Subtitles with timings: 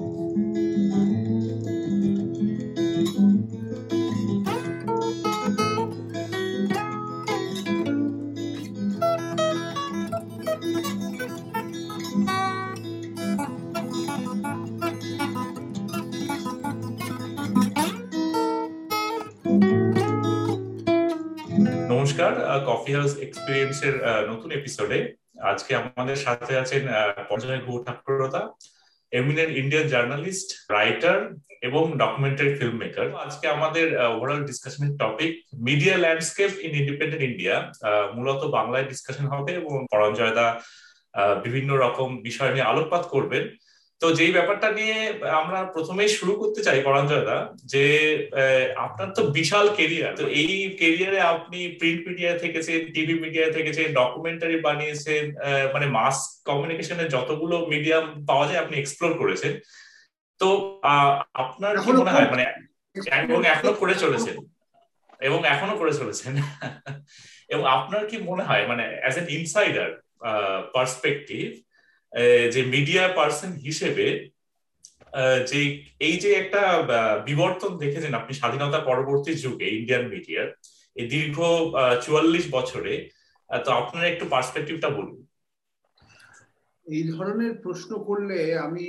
[0.00, 0.12] নমস্কার
[22.66, 23.94] coffee house এক্সপিরিয়েন্সের
[24.28, 24.98] নতুন এপিসোডে
[25.42, 26.82] আজকে আমাদের সাথে আছেন
[27.28, 28.42] Paranjoy Guha Thakurta
[29.12, 31.18] eminent Indian journalist writer
[31.68, 35.32] এবং ডকুমেন্টারি ফিল্ম মেকার আজকে আমাদের overall ডিসকাশনের topic
[35.66, 37.56] media landscape in independent India
[38.16, 40.46] মূলত বাংলায় ডিসকাশন হবে এবং পরঞ্জয়দা
[41.44, 43.44] বিভিন্ন রকম বিষয় নিয়ে আলোকপাত করবেন।
[44.00, 44.96] তো যেই ব্যাপারটা নিয়ে
[45.40, 47.36] আমরা প্রথমেই শুরু করতে চাই পরাঞ্জয়দা
[47.72, 47.84] যে
[48.86, 54.56] আপনার তো বিশাল কেরিয়ার তো এই কেরিয়ারে আপনি প্রিন্ট মিডিয়া থেকেছেন টিভি মিডিয়া থেকেছেন ডকুমেন্টারি
[54.66, 55.22] বানিয়েছেন
[55.74, 56.16] মানে মাস
[56.48, 59.52] কমিউনিকেশনের যতগুলো মিডিয়াম পাওয়া যায়, আপনি এক্সপ্লোর করেছেন।
[60.40, 60.48] তো
[61.42, 62.44] আপনার কি মনে হয় মানে
[63.26, 64.36] এবং এখনও করে চলেছেন,
[65.28, 66.32] এবং এখনও করে চলেছেন।
[67.52, 69.88] এবং আপনার কি মনে হয় মানে অ্যাজ এন ইনসাইডার
[70.74, 71.44] পার্সপেক্টিভ
[72.54, 74.06] যে মিডিয়া পার্সন হিসেবে
[75.50, 75.60] যে
[76.06, 76.62] এই যে একটা
[77.28, 80.48] বিবর্তন দেখেছেন আপনি স্বাধীনতা পরবর্তী যুগে ইন্ডিয়ান মিডিয়ার
[80.96, 81.38] এই দীর্ঘ
[82.04, 82.94] চুয়াল্লিশ বছরে
[83.50, 85.18] তো আপনার একটু পার্সপেক্টিভটা বলুন।
[86.86, 88.86] এই ধরনের প্রশ্ন করলে আমি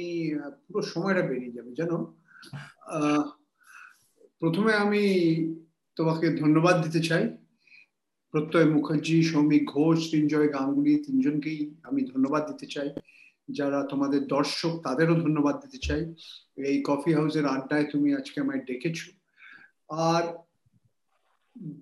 [0.66, 1.98] পুরো সময়টা বেরিয়ে যাবে। জানো
[4.42, 5.04] প্রথমে আমি
[5.98, 7.24] তোমাকে ধন্যবাদ দিতে চাই।
[8.32, 12.90] প্রত্যয় মুখার্জি, সৌমিক ঘোষ সৃঞ্জয় গাঙ্গুলি তিনজনকেই আমি ধন্যবাদ দিতে চাই।
[13.50, 16.14] যারা তোমাদের দর্শক, তাদেরও ধন্যবাদ দিতে চাই।
[16.58, 19.12] এই কফি হাউসের আড্ডায় তুমি আজকে আমায় ডেকেছো।
[19.90, 20.24] আর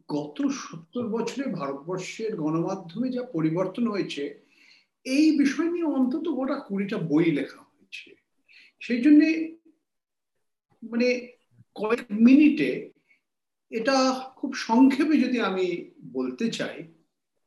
[0.08, 4.40] গত সত্তর বছরে ভারতবর্ষের গণমাধ্যমে যা পরিবর্তন হয়েছে,
[5.06, 8.16] এই বিষয় নিয়ে অন্তত গোটা কুড়িটা বই লেখা হয়েছে।
[8.80, 9.56] সেই জন্যে
[10.84, 11.28] মানে
[11.76, 12.90] কয়েক মিনিটে
[13.70, 16.84] এটা খুব সংক্ষেপে যদি আমি বলতে চাই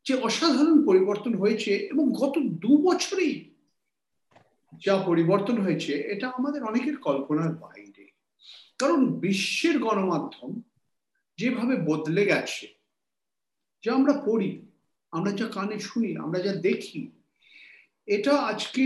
[0.05, 3.53] যে অসাধারণ পরিবর্তন হয়েছে এবং গত দু বছরেই
[4.85, 8.05] যা পরিবর্তন হয়েছে, এটা আমাদের অনেকের কল্পনার বাইরে।
[8.79, 10.63] কারণ বিশ্বের গণমাধ্যম
[11.39, 12.67] যেভাবে বদলে গেছে,
[13.83, 14.67] যা আমরা পড়ি,
[15.11, 17.11] আমরা যা কানে শুনি, আমরা যা দেখি,
[18.07, 18.85] এটা আজকে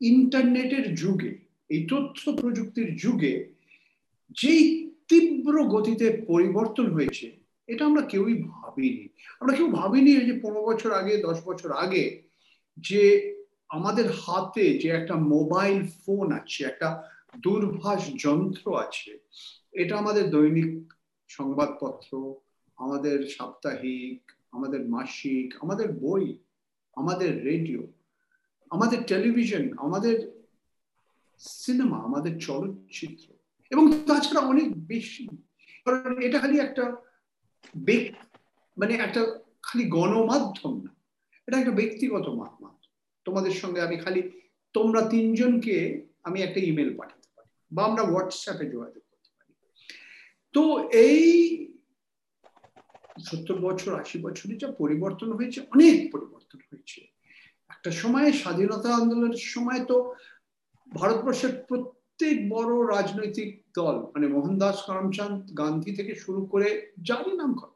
[0.00, 1.38] ইন্টারনেটের যুগে,
[1.68, 3.54] এই তথ্য প্রযুক্তির যুগে
[4.30, 9.08] যেই তীব্র গতিতে পরিবর্তন হয়েছে এটা আমরা কেউই ভাবিনি।
[9.40, 12.22] আমরা কেউ ভাবিনি যে পনেরো বছর আগে, দশ বছর আগে
[12.78, 13.02] যে
[13.68, 16.88] আমাদের হাতে যে একটা মোবাইল ফোন আছে, একটা
[17.36, 19.18] দূরভাষ যন্ত্র আছে,
[19.72, 20.92] এটা আমাদের দৈনিক
[21.28, 22.34] সংবাদপত্র,
[22.76, 26.38] আমাদের সাপ্তাহিক, আমাদের মাসিক, আমাদের বই,
[26.96, 27.82] আমাদের রেডিও,
[28.70, 30.16] আমাদের টেলিভিশন, আমাদের
[31.38, 33.26] সিনেমা, আমাদের চলচ্চিত্র
[33.70, 35.28] এবং তাছাড়া অনেক বেশি।
[35.84, 36.84] কারণ এটা খালি একটা
[38.76, 39.22] মানে একটা
[39.62, 40.92] খালি গণমাধ্যম না,
[41.46, 42.64] এটা একটা ব্যক্তিগত মাধ্যম
[43.24, 44.20] তোমাদের সঙ্গে আমি খালি,
[44.72, 49.52] তোমরা তিনজনকে আমি একটা ইমেল পাঠাতে পারি, বা আমরা হোয়াটসঅ্যাপে যোগাযোগ করতে পারি।
[50.52, 51.26] তো এই
[53.28, 57.00] সত্তর বছর, আশি বছরে যা পরিবর্তন হয়েছে, অনেক পরিবর্তন হয়েছে।
[57.70, 60.14] একটা সময়ে স্বাধীনতা আন্দোলনের সময় তো
[60.94, 61.97] ভারতবর্ষের প্রত্যেক
[62.52, 66.68] বড় রাজনৈতিক দল মানে মোহনদাস করমচাঁদ গান্ধী থেকে শুরু করে
[67.08, 67.74] যারই নাম করে,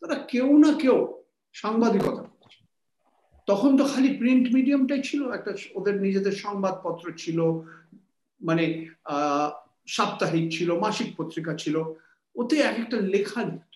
[0.00, 0.98] তারা কেউ না কেউ
[1.52, 2.22] সাংবাদিকতা
[3.48, 7.38] তখন তো খালি প্রিন্ট মিডিয়ামটাই ছিল, একটা ওদের নিজেদের সংবাদপত্র ছিল
[8.40, 8.64] মানে
[9.86, 11.76] সাপ্তাহিক ছিল, মাসিক পত্রিকা ছিল,
[12.36, 13.72] ওতে এক একটা লেখা লিখত।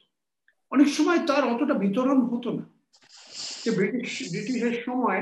[0.73, 2.65] অনেক সময় তার অতটা বিতরণ হতো না।
[3.63, 5.21] যে ব্রিটিশ, ব্রিটিশের সময়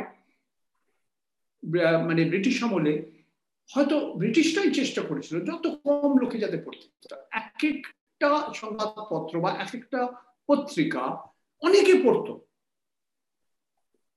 [2.09, 3.18] মানে ব্রিটিশ আমলে
[3.75, 10.09] হয়তো ব্রিটিশটাই চেষ্টা করেছিল যত কম লোকে যাতে পড়তে এক একটা সংবাদপত্র বা এক একটা
[10.47, 11.01] পত্রিকা
[11.61, 12.45] অনেকে পড়তো।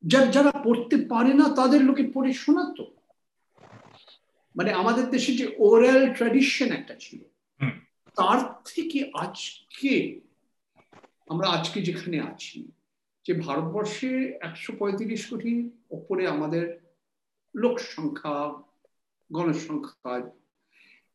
[0.04, 2.96] যারা পড়তে পারে না তাদের লোকে পড়ে শোনাতো।
[4.56, 7.24] মানে আমাদের দেশে যে ওরাল ট্র্যাডিশন একটা ছিল
[8.18, 10.20] তার থেকে আজকে
[11.30, 12.72] আমরা আজকে যেখানে আছি
[13.26, 16.80] যে ভারতবর্ষে একশো পঁয়ত্রিশ কোটি ওপরে আমাদের
[17.56, 18.64] লোক সংখ্যা
[19.32, 20.14] গণসংখ্যা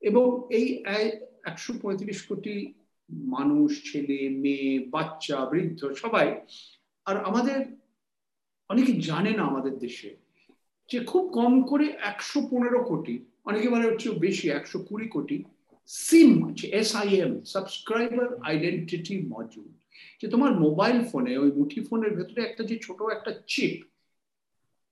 [0.02, 0.26] এবং
[0.58, 0.66] এই
[1.50, 2.56] একশো পঁয়ত্রিশ কোটি
[3.34, 6.28] মানুষ, ছেলে, মেয়ে, বাচ্চা, বৃদ্ধ সবাই,
[7.06, 7.58] আর আমাদের
[8.70, 10.10] অনেকে জানে না আমাদের দেশে
[10.90, 13.14] যে খুব কম করে একশো পনেরো কোটি,
[13.44, 15.36] অনেকে বলে হচ্ছে বেশি, একশো কুড়ি কোটি
[15.90, 19.70] সিম আছে S I M subscriber identity module
[20.20, 23.76] যে তোমার মোবাইল ফোনে, ওই মুঠি ফোনের ভেতরে একটা যে ছোট একটা চিপ,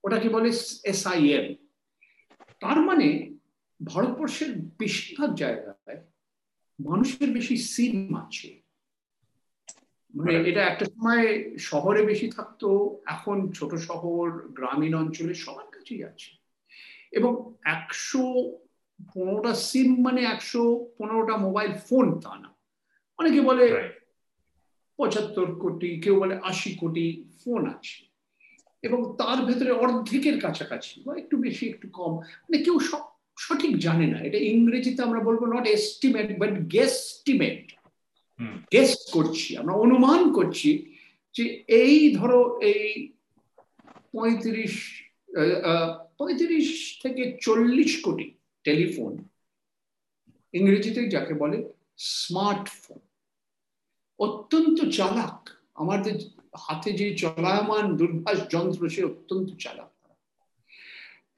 [0.04, 0.48] ওটাকে বলে
[0.92, 1.46] এস আই এম
[2.60, 3.34] তার মানে
[3.86, 6.06] ভারতবর্ষের বেশিরভাগ জায়গায়
[6.80, 8.60] মানুষের বেশি সিম আছে।
[10.14, 16.30] মানে এটা একটা সময় শহরে বেশি থাকতো এখন ছোট শহর গ্রামীণ অঞ্চলে সবার কাছেই আছে।
[17.12, 18.42] এবং একশো
[19.14, 22.54] পনেরোটা সিম মানে একশো পনেরোটা মোবাইল ফোন তা না।
[23.18, 23.90] অনেকে বলে
[24.96, 28.13] পঁচাত্তর কোটি কেউ বলে আশি কোটি ফোন আছে।
[28.84, 32.76] এবং তার ভেতরে অর্ধেকের কাছাকাছি বা একটু বেশি একটু কম মানে কেউ
[33.38, 37.62] সঠিক জানে না। এটা ইংরেজিতে আমরা বলব not estimate but guesstimate
[38.72, 40.70] guess করছি আমরা অনুমান করছি
[41.34, 42.88] যে এই ধরো এই
[44.12, 44.74] পঁয়ত্রিশ
[46.18, 46.68] পঁয়ত্রিশ
[47.02, 48.26] থেকে চল্লিশ কোটি
[48.64, 49.12] টেলিফোন
[50.52, 51.58] ইংরেজিতে যাকে বলে
[51.98, 52.98] স্মার্টফোন
[54.18, 55.38] অত্যন্ত চালাক
[55.74, 56.16] আমাদের
[56.56, 59.94] হাতে যে চলায়মান দুর্ভাষ যন্ত্র, সে অত্যন্ত চালাক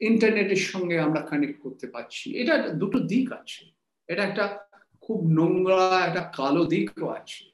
[0.00, 3.70] ইন্টারনেটের সঙ্গে আমরা কানেক্ট করতে পারছি। এটা দুটো দিক আছে।
[4.08, 4.58] এটা একটা
[5.00, 7.50] খুব নোংরা, একটা কালো দিকও আছে।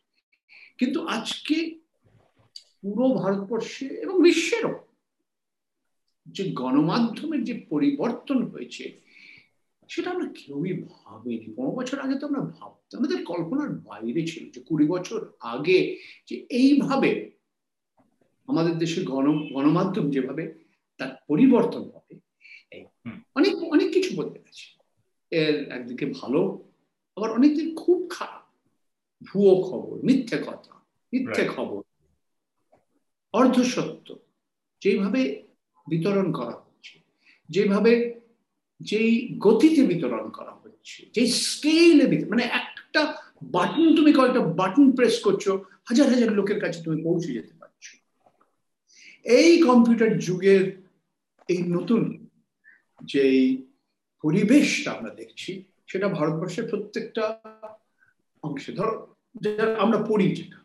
[0.78, 1.78] কিন্তু আজকে
[2.82, 4.86] পুরো ভারতবর্ষে এবং বিশ্বেরও
[6.26, 9.00] যে গণমাধ্যমের যে পরিবর্তন হয়েছে,
[9.88, 14.60] সেটা আমরা কেউই ভাবিনি। পনেরো বছর আগে তো আমরা ভাবতাম, আমাদের কল্পনার বাইরে ছিল যে
[14.60, 15.98] কুড়ি বছর আগে
[16.28, 17.30] যে এইভাবে
[18.48, 20.54] আমাদের দেশের গণ গণমাধ্যম যেভাবে
[20.98, 22.14] তার পরিবর্তন হবে
[23.34, 24.66] অনেক অনেক কিছু বলতে গেছে
[25.30, 26.68] এর একদিকে ভালো
[27.16, 28.42] আবার অনেকদিন খুব খারাপ।
[29.22, 31.82] ভুয়ো খবর মিথ্যে কথা মিথ্যে খবর।
[33.32, 34.18] অর্ধসত্য
[34.80, 35.42] যেভাবে
[35.88, 36.98] বিতরণ করা হচ্ছে
[37.48, 38.20] যেভাবে
[38.80, 45.48] যেই গতিতে বিতরণ করা হচ্ছে যেই স্কেলে মানে একটা বাটন তুমি কয়েকটা বাটন প্রেস করছ
[45.84, 48.01] হাজার হাজার লোকের কাছে তুমি পৌঁছে যেতে পারছ।
[49.24, 50.82] এই কম্পিউটার যুগের
[51.48, 52.28] এই নতুন
[53.04, 53.66] যেই
[54.22, 57.38] পরিবেশটা আমরা দেখছি, সেটা ভারতবর্ষের প্রত্যেকটা
[58.42, 59.14] অংশে। ধরো
[59.78, 60.58] আমরা পড়ি যেটা।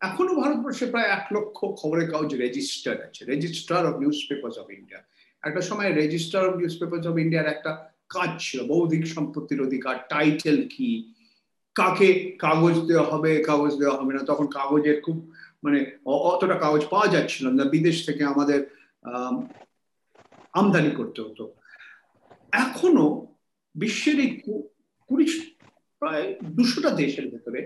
[0.00, 3.98] এখনও ভারতবর্ষে প্রায় এক লক্ষ খবরের কাগজ রেজিস্টার আছে। Registrar of
[4.28, 5.00] newspapers of India
[5.42, 10.68] একটা সময় register of newspapers of ইন্ডিয়ার একটা কাজ ছিল, বৌদ্ধিক সম্পত্তির অধিকার টাইটেল
[10.76, 11.14] কি,
[11.74, 15.32] কাকে কাগজ দেওয়া হবে, কাগজ দেওয়া হবে না, তখন কাগজের খুব
[15.64, 18.60] মানে অতটা কাগজ পাওয়া যাচ্ছিল না। বিদেশ থেকে আমাদের
[20.52, 21.44] আমদানি করতে হতো।
[22.52, 23.06] এখনও
[23.74, 24.30] বিশ্বের এই
[25.06, 25.26] কুড়ি
[26.00, 26.26] প্রায়
[26.56, 27.60] দুশোটা দেশের ভেতরে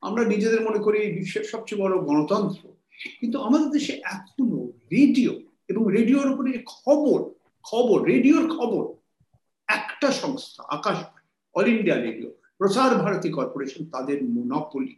[0.00, 2.64] আমরা নিজেদের মনে করি বিশ্বের সবচেয়ে বড় গণতন্ত্র।
[3.20, 4.60] কিন্তু আমাদের দেশে এখনও
[4.92, 5.32] রেডিও
[5.68, 7.18] এবং রেডিওর উপরে খবর
[7.70, 8.84] খবর, রেডিওর খবর,
[9.78, 14.94] একটা সংস্থা আকাশবাণী অল ইন্ডিয়া রেডিও, প্রসার ভারতী কর্পোরেশন তাদের মোনপলি।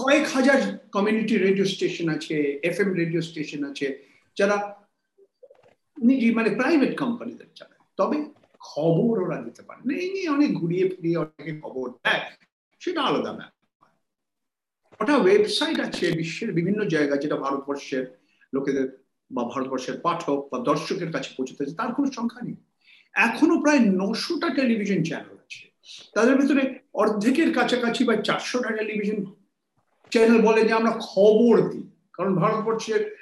[0.00, 0.58] কয়েক হাজার
[0.96, 2.36] কমিউনিটি রেডিও স্টেশন আছে
[2.70, 3.86] এফ এম রেডিও স্টেশন আছে,
[4.36, 4.56] যারা
[5.96, 8.16] নিজে মানে প্রাইভেট কোম্পানিদের চালায় তবে
[8.60, 12.24] খবর ওরা দিতে পারে না। এই নিয়ে অনেক ঘুরিয়ে ফিরিয়ে অনেকে খবর দেয়।
[12.82, 13.58] সেটা আলাদা ব্যাপার।
[15.00, 18.04] ওটা ওয়েবসাইট আছে বিশ্বের বিভিন্ন জায়গায় যেটা ভারতবর্ষের
[18.54, 18.86] লোকেদের
[19.30, 22.58] বা ভারতবর্ষের পাঠক বা দর্শকের কাছে পৌঁছতে তার কোনো সংখ্যা নেই।
[23.14, 25.62] এখনও প্রায় নশোটা টেলিভিশন চ্যানেল আছে।
[26.14, 26.62] তাদের ভিতরে
[27.02, 29.18] অর্ধেকের কাছাকাছি বা চারশোটা টেলিভিশন
[30.12, 33.16] চ্যানেল বলে যে আমরা খবর দিই। কারণ ভারতবর্ষের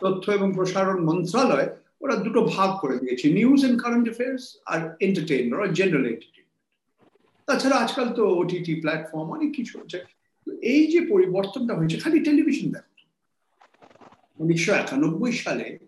[0.00, 1.68] তথ্য এবং প্রসারণ মন্ত্রণালয়
[2.00, 6.36] ওরা দুটো ভাগ করে দিয়েছে নিউজ এন্ড কারেন্ট অ্যাফেয়ার্স আর এন্টারটেইনমেন্ট আর জেনারেল এন্টারটেইনমেন্ট
[7.46, 9.98] তাছাড়া আজকাল তো ওটিটি প্ল্যাটফর্ম অনেক কিছু হচ্ছে।
[10.62, 12.92] এই যে পরিবর্তনটা হয়েছে, খালি টেলিভিশন দেখো।
[14.38, 15.78] উনিশশো একানব্বই সালে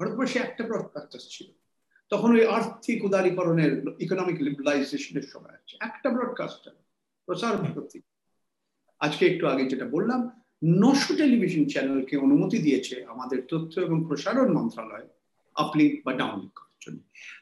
[0.00, 1.48] ভারতবর্ষে একটা ব্রডকাস্টার ছিল।
[2.10, 6.74] তখন ওই আর্থিক উদারীকরণের ইকোনমিক লিবারাইজেশনের সময় আছে একটা ব্রডকাস্টার
[7.26, 8.00] প্রচার ভারতী।
[9.00, 10.20] আজকে একটু আগে যেটা বললাম
[10.80, 15.06] নশো টেলিভিশন চ্যানেলকে অনুমতি দিয়েছে আমাদের তথ্য এবং প্রসারণ মন্ত্রণালয়
[15.56, 16.98] আপলিঙ্ক বা ডাউনলোড করার জন্য।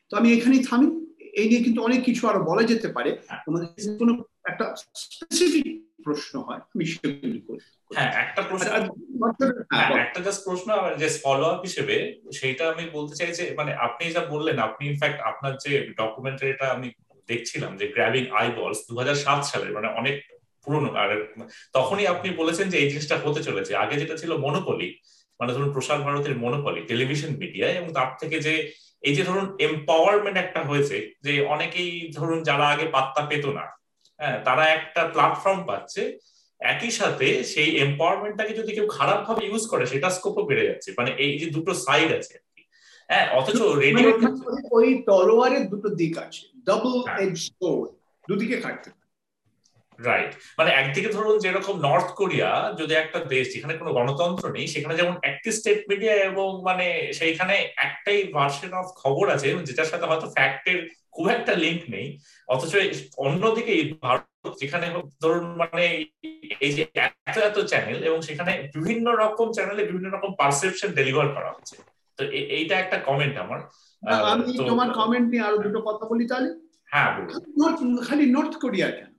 [0.09, 0.87] তো আমি এখানেই থামি
[1.35, 3.11] এই নিয়ে কিন্তু অনেক কিছু আরও বলা যেতে পারে।
[3.47, 3.69] তোমাদের
[4.01, 4.13] কোনো
[4.45, 4.65] একটা
[5.05, 5.67] স্পেসিফিক
[6.05, 8.69] প্রশ্ন হয় আমি সেগুলি করি হ্যাঁ একটা প্রশ্ন
[9.73, 10.69] হ্যাঁ, একটা জাস্ট প্রশ্ন
[10.99, 11.97] যে ফলো আপ হিসেবে
[12.33, 16.89] সেইটা আমি বলতে চাই যে মানে আপনি যা বললেন আপনি ইনফ্যাক্ট আপনার যে ডকুমেন্টারিটা আমি
[17.29, 20.17] দেখছিলাম যে গ্র্যাবিং আই বলস দু হাজার সাত সালের মানে অনেক
[20.65, 21.11] পুরনো। আর
[21.77, 24.89] তখনই আপনি বলেছেন যে এই জিনিসটা হতে চলেছে। আগে যেটা ছিল মনোপলি
[25.41, 28.55] মানে ধরুন প্রসার ভারতের মনোপলি টেলিভিশন মিডিয়ায় এবং তার থেকে যে
[29.03, 33.65] এই যে ধরুন এম্পাওয়ারমেন্ট একটা হয়েছে যে অনেকেই ধরুন যারা আগে পাত্তা পেত না
[34.21, 36.03] হ্যাঁ তারা একটা প্ল্যাটফর্ম পাচ্ছে
[36.61, 41.11] একই সাথে সেই এম্পাওয়ারমেন্টটাকে যদি কেউ খারাপ ভাবে ইউজ করে সেটা স্কোপও বেড়ে যাচ্ছে। মানে
[41.25, 42.35] এই যে দুটো সাইড আছে
[43.09, 47.89] হ্যাঁ অথচ রেডিও মানে ওই তলোয়ারের দুটো দিক আছে। ডাবল এজ সোর্ড
[48.29, 48.89] দুদিকে কাটতে
[49.99, 54.95] রাইট মানে একদিকে ধরুন যেরকম নর্থ কোরিয়া যদি একটা দেশ যেখানে কোনো গণতন্ত্র নেই সেখানে
[54.97, 60.31] যেমন একটি স্টেট মিডিয়া এবং মানে সেইখানে একটাই ভার্সন অফ খবর আছে যেটার সাথে হয়তো
[60.31, 62.75] ফ্যাক্টের খুব একটা লিঙ্ক নেই অথচ
[63.17, 66.07] অন্যদিকে ভারত যেখানে ধরুন মানে
[66.61, 71.51] এই যে এত এত চ্যানেল এবং সেখানে বিভিন্ন রকম চ্যানেলে বিভিন্ন রকম পারসেপশন ডেলিভার করা
[71.53, 71.77] হচ্ছে
[72.19, 73.61] তো এইটা একটা কমেন্ট আমার।
[74.03, 76.51] আমি তোমার কমেন্ট নিয়ে আরও দুটো কথা বলি তাহলে।
[76.91, 77.11] হ্যাঁ
[78.09, 79.14] খালি নর্থ কোরিয়া কেন?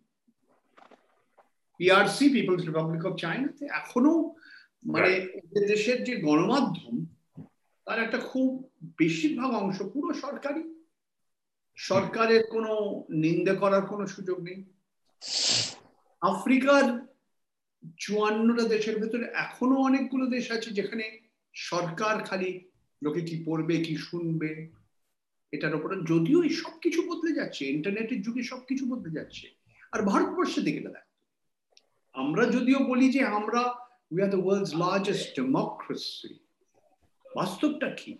[1.77, 4.35] পিআরসি পিপলস রিপাবলিক অফ চায়নাতে এখনও
[4.85, 5.11] মানে
[5.67, 6.95] দেশের যে গণমাধ্যম
[7.87, 8.47] তার একটা খুব
[8.97, 10.63] বেশিরভাগ অংশ পুরো সরকারি।
[11.77, 12.71] সরকারের কোনো
[13.09, 14.59] নিন্দে করার কোনো সুযোগ নেই।
[16.21, 16.83] আফ্রিকার
[17.99, 21.05] চুয়ান্নটা দেশের ভেতরে এখনও অনেকগুলো দেশ আছে যেখানে
[21.53, 22.51] সরকার খালি
[23.03, 24.51] লোকে কি পড়বে কি শুনবে
[25.53, 29.45] এটার উপরে যদিও এই সবকিছু বদলে যাচ্ছে ইন্টারনেটের যুগে সবকিছু বদলে যাচ্ছে।
[29.91, 31.04] আর ভারতবর্ষের দিকে দেখ।
[32.15, 33.61] আমরা যদিও বলি যে আমরা
[34.11, 36.33] we are the world's largest democracy
[37.35, 38.17] বাস্তবটা কি?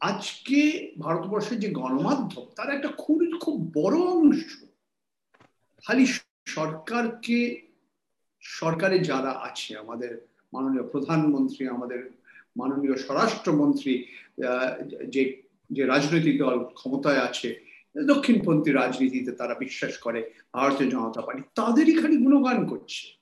[0.00, 4.64] আজকে ভারতবর্ষের যে গণমাধ্যম, তার একটা খুব খুব বড় অংশ
[5.84, 6.06] খালি
[6.46, 7.62] সরকারকে,
[8.40, 12.10] সরকারে যারা আছে, আমাদের মাননীয় প্রধানমন্ত্রী, আমাদের
[12.56, 14.04] মাননীয় স্বরাষ্ট্রমন্ত্রী
[15.08, 17.48] যে যে রাজনৈতিক দল ক্ষমতায় আছে,
[18.06, 23.15] দক্ষিণপন্থী রাজনীতিতে তারা বিশ্বাস করে, ভারতীয় জনতা পার্টি, তাদেরই খালি গুণগান করছে।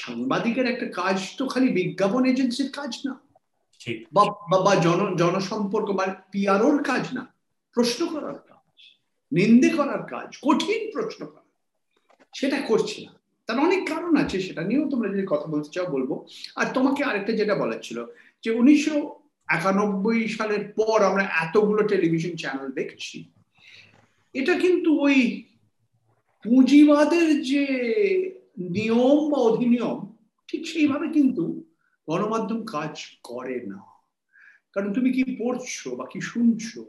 [0.00, 3.14] সাংবাদিকের একটা কাজ তো খালি বিজ্ঞাপন এজেন্সির কাজ না।
[4.66, 7.22] বা জন জনসম্পর্ক বা পিআরওর কাজ না।
[7.76, 8.68] প্রশ্ন করার কাজ
[9.32, 11.48] নিন্দে করার কাজ কঠিন প্রশ্ন করা
[12.34, 13.12] সেটা করছি না।
[13.48, 16.10] তার অনেক কারণ আছে সেটা নিয়েও তোমরা যদি কথা বলতে চাও বলব।
[16.56, 17.98] আর তোমাকে আরেকটা যেটা বলার ছিল
[18.44, 18.96] যে উনিশশো
[19.48, 23.16] একানব্বই সালের পর আমরা এতগুলো টেলিভিশন চ্যানেল দেখছি।
[24.34, 25.16] এটা কিন্তু ওই
[26.44, 27.64] পুঁজিবাদের যে
[28.56, 29.98] নিয়ম বা অধিনিয়ম
[30.48, 31.64] ঠিক সেইভাবে কিন্তু
[32.08, 33.80] গণমাধ্যম কাজ করে না।
[34.72, 36.82] কারণ তুমি কি পড়ছো বা কি শুনছো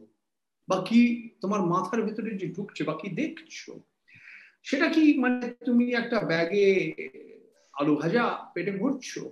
[0.68, 3.72] বা কি তোমার মাথার ভেতরে যে ঢুকছে বা কি দেখছ
[4.64, 6.94] সেটা কি মানে তুমি একটা ব্যাগে
[7.74, 9.30] আলু ভাজা পেটে ভরছো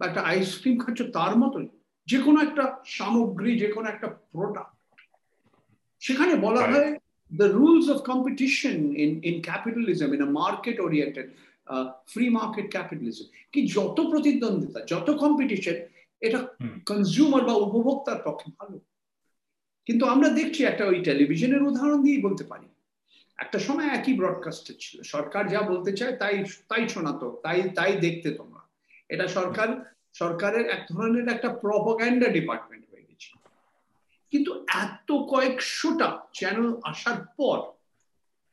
[0.00, 1.68] বা একটা আইসক্রিম খাচ্ছ তার মতন
[2.06, 4.96] যে কোনো একটা সামগ্রী যে কোনো একটা প্রোডাক্ট
[6.00, 6.98] সেখানে বলা হয়
[7.30, 11.32] the rules of competition in, in capitalism, in a market oriented,
[12.08, 15.74] free market capitalism কি যত প্রতিদ্বন্দ্বিতা যত কম্পিটিশন
[16.20, 16.48] এটা
[16.86, 18.80] কনজিউমার বা উপভোক্তার পক্ষে ভালো।
[19.86, 22.66] কিন্তু আমরা দেখছি একটা ওই টেলিভিশনের উদাহরণ দিয়েই বলতে পারি।
[23.38, 28.30] একটা সময় একই ব্রডকাস্টার ছিল। সরকার যা বলতে চায় তাই তাই শোনাতো তাই তাই দেখতে
[28.30, 28.60] তোমরা।
[29.08, 33.38] এটা সরকার সরকারের এক ধরনের একটা প্রপোগ্যান্ডা ডিপার্টমেন্ট হয়ে গেছে।
[34.30, 37.72] কিন্তু এত কয়েকশোটা চ্যানেল আসার পর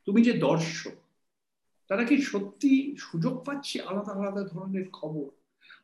[0.05, 0.91] তুমি যে দর্শক
[1.89, 3.81] তারা কি সত্যি সুযোগ পাচ্ছে?
[3.81, 5.27] আলাদা আলাদা ধরনের খবর,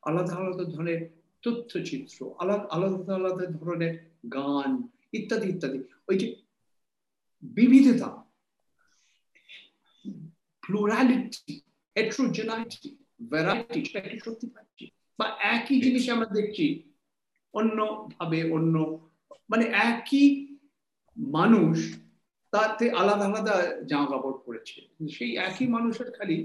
[0.02, 1.02] আলাদা আলাদা ধরনের
[1.44, 3.94] তথ্যচিত্র, আলাদা আলাদা আলাদা ধরনের
[4.34, 4.72] গান,
[5.14, 6.28] ইত্যাদি ইত্যাদি। ওই যে
[7.44, 8.10] বিবিধতা
[10.64, 11.54] প্লুরালিটি
[11.96, 12.90] হেট্রোজেনাইটি
[13.32, 13.80] ভ্যারাইটি
[14.26, 14.86] সত্যি পাচ্ছি?
[15.20, 16.66] বা একই জিনিস আমরা দেখছি
[17.54, 17.78] অন্য
[18.20, 18.76] ভাবে অন্য
[19.50, 20.26] মানে একই
[21.18, 21.78] মানুষ
[22.56, 24.80] তাতে আলাদা আলাদা জামা কাপড় পরেছে।
[25.16, 26.38] সেই একই মানুষের খালি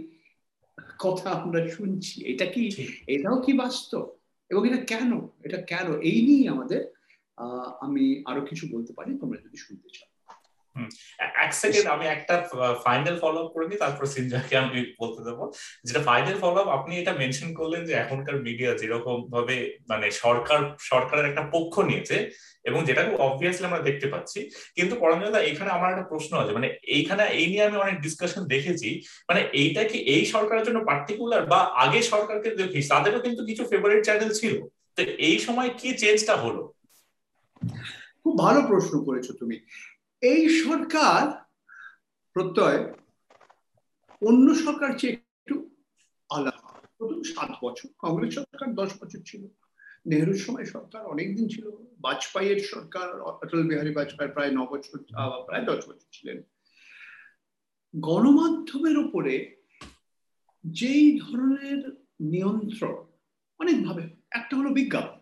[0.98, 2.62] কথা আমরা শুনছি। এটা কি
[3.06, 4.04] এটাও কি বাস্তব?
[4.50, 5.10] এবং এটা কেন?
[5.44, 5.88] এটা কেন?
[6.00, 6.82] এই নিয়ে আমাদের
[7.80, 10.09] আমি আরও কিছু বলতে পারি তোমরা যদি শুনতে চাও।
[11.44, 12.34] এক সেকেন্ড আমি একটা
[12.86, 15.44] ফাইনাল ফলো আপ করে নিই, তারপর সিনজাকে আমি বলতে দেবো।
[15.86, 19.56] যেটা ফাইনাল ফলো আপ আপনি এটা মেনশন করলেন যে এখনকার মিডিয়া যেরকম ভাবে
[19.90, 20.60] মানে সরকার,
[20.92, 22.16] সরকারের একটা পক্ষ নিয়েছে
[22.68, 24.38] এবং যেটা খুব অবভিয়াসলি আমরা দেখতে পাচ্ছি।
[24.76, 28.88] কিন্তু পরঞ্জনদা এখানে আমার একটা প্রশ্ন আছে মানে এইখানে, এই নিয়ে আমি অনেক ডিসকাশন দেখেছি
[29.28, 34.00] মানে এইটা কি এই সরকারের জন্য পার্টিকুলার বা আগে সরকারকে দেখি তাদেরও কিন্তু কিছু ফেভারিট
[34.08, 34.54] চ্যানেল ছিল।
[34.96, 36.62] তো এই সময় কি চেঞ্জটা হলো?
[38.22, 39.56] খুব ভালো প্রশ্ন করেছ তুমি।
[40.20, 41.44] এই সরকার
[42.32, 42.92] প্রত্যয়
[44.26, 45.70] অন্য সরকার চেয়ে একটু
[46.28, 49.46] আলাদা। প্রথম সাত বছর কংগ্রেস সরকার দশ বছর ছিল।
[50.06, 54.98] নেহরুর সময় সরকার অনেকদিন ছিল। বাজপেয়ীর সরকার অটল বিহারী বাজপেয়ী প্রায় ন বছর
[55.46, 56.42] প্রায় দশ বছর ছিলেন।
[57.96, 59.62] গণমাধ্যমের উপরে
[60.64, 63.06] যেই ধরনের নিয়ন্ত্রণ
[63.58, 65.18] অনেকভাবে। একটা হলো বিজ্ঞাপন।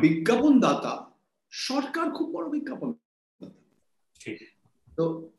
[0.00, 1.10] বিজ্ঞাপন দাতা
[1.50, 2.94] সরকার খুব বড় বিজ্ঞাপন।
[4.96, 5.30] তো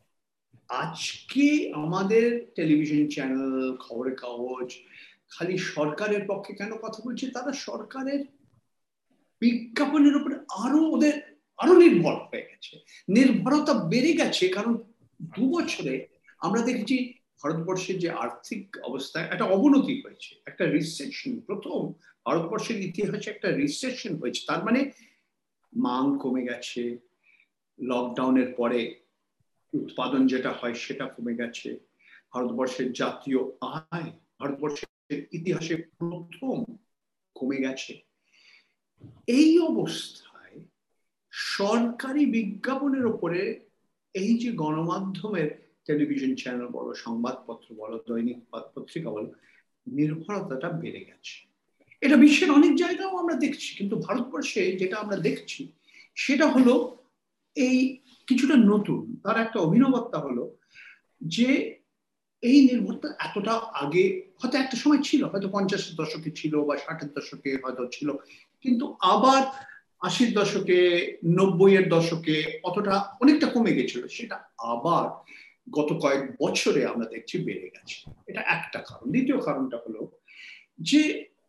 [0.69, 4.69] আজকে আমাদের টেলিভিশন চ্যানেল খবরের কাগজ,
[5.29, 7.31] খালি সরকারের পক্ষে কেন কথা বলছে?
[7.31, 8.25] তারা সরকারের
[9.41, 11.15] বিজ্ঞাপনের উপরে আরও ওদের,
[11.57, 12.73] আরও নির্ভর হয়ে গেছে।
[13.07, 14.73] নির্ভরতা বেড়ে গেছে, কারণ
[15.19, 16.07] দু বছরে
[16.39, 21.93] আমরা দেখেছি ভারতবর্ষের যে আর্থিক অবস্থায় একটা অবনতি হয়েছে। একটা রিসেশন প্রথম
[22.25, 24.91] ভারতবর্ষের ইতিহাসে একটা রিসেশন হয়েছে। তার মানে
[25.73, 27.08] মাং কমে গেছে
[27.79, 28.95] লকডাউনের পরে
[29.73, 31.79] উৎপাদন যেটা হয় সেটা কমে গেছে।
[32.33, 36.65] ভারতবর্ষের জাতীয় আয় ভারতবর্ষের ইতিহাসে প্রথম
[37.35, 38.01] কমে গেছে।
[39.27, 40.59] এই অবস্থায়
[41.31, 43.59] সরকারি বিজ্ঞাপনের ওপরে
[44.13, 48.37] এই যে গণমাধ্যমের টেলিভিশন চ্যানেল বলো, সংবাদপত্র বলো, দৈনিক
[48.75, 49.33] পত্রিকা বলো,
[49.87, 51.47] নির্ভরতাটা বেড়ে গেছে।
[52.01, 55.71] এটা বিশ্বের অনেক জায়গাও আমরা দেখছি, কিন্তু ভারতবর্ষে যেটা আমরা দেখছি
[56.15, 56.98] সেটা হলো
[57.67, 57.77] এই
[58.27, 60.43] কিছুটা নতুন, তার একটা অভিনবত্তা হলো
[61.21, 61.49] যে
[62.43, 64.03] এই নির্ভরতা এতটা আগে
[64.39, 68.09] হয়তো একটা সময় ছিল, হয়তো পঞ্চাশের দশকে ছিল বা ষাটের দশকে হয়তো ছিল,
[68.65, 69.41] কিন্তু আবার
[70.01, 70.79] আশির দশকে
[71.37, 74.37] নব্বই এর দশকে অতটা অনেকটা কমে গেছিল, সেটা
[74.73, 75.03] আবার
[75.71, 77.97] গত কয়েক বছরে আমরা দেখছি বেড়ে গেছে।
[78.27, 80.01] এটা একটা কারণ। দ্বিতীয় কারণটা হলো
[80.79, 81.01] যে,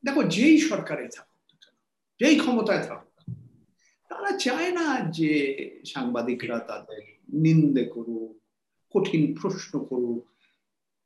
[0.04, 1.60] দেখো যেই সরকারে থাকুক
[2.20, 3.09] যেই ক্ষমতায় থাকুক
[4.10, 5.32] তারা চায় না যে
[5.86, 7.02] সাংবাদিকরা তাদের
[7.32, 8.30] নিন্দে করুক,
[8.90, 10.26] কঠিন প্রশ্ন করুক,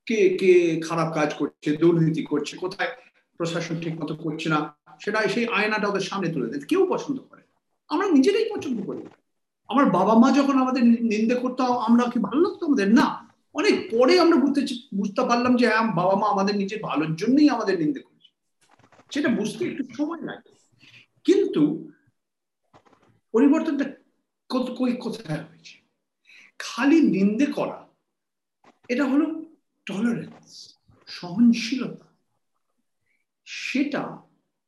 [0.06, 2.90] কে কে খারাপ কাজ করছে, দুর্নীতি করছে, কোথায়
[3.36, 7.42] প্রশাসন ঠিক মতো করছে না, সেটা সেই আয়নাটা ওদের সামনে তুলে দেয়। কেউ পছন্দ করে
[7.88, 9.02] আমরা নিজেরাই পছন্দ করি।
[9.68, 12.94] আমার বাবা মা যখন আমাদের নিন্দে করতো, আমরা কি ভালো লাগতো আমাদের?
[12.94, 13.06] না।
[13.54, 14.60] অনেক পরে আমরা বুঝতে
[14.94, 18.30] বুঝতে পারলাম যে হ্যাঁ বাবা মা আমাদের নিজের ভালোর জন্যই আমাদের নিন্দে করেছে।
[19.10, 20.52] সেটা বুঝতে একটু সময় লাগে।
[21.24, 21.90] কিন্তু
[23.34, 23.86] পরিবর্তনটা
[25.04, 25.76] কোথায় হয়েছে?
[26.58, 27.88] খালি নিন্দে করা,
[28.88, 29.44] এটা হলো
[29.86, 32.06] টলারেন্স সহনশীলতা।
[33.44, 34.02] সেটা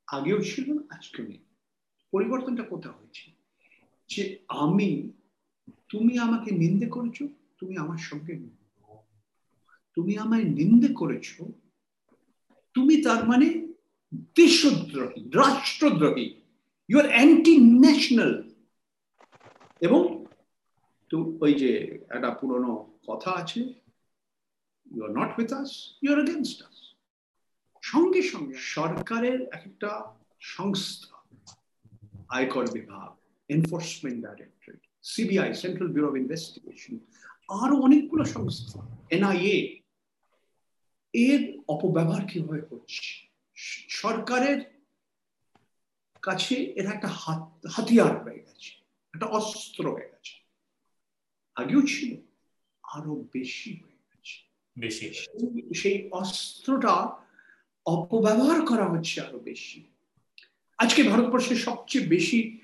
[0.07, 1.39] আগেও ছিল না আজকে নেই।
[2.13, 3.31] পরিবর্তনটা কোথায় হয়েছে?
[4.09, 5.11] যে আমি,
[5.89, 7.23] তুমি আমাকে নিন্দে করেছ,
[7.59, 8.35] তুমি আমার সঙ্গে
[9.95, 11.29] তুমি আমায় নিন্দে করেছ,
[12.75, 13.47] তুমি তার মানে
[14.35, 16.35] দেশদ্রোহী রাষ্ট্রদ্রোহী।
[16.89, 18.46] ইউ আর অ্যান্টি ন্যাশনাল
[19.81, 20.27] এবং
[21.41, 21.71] ওই যে
[22.09, 23.61] একটা পুরনো কথা আছে
[24.95, 26.77] you are not with us you are against us
[27.83, 31.17] সঙ্গে সঙ্গে সরকারের একটা সংস্থা,
[32.29, 33.17] আয়কর বিভাগ
[33.49, 36.99] enforcement directorate CBI central bureau of investigation
[37.49, 39.81] আরও অনেকগুলো সংস্থা এনআইএ
[41.15, 43.05] এর অপব্যবহার কীভাবে করছে?
[43.89, 44.59] সরকারের
[46.23, 47.09] কাছে এরা একটা
[47.71, 48.76] হাতিয়ার হয়ে গেছে।
[49.17, 50.35] একটা অস্ত্র হয়ে গেছে।
[51.55, 52.17] আগেও ছিল
[52.83, 54.37] আরও বেশি হয়ে গেছে।
[54.79, 55.13] বেশি
[55.75, 57.19] সেই অস্ত্রটা
[57.87, 59.91] অপব্যবহার করা হচ্ছে আরও বেশি।
[60.79, 62.61] আজকে ভারতবর্ষের সবচেয়ে বেশি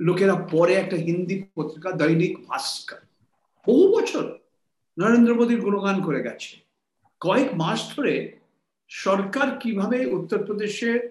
[0.00, 3.00] লোকেরা পরে একটা হিন্দি পত্রিকা দৈনিক ভাস্কর।
[3.66, 4.38] বহু বছর
[4.98, 6.56] নরেন্দ্র মোদীর গুণগান করে গেছে।
[7.20, 8.38] কয়েক মাস ধরে
[8.88, 11.08] সরকার কীভাবে উত্তরপ্রদেশে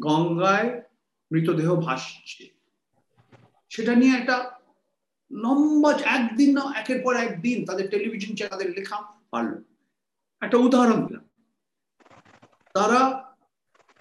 [0.00, 0.82] গঙ্গায়
[1.32, 2.57] মৃতদেহ ভাসছে
[3.70, 4.36] সেটা নিয়ে একটা
[5.30, 8.96] লম্বা একদিন না, একের পর একদিন তাদের টেলিভিশন চ্যানেলের লেখা
[9.32, 9.52] পারল
[10.42, 11.24] একটা উদাহরণ দিলাম।
[12.74, 13.00] তারা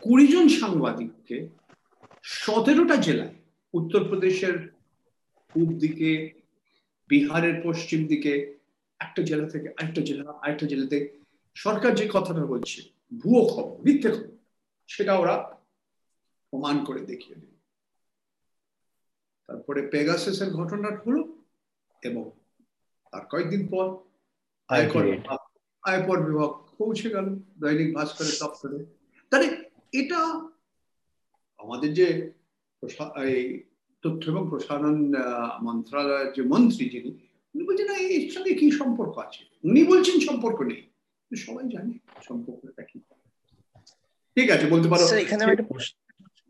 [0.03, 1.49] কুড়ি জন সাংবাদিককে
[2.23, 3.35] সতেরোটা জেলায়,
[3.73, 4.55] উত্তরপ্রদেশের
[5.55, 6.09] পূব দিকে
[7.09, 8.33] বিহারের পশ্চিম দিকে
[8.99, 10.97] একটা জেলা থেকে আরেকটা জেলা, আরেকটা জেলাতে
[11.55, 12.81] সরকার যে কথাটা বলছে,
[13.21, 14.37] ভুয়ো খবর, মিথ্যে খবর,
[14.87, 15.35] সেটা ওরা
[16.53, 17.56] প্রমাণ করে দেখিয়ে দিল।
[19.47, 21.21] তারপরে পেগাসেসের ঘটনাটা হলো
[22.03, 22.23] এবং
[23.11, 23.85] তার কয়েকদিন পর
[24.69, 25.39] আয়কর বিভাগ
[25.83, 28.77] আয়কর বিভাগ পৌঁছে গেল দৈনিক ভাস্করের দপ্তরে।
[29.31, 29.47] তাহলে
[29.93, 30.19] এটা
[31.59, 32.07] আমাদের যে
[33.25, 33.45] এই
[34.03, 34.97] তথ্য এবং প্রসারণ
[35.61, 37.11] মন্ত্রণালয়ের যে মন্ত্রী যিনি
[37.55, 39.41] উনি বলছেন এর সঙ্গে কি সম্পর্ক আছে?
[39.63, 40.81] উনি বলছেন সম্পর্ক নেই।
[41.31, 41.93] সবাই জানে
[42.27, 42.97] সম্পর্কটা কি।
[44.37, 45.43] ঠিক আছে বলতে পারো। এখানে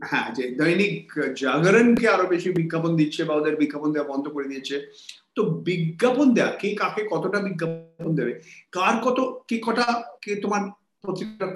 [0.03, 4.88] হ্যাঁ যে দৈনিক জাগরণকে আরও বেশি বিজ্ঞাপন দিচ্ছে বা ওদের বিজ্ঞাপন দেওয়া বন্ধ করে দিয়েছে।
[5.36, 8.41] তো বিজ্ঞাপন দেয়া, কে কাকে কতটা বিজ্ঞাপন দেবে?
[8.71, 10.62] কার কত, কে কটা, কে তোমার
[11.01, 11.55] পত্রিকা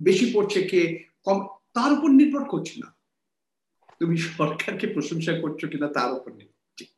[0.00, 2.94] বেশি পড়ছে, কে কম, তার উপর নির্ভর করছে না।
[4.00, 6.30] তুমি সরকারকে প্রশংসা করছ কিনা, তার উপর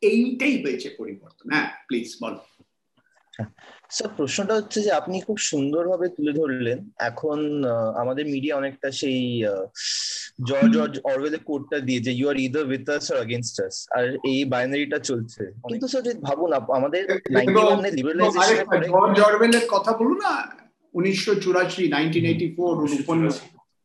[0.01, 2.39] এইটাই হয়েছে পরিবর্তন। হ্যাঁ প্লিজ বলো।
[3.89, 7.63] স্যার প্রশ্নটা হচ্ছে যে আপনি খুব সুন্দরভাবে তুলে ধরলেন। এখন
[7.95, 9.43] আমাদের মিডিয়া অনেকটা সেই
[10.48, 14.04] জর্জ জর্জ অরওয়েলের কোডটা দিয়ে যে you are either with us or against us আর
[14.32, 17.02] এই বাইনারিটা চলছে কিন্তু স্যার যদি ভাবুন আমাদের
[17.36, 20.34] 91 এ লিবারালাইজেশনের পরে জর্জ অরওয়েলের কথা বলুন না
[20.94, 23.34] 1984 1984 উপন্যাস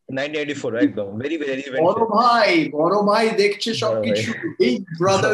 [0.08, 4.30] 1984 একদম ভেরি ভেরি বড় ভাই বড় ভাই দেখছে সবকিছু
[4.66, 5.32] এই ব্রাদার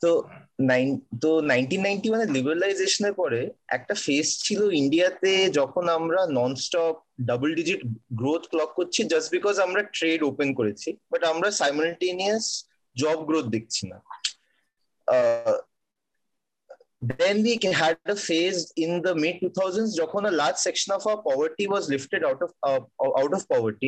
[0.00, 0.10] তো
[1.21, 6.95] তো নাইনটিন নাইনটি মানে লিবারালাইজেশনের পরে একটা ফেস ছিল ইন্ডিয়াতে যখন আমরা nonstop
[7.29, 7.81] double digit
[8.19, 12.45] growth clock করছি জাস্ট বিকজ আমরা ট্রেড ওপেন করেছি বাট আমরা সাইমultaneous
[12.95, 13.97] জব গ্রোথ দেখছি না।
[17.11, 21.19] then we had a phase in the mid 2000s যখন large large of of our
[21.27, 22.51] poverty was lifted of
[23.19, 23.83] out of out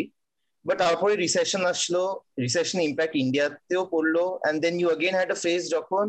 [0.65, 2.01] but uh, তারপরে recession আসলো
[2.45, 6.05] recession impact ইন্ডিয়াতেও পড়ল and then you again had a phase যখন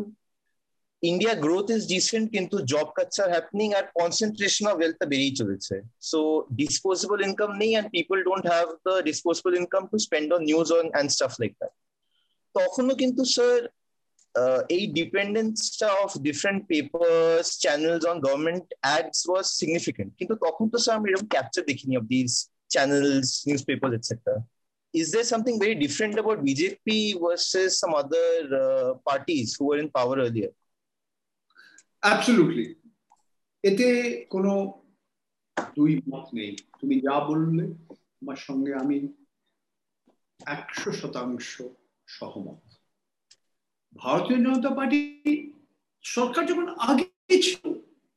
[1.02, 5.74] India growth is dissent কিন্তু job Katz R happening R concentration of wealth বেড়েই চলেছে
[6.10, 6.20] so
[6.60, 10.86] disposable income নেই and people don't have the disposable income to spend on news on
[10.90, 11.72] and stuff like that
[12.54, 13.58] তখনও কিন্তু sir
[14.76, 20.94] এই ডিপেন্ডেন্সটা of different papers channels on government ads was significant কিন্তু তখন তো sir
[20.98, 22.32] আমি এরকম ক্যাপচার দেখিনি of this
[22.72, 24.42] channels, newspapers, etc.
[24.94, 29.88] Is there something very different about BJP versus some other uh, parties who were in
[29.90, 30.50] power earlier?
[32.03, 32.67] Absolutely.
[33.63, 33.87] এতে
[34.29, 34.51] কোনো
[35.77, 37.63] দুই মত নেই। তুমি যা বললে
[38.17, 38.97] তোমার সঙ্গে আমি
[40.39, 41.61] একশো শতাংশ
[42.07, 42.61] সহমত।
[43.95, 44.99] ভারতীয় জনতা পার্টি
[46.05, 47.05] সরকার যখন আগে
[47.45, 47.63] ছিল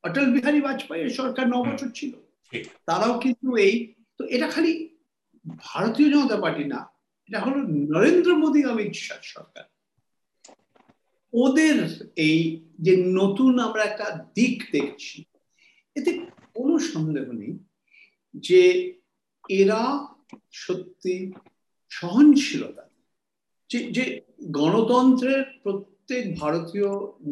[0.05, 2.12] অটল বিহারী বাজপেয়ী সরকার ন বছর ছিল।
[2.87, 3.75] তারাও কিন্তু এই
[4.19, 4.73] তো এটা খালি
[5.66, 6.81] ভারতীয় জনতা পার্টি না
[7.29, 7.59] এটা হলো
[7.95, 9.64] নরেন্দ্র মোদী অমিত শাহ সরকার।
[11.33, 15.25] ওদের এই যে নতুন আমরা একটা দিক দেখছি,
[15.97, 16.11] এতে
[16.55, 17.59] কোনো সন্দেহ নেই
[18.35, 18.62] যে
[19.49, 20.07] এরা
[20.53, 21.33] সত্যি
[21.90, 22.88] সহনশীলতা।
[23.71, 26.88] যে যে গণতন্ত্রের প্রত্যেক ভারতীয়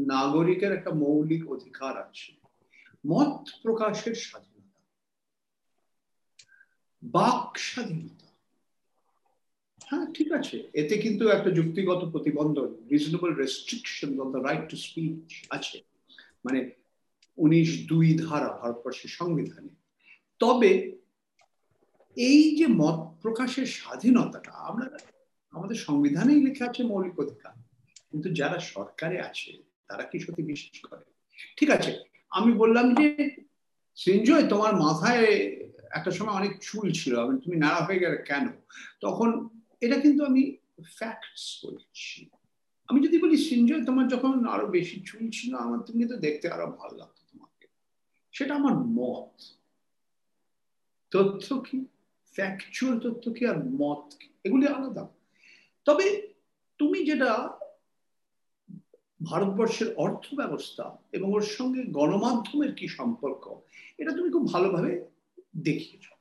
[0.06, 2.32] নাগরিকের একটা মৌলিক অধিকার আছে,
[3.06, 4.80] মত প্রকাশের স্বাধীনতা,
[7.02, 8.17] বাক স্বাধীনতা।
[9.90, 15.46] হ্যাঁ ঠিক আছে। এতে কিন্তু একটা যুক্তিগত প্রতিবন্ধক reasonable restriction on the right to speech
[15.50, 15.82] আছে।
[16.44, 16.70] মানে
[17.36, 19.68] উনিশ দুই ধারা, ভারতবর্ষের সংবিধানে।
[20.38, 20.98] তবে
[22.16, 24.98] এই যে মত প্রকাশের স্বাধীনতাটা, আমরা
[25.50, 27.52] আমাদের সংবিধানেই লেখা আছে মৌলিক অধিকার।
[28.10, 31.04] কিন্তু যারা সরকারে আছে, তারা কি সত্যি বিশ্বাস করে?
[31.56, 31.98] ঠিক আছে,
[32.30, 33.36] আমি বললাম যে,
[33.96, 35.24] সঞ্জয়, তোমার মাথায়
[35.90, 38.48] একটা সময় অনেক চুল ছিল। তুমি নাড়া হয়ে গেলে কেন?
[39.00, 39.48] তখন
[39.80, 42.30] এটা কিন্তু আমি ফ্যাক্টস বলছি।
[42.88, 46.66] আমি যদি বলি সিঞ্জয় তোমার যখন আরও বেশি চুল ছিল, আমার তুমি তো দেখতে আরও
[46.66, 47.66] ভালো লাগতো তোমাকে।
[48.32, 49.42] সেটা আমার মত।
[51.10, 51.84] তথ্য কি?
[52.32, 54.28] ফ্যাকচুয়াল তথ্য কি আর মত কি?
[54.44, 55.08] এগুলি আলাদা।
[55.84, 56.28] তবে
[56.78, 57.58] তুমি যেটা
[59.24, 63.60] ভারতবর্ষের অর্থ ব্যবস্থা এবং ওর সঙ্গে গণমাধ্যমের কি সম্পর্ক,
[63.98, 65.04] এটা তুমি খুব ভালোভাবে
[65.56, 66.17] দেখিয়েছ।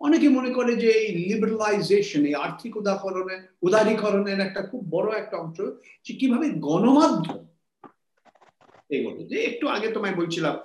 [0.00, 5.58] অনেকে মনে করে যে এই লিবারালাইজেশন এই আর্থিক উদাহরণের উদারীকরণের একটা খুব বড় একটা অংশ
[6.04, 7.40] যে কীভাবে গণমাধ্যম
[8.90, 10.56] এগুলো যে একটু আগে তোমায় বলছিলাম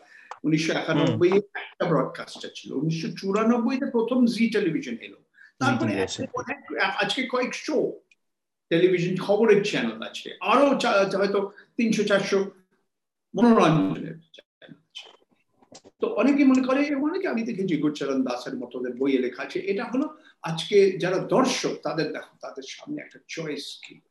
[0.44, 5.20] উনিশশো একানব্বই একটা ব্রডকাস্টার ছিল উনিশশো চুরানব্বইতে প্রথম জি টেলিভিশন এলো।
[5.60, 5.92] তারপরে
[7.02, 7.78] আজকে কয়েক শো
[8.72, 10.66] টেলিভিশন খবরের চ্যানেল আছে আরও
[11.18, 11.40] হয়তো
[11.78, 12.40] তিনশো চারশো
[13.34, 14.18] মনোরঞ্জনের
[16.02, 19.84] তো অনেকে মনে করে অনেকে আমি দেখেছি গুরচরণ দাসের মতো ওদের বইয়ে লেখা আছে। এটা
[19.84, 24.02] হলো আজকে যারা দর্শক তাদের দেখো তাদের সামনে একটা চয়েস কি?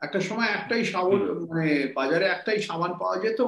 [0.00, 3.40] একটা সময় একটাই সাবন মানে বাজারে একটাই সাবান পাওয়া যেত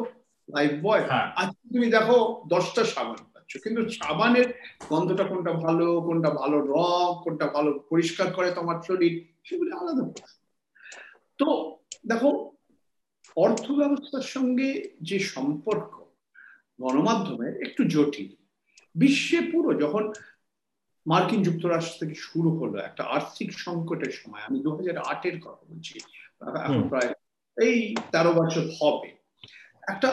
[0.49, 1.03] লাইফ বয়
[1.37, 4.55] আজকে তুমি দেখো দশটা সাবান পাচ্ছ কিন্তু সাবানের
[4.91, 10.05] গন্ধটা কোনটা ভালো কোনটা ভালো রং কোনটা ভালো পরিষ্কার করে তোমার শরীর সেগুলি আলাদা
[11.39, 11.47] তো
[12.07, 12.31] দেখো
[13.37, 14.69] অর্থ ব্যবস্থার সঙ্গে
[15.01, 16.06] যে সম্পর্ক
[16.81, 18.37] গণমাধ্যমের একটু জটিল।
[18.95, 20.13] বিশ্বে পুরো যখন
[21.07, 25.99] মার্কিন যুক্তরাষ্ট্র থেকে শুরু হলো একটা আর্থিক সংকটের সময় আমি দু হাজার আটের কথা বলছি
[26.65, 27.15] এখন প্রায়
[27.57, 29.17] এই তেরো বছর হবে।
[29.83, 30.09] একটা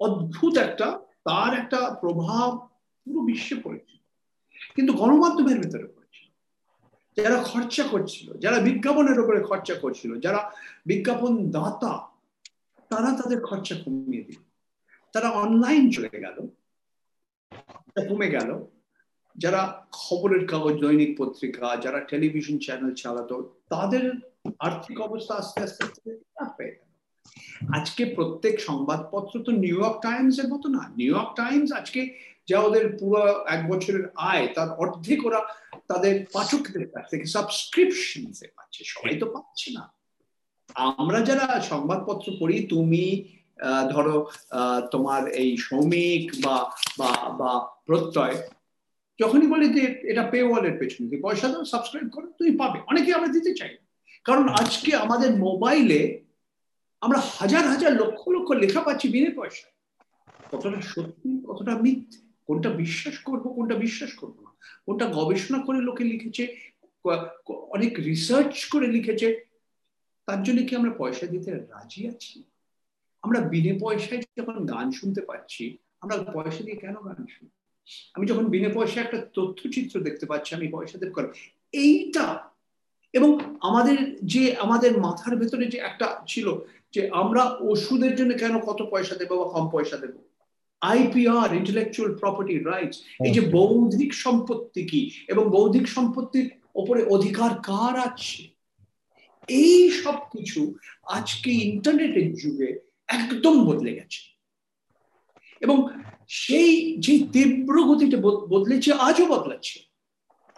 [0.00, 0.86] অদ্ভুত একটা
[1.24, 2.48] তার একটা প্রভাব
[3.06, 4.00] পুরো বিশ্বে পড়েছিল।
[4.74, 6.28] কিন্তু গণমাধ্যমের ভেতরে পড়েছিল।
[7.16, 10.52] যারা খরচা করছিল যারা বিজ্ঞাপনের উপরে খরচা করছিল যারা
[10.86, 11.92] বিজ্ঞাপন দাতা
[12.90, 14.40] তারা তাদের খরচা কমিয়ে দিল।
[15.16, 16.38] তারা অনলাইন চলে গেল
[18.08, 18.50] কমে গেল।
[19.36, 19.60] যারা
[19.92, 23.36] খবরের কাগজ, দৈনিক পত্রিকা, যারা টেলিভিশন চ্যানেল চালাতো,
[23.68, 24.04] তাদের
[24.58, 26.90] আর্থিক অবস্থা আস্তে আস্তে আস্তে খারাপ হয়ে গেল।
[27.78, 32.00] আজকে প্রত্যেক সংবাদপত্র তো নিউ ইয়র্ক টাইমস এর মতো না। নিউ ইয়র্ক টাইমস আজকে
[32.48, 33.20] যা ওদের পুরো
[33.54, 35.40] এক বছরের আয়, তার অর্ধেক ওরা
[35.88, 38.22] তাদের পাঠকদের কাছ থেকে সাবস্ক্রিপশন
[38.56, 39.84] পাচ্ছে। সবাই তো পাচ্ছে না।
[40.74, 43.04] আমরা যারা সংবাদপত্র পড়ি, তুমি
[43.92, 44.16] ধরো
[44.92, 46.56] তোমার এই শ্রমিক বা
[47.00, 47.52] বা বা
[47.86, 48.36] প্রত্যয়,
[49.18, 53.10] যখনই বলে যে এটা পে ওয়ালের পেছনে তুমি পয়সা দাও সাবস্ক্রাইব করো, তুমি পাবে। অনেকে
[53.18, 53.72] আমরা দিতে চাই
[54.28, 56.00] কারণ আজকে আমাদের মোবাইলে
[57.02, 59.66] আমরা হাজার হাজার, লক্ষ লক্ষ লেখা পাচ্ছি বিনে পয়সা
[60.52, 64.50] কতটা সত্যি, কতটা মিথ্যে, কোনটা বিশ্বাস করব, কোনটা বিশ্বাস করব না?
[64.86, 66.44] কোনটা গবেষণা করে লোকে লিখেছে
[67.76, 69.28] অনেক রিসার্চ করে লিখেছে,
[70.28, 72.36] তার জন্য কি আমরা পয়সা দিতে রাজি আছি?
[73.26, 77.50] আমরা বিনে পয়সায় যখন গান শুনতে পাচ্ছি আমরা পয়সা দিয়ে কেন গান শুনি?
[78.14, 81.32] আমি যখন বিনে পয়সায় একটা তথ্যচিত্র দেখতে পাচ্ছি আমি পয়সা দেব কর
[81.72, 82.50] এইটা
[83.12, 86.58] এবং আমাদের যে আমাদের মাথার ভেতরে যে একটা ছিল
[86.92, 90.18] যে আমরা ওষুধের জন্য কেন কত পয়সা দেবো বা কম পয়সা দেবো?
[90.80, 95.10] আইপিআর ইন্টেলেকচুয়াল প্রপার্টি রাইটস এই যে বৌদ্ধিক সম্পত্তি কি?
[95.28, 98.48] এবং বৌদ্ধিক সম্পত্তির ওপরে অধিকার কার আছে?
[99.48, 100.74] এই সব কিছু
[101.06, 104.20] আজকে ইন্টারনেটের যুগে একদম বদলে গেছে।
[105.60, 105.88] এবং
[106.28, 109.80] সেই যে তীব্র গতিতে বদলেছে আজও বদলাচ্ছে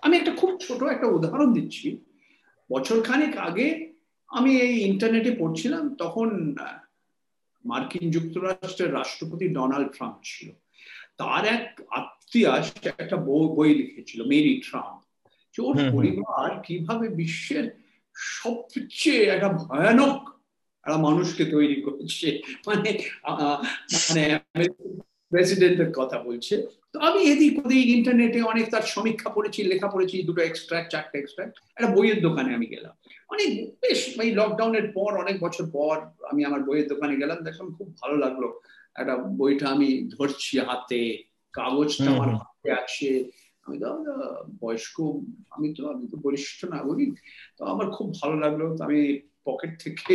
[0.02, 2.04] আমি একটা খুব ছোট একটা উদাহরণ দিচ্ছি।
[2.72, 3.94] বছর খানেক আগে
[4.26, 6.56] আমি এই ইন্টারনেটে পড়ছিলাম তখন
[7.64, 10.52] মার্কিন যুক্তরাষ্ট্রের রাষ্ট্রপতি ডোনাল্ড ট্রাম্প ছিল।
[11.16, 12.48] তার এক আত্মীয়
[12.84, 14.98] একটা বই লিখেছিল মেরি ট্রাম্প
[15.54, 17.70] যে ওর পরিবার কীভাবে বিশ্বের
[18.14, 20.37] সবচেয়ে একটা ভয়ানক
[20.84, 22.28] একটা মানুষকে তৈরি করেছে।
[22.66, 22.90] মানে
[24.08, 24.24] মানে
[25.32, 26.54] প্রেসিডেন্টের কথা বলছে।
[26.92, 31.54] তো আমি এদিক ওদিক ইন্টারনেটে অনেক তার সমীক্ষা পড়েছি লেখা পড়েছি দুটো এক্সট্রাক্ট চারটে এক্সট্রাক্ট
[31.76, 32.94] একটা বইয়ের দোকানে আমি গেলাম।
[33.28, 33.48] অনেক
[33.80, 35.94] বেশ এই লকডাউনের পর অনেক বছর পর
[36.30, 38.44] আমি আমার বইয়ের দোকানে গেলাম। দেখলাম খুব ভালো লাগল।
[38.94, 39.88] একটা বইটা আমি
[40.18, 41.02] ধরছি হাতে
[41.52, 43.10] কাগজটা আমার হাতে আছে।
[43.66, 43.88] আমি তো
[44.60, 44.96] বয়স্ক
[45.50, 47.14] আমি তো আমি তো বরিষ্ঠ নাগরিক।
[47.58, 49.00] তো আমার খুব ভালো লাগল। তো আমি
[49.44, 50.14] পকেট থেকে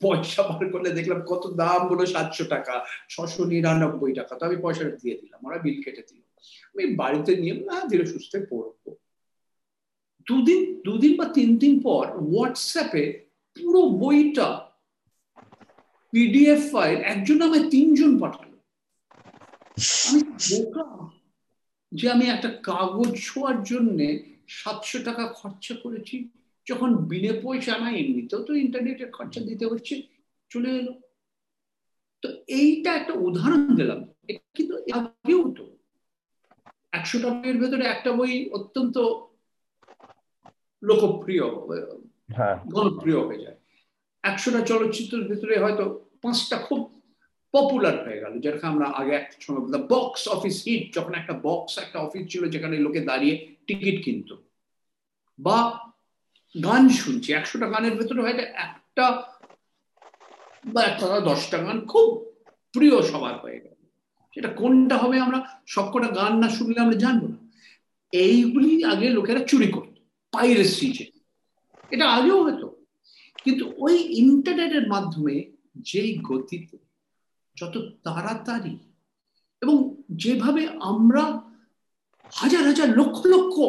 [0.00, 2.74] পয়সা বার করলে দেখলাম কত দাম বলো সাতশো টাকা,
[3.12, 6.20] ছশো নিরানব্বই টাকা। তো আমি পয়সাটা দিয়ে দিলাম, ওরা বিল কেটে দিল।
[6.72, 8.82] আমি বাড়িতে নিয়ে না, ধীরে সুস্থে পড়ব।
[10.26, 13.04] দুদিন দুদিন বা তিন দিন পর হোয়াটসঅ্যাপে
[13.56, 14.48] পুরো বইটা
[16.12, 18.56] পিডিএফ ফাইল একজন আমায় তিনজন পাঠালো।
[21.92, 23.98] যে আমি একটা কাগজ ছোঁয়ার জন্য
[24.48, 26.16] সাতশো টাকা খরচা করেছি।
[26.66, 29.94] যখন বিনে পয়সা না এমনিতেও তো ইন্টারনেটের খরচা দিতে হচ্ছে
[30.50, 30.92] চলে এলো।
[32.22, 34.00] তো এইটা একটা উদাহরণ দিলাম।
[34.54, 35.64] কিন্তু আগেও তো
[36.92, 38.96] একশো টাকার ভেতরে একটা বই অত্যন্ত
[40.82, 41.44] লোকপ্রিয়
[42.74, 43.58] জনপ্রিয় হয়ে যায়।
[44.24, 45.84] একশোটা চলচ্চিত্রের ভিতরে হয়তো
[46.22, 46.80] পাঁচটা খুব
[47.54, 51.72] পপুলার হয়ে গেল যেরকম আমরা আগে একটা সময় বলতাম বক্স অফিস হিট যখন একটা বক্স
[51.78, 53.34] একটা অফিস ছিল যেখানে লোকে দাঁড়িয়ে
[53.66, 54.30] টিকিট কিনত।
[55.38, 55.58] বা
[56.62, 59.22] গান শুনছি, একশোটা গানের ভেতরে হয়তো একটা
[60.64, 62.24] বা একটা দশটা গান খুব
[62.72, 63.74] প্রিয় সবার হয়ে গেল।
[64.34, 67.50] সেটা কোনটা হবে আমরা সবকটা গান না শুনলে আমরা জানব না।
[68.12, 71.10] এইগুলি আগে লোকেরা চুরি করতো পাইরেসি যে।
[71.90, 72.84] এটা আগেও হতো।
[73.44, 76.78] কিন্তু ওই ইন্টারনেটের মাধ্যমে যেই গতিতে,
[77.56, 78.78] যত তাড়াতাড়ি
[79.60, 81.50] এবং যেভাবে আমরা
[82.32, 83.60] হাজার হাজার লক্ষ লক্ষ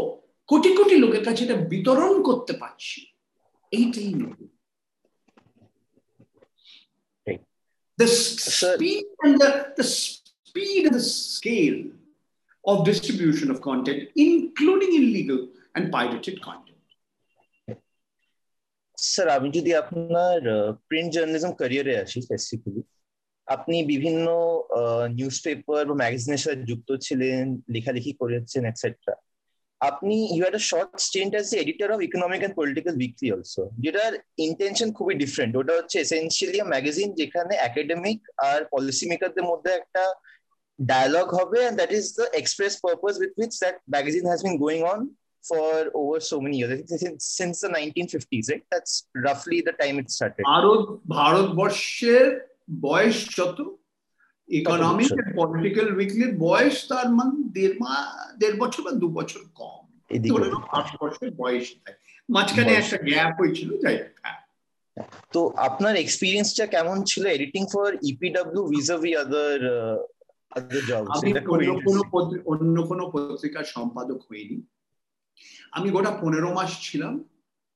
[0.49, 2.99] কোটি কোটি লোকের কাছে এটা বিতরণ করতে পারছি।
[3.71, 4.49] এইটাই নতুন
[7.97, 11.05] The speed and the, the speed and the
[11.35, 11.79] scale
[12.63, 15.39] of distribution of content, including illegal
[15.75, 16.81] and pirated content.
[18.97, 20.39] Sir আমি যদি আপনার
[20.89, 22.81] প্রিন্ট জার্নালিজম ক্যারিয়ারে আসি স্পেসিফিক্যালি
[23.47, 24.25] আপনি বিভিন্ন
[25.17, 29.13] নিউজ পেপার বা ম্যাগাজিনের সাথে যুক্ত ছিলেন লেখালেখি করেছেন এটসেট্রা
[29.81, 34.11] আপনি you had a short stint as editor of economic and political weekly also যেটার
[34.47, 40.03] ইন্টেনশন খুবই ডিফারেন্ট ওটা হচ্ছে এসেন্সিয়ালি ম্যাগাজিন যেখানে একাডেমিক আর পলিসি মেকারদের মধ্যে একটা
[40.79, 44.83] ডায়ালগ হবে and that is the express purpose with which that magazine has been going
[44.93, 44.99] on
[45.43, 46.77] for over so many years.
[47.03, 48.63] Since, since the 1950s, right?
[48.71, 50.43] That's roughly the time it started.
[50.53, 50.83] Bharat
[51.17, 52.25] ভারতবর্ষের
[52.81, 53.57] বয়স যত
[54.49, 57.93] economic political উইকলির বয়স তার মান দেড় মা
[58.41, 59.83] দেড় বছর বা দু বছর কম।
[60.77, 64.13] আট বছর বয়স থাকে মাঝখানে একটা গ্যাপ হয়েছিল যাই হোক
[65.33, 69.59] তো আপনার এক্সপিরিয়েন্সটা কেমন ছিল এডিটিং ফর ইপিডব্লিউ ভিজাভি আদার
[71.15, 72.01] আমি অন্য কোনো
[72.51, 74.57] অন্য কোনো পত্রিকার সম্পাদক হইনি।
[75.77, 77.13] আমি গোটা পনেরো মাস ছিলাম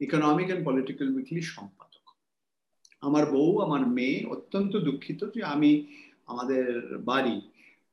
[0.02, 2.06] ইকোনমিক এন্ড পলিটিক্যাল উইকলি সম্পাদক।
[3.08, 5.72] আমার বউ আমার মেয়ে অত্যন্ত দুঃখিত যে আমি
[6.32, 7.38] আমাদের বাড়ি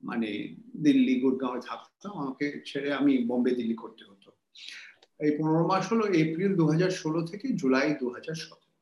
[0.02, 4.30] মানে দিল্লি গুরগাঁও থাকতাম আমাকে ছেড়ে আমি বোম্বে দিল্লি করতে হতো।
[5.18, 8.74] এই পনেরো মাস হলো এপ্রিল দু ষোলো থেকে জুলাই দু হাজার সতেরো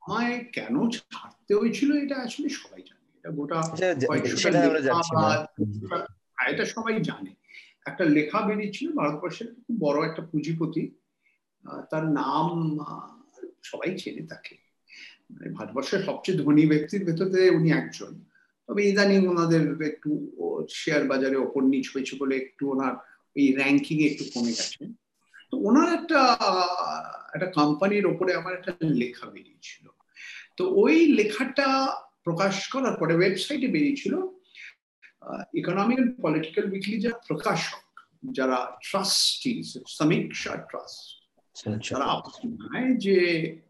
[0.00, 3.56] আমায় কেন ছাড়তে হয়েছিল এটা আসলে সবাই জানে। এটা গোটা
[6.50, 7.32] এটা সবাই জানে।
[7.86, 10.82] একটা লেখা বেরিয়েছিল ভারতবর্ষের খুব বড় একটা পুঁজিপতি।
[11.90, 12.46] তার নাম
[13.62, 14.63] সবাই চেনে তাকে।
[15.30, 18.24] মানে ভারতবর্ষের সবচেয়ে ধনী ব্যক্তির ভেতরে উনি একজন।
[18.66, 20.32] তবে ইদানিং ওনাদের একটু
[20.70, 22.94] শেয়ার বাজারে ওপর নিচ হয়েছে বলে একটু ওনার
[23.34, 24.84] এই র্যাঙ্কিং একটু কমে গেছে।
[25.50, 26.36] তো ওনার একটা
[27.34, 29.88] একটা কোম্পানির ওপরে আমার একটা লেখা বেরিয়েছিল।
[30.56, 34.14] তো ওই লেখাটা প্রকাশ করার পরে ওয়েবসাইটে বেরিয়েছিল
[35.54, 37.84] ইকোনমিক পলিটিক্যাল উইকলি যারা প্রকাশক,
[38.22, 41.23] যারা ট্রাস্টি সমীক্ষা ট্রাস্ট
[41.62, 43.16] তারা আপনায় যে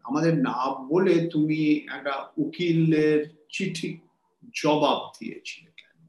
[0.03, 3.97] আমাদের না বলে তুমি একটা উকিলের চিঠি
[4.61, 6.07] জবাব দিয়েছিলে কেন?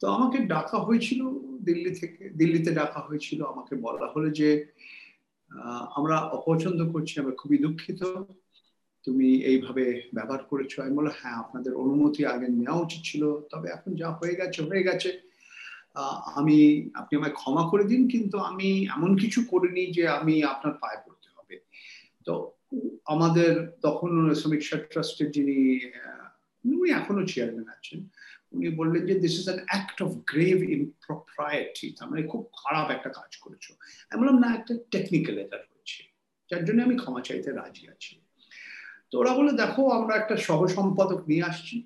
[0.00, 1.20] তো আমাকে ডাকা হয়েছিল
[1.64, 4.66] দিল্লি থেকে, দিল্লিতে ডাকা হয়েছিল। আমাকে বলা হলো যে
[5.94, 8.24] আমরা অপছন্দ করছি, আমরা খুবই দুঃখিত।
[9.02, 13.94] তুমি এইভাবে ব্যবহার করেছ। আমি বলল হ্যাঁ আপনাদের অনুমতি আগে নেওয়া উচিত ছিল। তবে এখন
[13.94, 15.27] যা হয়ে গেছে হয়ে গেছে।
[16.38, 16.58] আমি,
[17.00, 21.28] আপনি আমায় ক্ষমা করে দিন, কিন্তু আমি এমন কিছু করিনি যে আমি আপনার পায়ে পড়তে
[21.36, 21.56] হবে।
[22.26, 22.32] তো
[23.14, 23.52] আমাদের
[23.86, 24.10] তখন
[24.42, 25.58] সমীক্ষা ট্রাস্টের যিনি
[26.64, 27.98] উনি এখনও চেয়ারম্যান আছেন,
[28.54, 32.86] উনি বললেন যে this is an act of grave in impropriety তার মানে খুব খারাপ
[32.96, 33.66] একটা কাজ করেছ।
[34.10, 36.00] আমি বললাম, না, একটা টেকনিক্যাল এটার হয়েছে,
[36.50, 38.14] যার জন্য আমি ক্ষমা চাইতে রাজি আছি।
[39.10, 41.76] তো ওরা বলে দেখো, আমরা একটা সহ সম্পাদক নিয়ে আসছি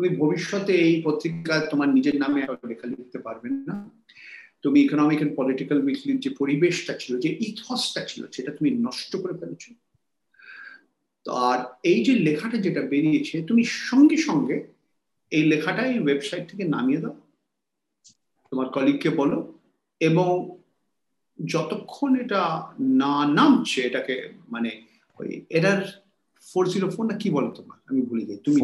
[0.00, 3.76] তুমি ভবিষ্যতে এই পত্রিকা তোমার নিজের নামে লেখা লিখতে পারবে না।
[4.62, 9.34] তুমি ইকোনমিক এন্ড পলিটিক্যাল উইকলির যে পরিবেশটা ছিল, যে ইথসটা ছিল, সেটা তুমি নষ্ট করে
[9.40, 9.70] ফেলেছো।
[11.26, 14.56] আর এই যে লেখাটা যেটা বেরিয়েছে, তুমি সঙ্গে সঙ্গে
[15.30, 17.16] এই লেখাটা এই ওয়েবসাইট থেকে নামিয়ে দাও।
[18.50, 19.38] তোমার কলিগকে বলো
[20.00, 20.30] এবং
[21.46, 22.42] যতক্ষণ এটা
[22.80, 24.14] না নামছে, এটাকে
[24.48, 24.70] মানে
[25.18, 25.80] ওই এটার
[26.42, 27.78] ফোর জিরো ফোর না কি বলো তোমার?
[27.86, 28.60] আমি ভুলে যাই তুমি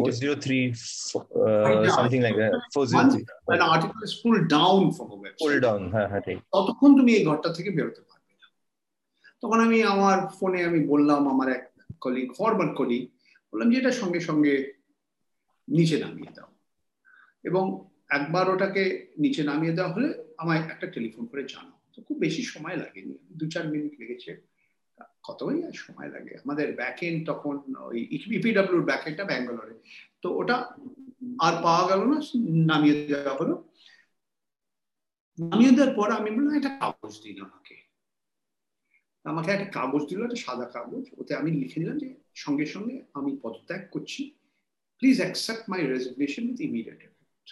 [6.51, 8.47] ততক্ষণ তুমি এই ঘরটা থেকে বেরোতে পারবে না।
[9.41, 13.07] তখন আমি আমার ফোনে আমি বললাম আমার এক কলিগ ফরওয়ার্ড কলিগ
[13.51, 14.73] বললাম যে এটা সঙ্গে সঙ্গে
[15.69, 16.47] নিচে নামিয়ে দাও।
[17.43, 22.43] এবং একবার ওটাকে নিচে নামিয়ে দেওয়া হলে আমায় একটা টেলিফোন করে জানাও। তো খুব বেশি
[22.43, 24.41] সময় লাগেনি। দু চার মিনিট লেগেছে।
[25.23, 26.35] কতই সময় লাগে?
[26.35, 29.79] আমাদের ব্যাকএন্ড তখন ওই ইপিডাব্লিউর ব্যাকএন্ডটা ব্যাঙ্গালোরে।
[30.21, 30.55] তো ওটা
[31.39, 32.21] আর পাওয়া গেল না,
[32.73, 33.55] নামিয়ে দেওয়া হলো।
[35.51, 37.75] নামিয়ে দেওয়ার পর আমি বললাম, একটা কাগজ দিন আমাকে।
[39.23, 43.39] আমাকে একটা কাগজ দিল, একটা সাদা কাগজ। ওতে আমি লিখে দিলাম যে, সঙ্গে সঙ্গে আমি
[43.41, 44.31] পদত্যাগ করছি।
[44.97, 47.49] Please accept my resignation with immediate effect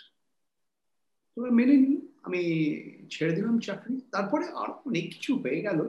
[1.35, 2.41] তোমরা মেনে নিই আমি
[3.11, 5.79] ছেড়ে দিলাম চাকরি। তারপরে আর অনেক কিছু হয়ে গেল।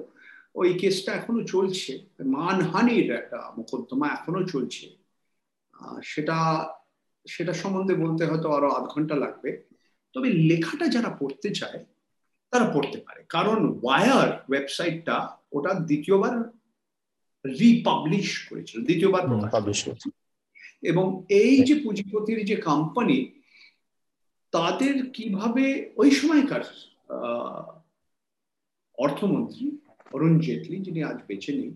[0.56, 1.92] ওই কেসটা এখনও চলছে।
[2.24, 4.96] মানহানির একটা মোকদ্দমা এখনও চলছে।
[6.04, 6.38] সেটা
[7.28, 9.62] সেটা সম্বন্ধে বলতে হয়তো আরও আধ ঘণ্টা লাগবে।
[10.12, 11.84] তবে লেখাটা যারা পড়তে চায়
[12.50, 15.16] তারা পড়তে পারে। কারণ ওয়ার ওয়েবসাইটটা
[15.52, 16.48] ওটা দ্বিতীয়বার
[17.46, 19.88] রিপাবলিশ করেছিল দ্বিতীয়বার প্রকাশ
[20.82, 23.18] এবং এই যে পুঁজিপতির যে কোম্পানি
[24.50, 26.64] তাদের কীভাবে ওই সময়কার
[28.98, 29.70] অর্থমন্ত্রী
[30.14, 31.72] অরুণ জেটলি যিনি আজ বেঁচে নেই,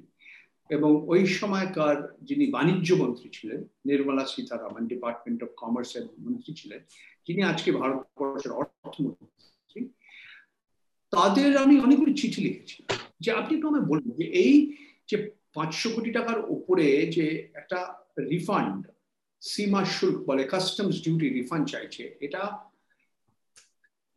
[0.77, 1.97] এবং ওই সময়কার
[2.29, 6.81] যিনি বাণিজ্য মন্ত্রী ছিলেন, Nirmala Sitharaman department of commerce এর মন্ত্রী ছিলেন,
[7.27, 9.81] যিনি আজকে ভারতবর্ষের অর্থমন্ত্রী,
[11.13, 12.79] তাদের আমি অনেকগুলি চিঠি লিখেছি,
[13.21, 14.55] যে আপনি একটু আমায় বলুন, যে এই
[15.11, 15.17] যে
[15.57, 17.25] পাঁচশো কোটি টাকার উপরে যে
[17.61, 17.79] একটা
[18.33, 18.81] রিফান্ড
[19.43, 22.43] সীমা শুল্ক বলে কাস্টমস ডিউটি রিফান্ড চাইছে, এটা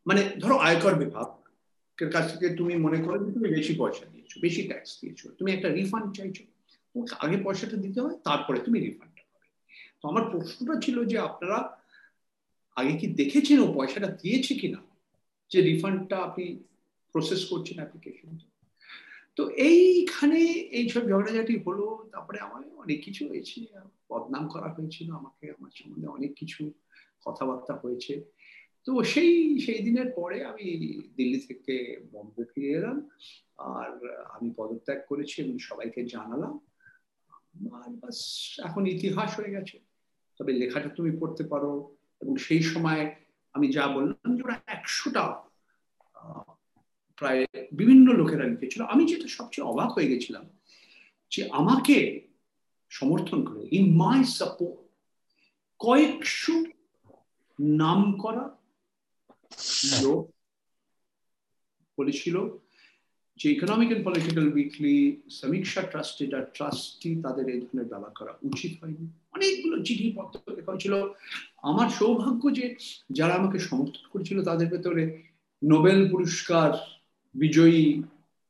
[0.05, 1.27] মানে ধরো আয়কর বিভাগ
[2.15, 5.69] কাছ থেকে তুমি মনে করো যে তুমি বেশি পয়সা দিয়েছ, বেশি ট্যাক্স দিয়েছ, তুমি একটা
[5.77, 6.43] রিফান্ড চাইছো,
[6.91, 9.49] তোমাকে আগে পয়সাটা দিতে হয়, তারপরে তুমি রিফান্ডটা পাবে।
[9.99, 11.57] তো আমার প্রশ্নটা ছিল যে আপনারা
[12.77, 14.79] আগে কি দেখেছেন ও পয়সাটা দিয়েছে কিনা,
[15.51, 16.45] যে রিফান্ডটা আপনি
[17.13, 18.29] প্রসেস করছেন অ্যাপ্লিকেশন
[19.37, 20.39] তো এইখানে
[20.79, 23.57] এইসব ঝগড়াঝাটি হলো, তারপরে আমার অনেক কিছু হয়েছে,
[24.09, 26.71] বদনাম করা হয়েছিল আমাকে, আমার সম্বন্ধে অনেক কিছু
[27.25, 28.13] কথাবার্তা হয়েছে।
[28.83, 30.63] তো সেই সেই দিনের পরে আমি
[31.17, 33.09] দিল্লি থেকে বম্বে ফিরে এলাম।
[33.57, 36.59] আর আমি পদত্যাগ করেছি এবং সবাইকে জানালাম।
[37.73, 38.19] আর বাস,
[38.63, 39.79] এখন ইতিহাস হয়ে গেছে।
[40.39, 43.15] তবে লেখাটা তুমি পড়তে পারো। এবং সেই সময়
[43.53, 45.43] আমি যা বললাম যে ওরা একশোটা
[47.17, 50.49] প্রায় বিভিন্ন লোকেরা লিখেছিল। আমি যেটা সবচেয়ে অবাক হয়ে গেছিলাম
[51.31, 52.27] যে আমাকে
[52.89, 54.79] সমর্থন করে ইন মাই সাপোর্ট
[55.79, 56.63] কয়েকশো
[57.59, 58.62] নাম করা
[60.01, 60.31] লোক
[61.97, 62.59] বলেছিল
[63.39, 68.83] যে ইকোনমিক এন্ড পলিটিক্যাল উইকলি সমীক্ষা ট্রাস্টেড আর ট্রাস্টি তাদের এই ধরনের ব্যবহার করা উচিত
[68.83, 71.03] হয়নি। অনেকগুলো চিঠি পত্র লেখা হয়েছিল।
[71.63, 72.75] আমার সৌভাগ্য যে
[73.11, 75.23] যারা আমাকে সমর্থন করেছিল তাদের ভেতরে
[75.63, 76.73] নোবেল পুরস্কার
[77.35, 78.03] বিজয়ী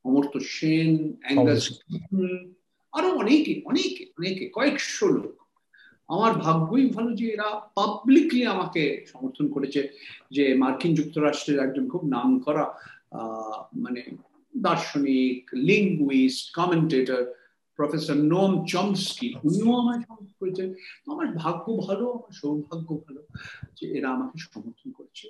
[0.04, 1.80] অমর্ত্য সেন অ্যাঙ্গাস
[2.93, 5.43] আরও অনেকে অনেকে অনেকে কয়েকশো লোক।
[6.08, 9.89] আমার ভাগ্যই ভালো যে এরা পাবলিকলি আমাকে সমর্থন করেছে
[10.32, 12.80] যে মার্কিন যুক্তরাষ্ট্রের একজন খুব নাম করা
[13.76, 14.01] মানে
[14.58, 17.34] দার্শনিক linguist commentator
[17.76, 20.74] professor Noam Chomsky উনিও আমায় সমর্থন করেছেন।
[21.08, 23.24] আমার ভাগ্য ভালো, আমার সৌভাগ্য ভালো
[23.82, 25.30] যে এরা আমাকে সমর্থন করছে।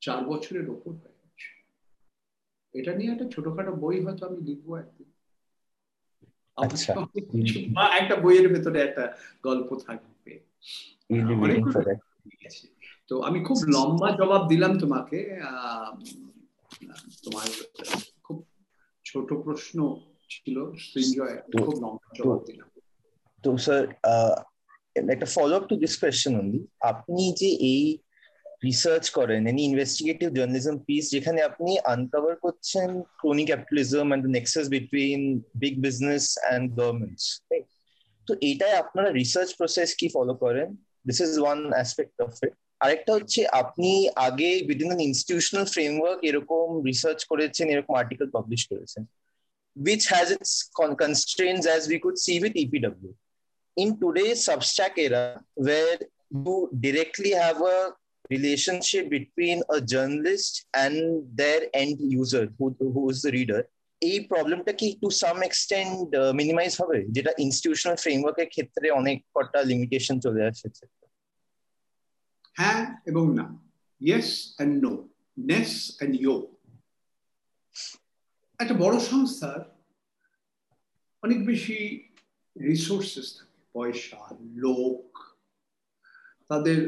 [0.00, 1.48] চার বছরের ওপর হয়ে গেছে।
[2.78, 5.11] এটা নিয়ে একটা ছোটখাটো বই হয়তো আমি লিখব একদিন।
[7.76, 10.32] বা একটা বইয়ের ভেতরে একটা গল্প থাকবে।
[13.08, 15.18] তো আমি খুব লম্বা জবাব দিলাম তোমাকে।
[17.22, 17.46] তোমার
[18.22, 18.44] খুব
[19.04, 19.96] ছোট প্রশ্ন
[20.30, 22.68] ছিল সৃঞ্জয় খুব লম্বা জবাব দিলাম।
[23.42, 23.82] তো স্যার
[25.10, 27.98] একটা follow up to this question only আপনি যে এই
[28.68, 32.88] রিসার্চ করেন এনি ইনভেস্টিগেটিভ জার্নালিজম পিস যেখানে আপনি আনকভার করছেন
[33.20, 35.20] crony capitalism and nexus between
[35.62, 37.26] big business and governments
[38.26, 40.68] তো এইটাই আপনারা রিসার্চ প্রসেস কি ফলো করেন?
[41.08, 42.54] This is one aspect of it
[42.84, 43.90] আরেকটা হচ্ছে আপনি
[44.28, 49.04] আগে উইদিন অ্যান ইনস্টিটিউশনাল ফ্রেমওয়ার্ক এরকম রিসার্চ করেছেন এরকম আর্টিকেল পাবলিশ করেছেন
[49.76, 50.70] which has its
[51.02, 53.14] constraints as we could see with EPW.
[53.76, 55.98] In today's Substack era, where
[56.30, 57.78] you directly have a
[58.30, 60.96] relationship between a journalist and
[61.40, 63.62] their end user, who, who is the reader,
[64.00, 67.06] এই প্রবলেমটা কি two some extend minimize হবে?
[67.10, 70.86] যেটা institutional ফ্রেমওয়ার্কের ক্ষেত্রে অনেক কটা limitation চলে আসছে
[72.58, 73.46] হ্যাঁ এবং না।
[74.00, 75.08] ইয়েস অ্যান্ড নো
[75.38, 76.36] নেস অ্যান্ড ইয়ো
[78.58, 79.60] একটা বড় সংস্থার
[81.22, 81.78] অনেক বেশি
[82.64, 85.18] রিসোর্সেস থাকে। পয়সা লোক
[86.48, 86.78] তাদের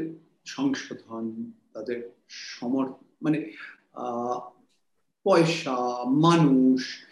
[0.45, 3.51] সংশোধন, তাদের সমর মানে
[5.23, 5.75] পয়সা,
[6.09, 7.03] মানুষ,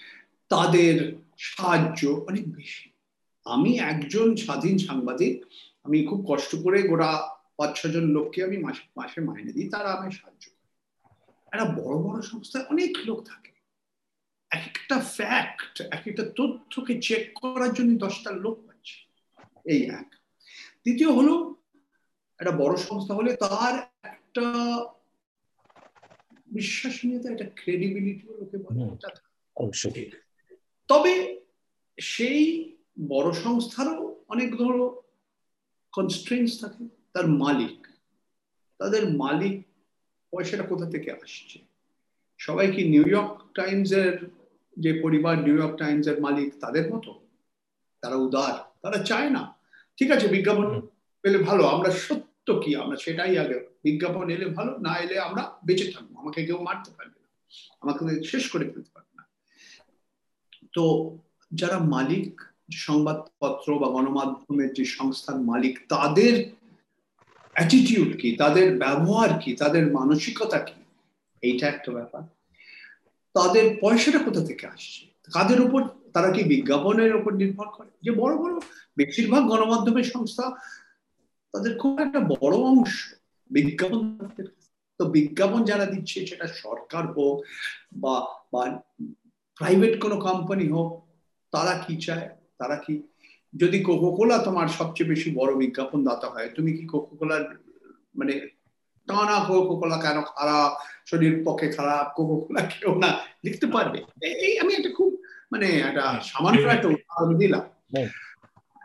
[0.50, 2.90] তাদের সাহায্য অনেক বেশি।
[3.46, 5.46] আমি একজন স্বাধীন সাংবাদিক,
[5.84, 10.12] আমি খুব কষ্ট করে গোটা পাঁচ ছজন লোককে আমি মাসে মাসে মাইনে দিই, তারা আমায়
[10.12, 10.92] সাহায্য করে।
[11.52, 13.52] একটা বড় বড় সংস্থায় অনেক লোক থাকে।
[14.52, 19.10] এক একটা ফ্যাক্ট এক একটা তথ্যকে চেক করার জন্য দশটা লোক পাচ্ছে।
[19.66, 20.16] এই এক।
[20.84, 21.56] দ্বিতীয় হলো
[22.44, 23.74] একটা বড় সংস্থা হলে তার
[24.04, 24.46] একটা
[26.48, 30.10] বিশ্বাসনীয়তা একটা ক্রেডিবিলিটি লোকে বলে।
[30.88, 31.14] তবে
[32.00, 32.42] সেই
[33.08, 35.02] বড় সংস্থারও অনেক ধরো
[35.92, 36.84] কনস্ট্রেন্স থাকে।
[37.14, 37.88] তার মালিক
[38.78, 39.56] তাদের মালিক
[40.32, 41.60] পয়সাটা কোথা থেকে আসছে?
[42.38, 44.14] সবাই কি নিউ ইয়র্ক টাইমস এর
[44.80, 47.12] যে পরিবার নিউ ইয়র্ক টাইমস এর মালিক তাদের মতো?
[48.02, 49.44] তারা উদার তারা চায় না।
[49.98, 50.88] ঠিক আছে বিজ্ঞাপন
[51.22, 52.76] পেলে ভালো আমরা সত্য কি?
[52.76, 57.20] আমরা সেটাই আগে বিজ্ঞাপন এলে ভালো, না এলে আমরা বেঁচে থাকব। আমাকে কেউ মারতে পারবে
[57.22, 57.28] না।
[57.82, 59.28] আমাকে শেষ করে ফেলতে পারবে না।
[60.74, 61.16] তো
[61.54, 62.42] যারা মালিক,
[62.74, 66.52] সংবাদপত্র বা গণমাধ্যমের যে সংস্থার মালিক, তাদের
[67.54, 68.36] অ্যাটিটিউড কি?
[68.36, 69.56] তাদের ব্যবহার কি?
[69.56, 70.84] তাদের মানসিকতা কি?
[71.42, 72.22] এইটা একটা ব্যাপার।
[73.34, 75.08] তাদের পয়সাটা কোথা থেকে আসছে?
[75.34, 75.84] কাদের উপর,
[76.14, 77.88] তারা কি বিজ্ঞাপনের উপর নির্ভর করে?
[78.04, 78.60] যে বড় বড়,
[78.98, 80.52] বেশিরভাগ গণমাধ্যমের সংস্থা
[81.54, 83.14] তাদের খুব একটা বড় অংশ
[83.50, 84.18] বিজ্ঞাপন
[85.00, 87.44] তো বিজ্ঞাপন যারা দিচ্ছে সেটা সরকার হোক
[87.94, 88.16] বা
[88.54, 88.62] বা
[89.56, 91.08] প্রাইভেট কোনো কোম্পানি হোক
[91.52, 92.30] তারা কি চায়?
[92.58, 93.04] তারা কি
[93.56, 97.44] যদি কোকোকোলা তোমার সবচেয়ে বেশি বড় বিজ্ঞাপন দাতা হয় তুমি কি কোকোকোলার
[98.16, 98.34] মানে
[99.08, 100.72] টানা কোকোকোলা কেন খারাপ
[101.10, 106.68] শরীর পক্ষে খারাপ কোকোকোলা কেউ না লিখতে পারবে। এই আমি একটা খুব মানে একটা সামান্য
[106.68, 107.64] একটা উদাহরণ দিলাম।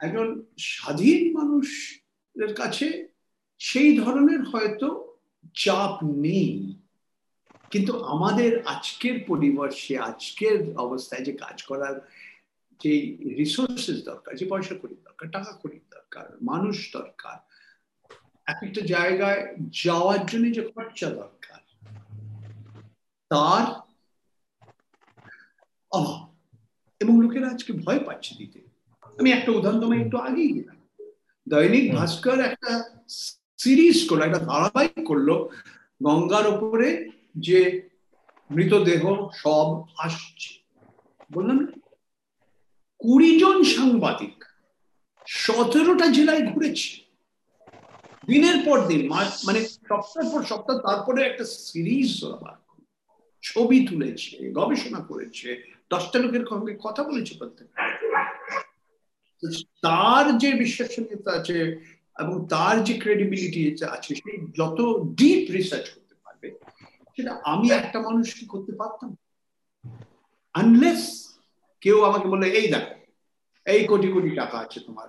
[0.02, 1.20] একজন স্বাধীন
[2.38, 3.08] মানুষের কাছে
[3.58, 4.88] সেই ধরনের হয়তো
[5.54, 6.78] চাপ নেই।
[7.70, 11.96] কিন্তু আমাদের আজকের পরিবর্ষে আজকের অবস্থায় যে কাজ করার
[12.80, 12.92] যে
[13.38, 17.38] রিসোর্সেস দরকার, যে পয়সা করি দরকার, টাকা করি দরকার, মানুষ দরকার,
[18.46, 19.42] এক একটা জায়গায়
[19.84, 21.60] যাওয়ার জন্য যে খরচা দরকার,
[23.30, 23.66] তার
[25.90, 26.22] অভাব।
[27.00, 28.60] এবং লোকেরা আজকে ভয় পাচ্ছে দিতে।
[29.02, 30.77] আমি একটা উদাহরণ তোমায় একটু আগেই দিলাম।
[31.48, 32.72] দৈনিক ভাস্কর একটা
[33.58, 35.28] সিরিজ করল একটা ধারাবাহিক করল
[36.02, 36.88] গঙ্গার উপরে
[37.38, 37.58] যে
[38.50, 39.02] মৃতদেহ
[39.34, 39.68] সব
[39.98, 40.50] আসছে।
[41.32, 41.58] বললাম
[43.00, 44.36] কুড়ি জন সাংবাদিক
[45.26, 46.90] সতেরোটা জেলায় ঘুরেছে।
[48.26, 49.02] দিনের পর দিন
[49.44, 52.12] মানে সপ্তাহ পর সপ্তাহ তারপরে একটা সিরিজ
[53.42, 55.48] ছবি তুলেছে গবেষণা করেছে
[55.90, 57.68] দশটা লোকের সঙ্গে কথা বলেছে প্রত্যেক
[59.82, 61.58] তার যে বিশ্বাসনীয়তা আছে
[62.16, 66.48] এবং তার যে ক্রেডিবিলিটি আছে সেই যত ডিপ রিসার্চ করতে পারবে,
[67.16, 69.16] সেটা আমি একটা মানুষ কি করতে পারতাম।
[70.54, 71.34] আনলেস
[71.80, 72.94] কেউ আমাকে বলে এই দেখো,
[73.66, 75.08] এই কোটি কোটি টাকা আছে তোমার।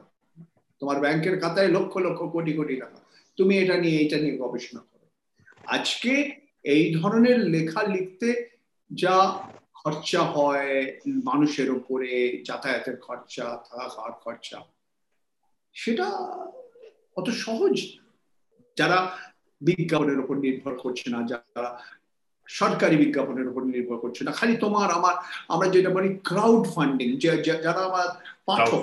[0.80, 3.00] তোমার ব্যাংকের খাতায় লক্ষ লক্ষ কোটি কোটি টাকা।
[3.38, 5.06] তুমি এটা নিয়ে এটা নিয়ে গবেষণা করো।
[5.68, 6.32] আজকে
[6.64, 8.30] এই ধরনের লেখা লিখতে
[8.92, 9.16] যা
[9.80, 14.60] খরচা হয় মানুষের উপরে যাতায়াতের খরচা থাকা খাওয়ার খরচা।
[15.76, 16.08] সেটা
[17.18, 17.76] অত সহজ
[18.78, 18.98] যারা
[19.62, 21.72] বিজ্ঞাপনের উপর নির্ভর করছে না যারা
[22.48, 25.16] সরকারি বিজ্ঞাপনের উপর নির্ভর করছে না খালি তোমার আমার
[25.50, 27.10] আমরা যেটা বলি ক্রাউড ফান্ডিং
[27.64, 28.08] যারা আমার
[28.46, 28.82] পাঠক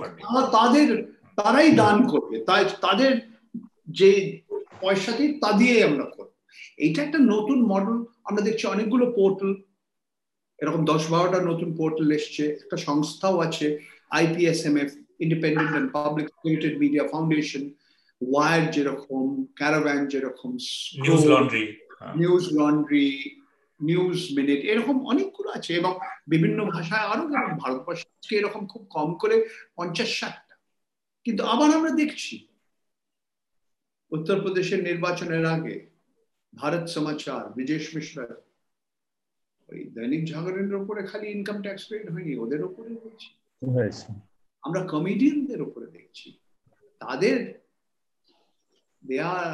[0.52, 0.88] তাদের
[1.36, 3.12] তারাই দান করবে। তাই তাদের
[3.88, 4.10] যে
[4.80, 6.32] পয়সাটি তা দিয়েই আমরা করব।
[6.76, 9.50] এইটা একটা নতুন মডেল আমরা দেখছি অনেকগুলো পোর্টাল
[10.58, 13.66] এরকম দশ বারোটা নতুন পোর্টাল এসছে একটা সংস্থাও আছে
[14.10, 14.90] IPSMF
[15.20, 17.70] independent and public limited media foundation
[18.20, 20.50] war যেরকম ক্যারাভ্যান যেরকম
[20.98, 21.64] Newslaundry
[22.16, 23.06] Newslaundry
[23.80, 25.92] News Minute এরকম অনেকগুলো আছে এবং
[26.28, 29.36] বিভিন্ন ভাষায় আরও যেমন ভারতবর্ষকে এরকম খুব কম করে
[29.76, 30.54] পঞ্চাশ ষাটটা।
[31.24, 32.34] কিন্তু আবার আমরা দেখছি
[34.12, 35.88] উত্তরপ্রদেশের নির্বাচনের আগে
[36.52, 38.16] ভারত সমাচার বিজেশ মিশ্র
[39.70, 43.28] ওই দৈনিক জাগরণের উপরে খালি ইনকাম ট্যাক্স পেড হয়নি ওদের উপরে দেখছি
[44.66, 46.28] আমরা কমেডিয়ানদের উপরে দেখছি।
[47.02, 47.38] তাদের
[49.08, 49.48] they are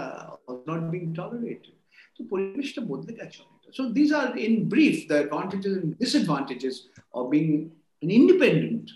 [0.71, 1.77] not being tolerated
[2.17, 6.75] তো পরিবেশটা বদলে গেছে অনেকটা। So this are in brief the advantages and disadvantages
[7.19, 7.45] of being
[8.05, 8.87] an independent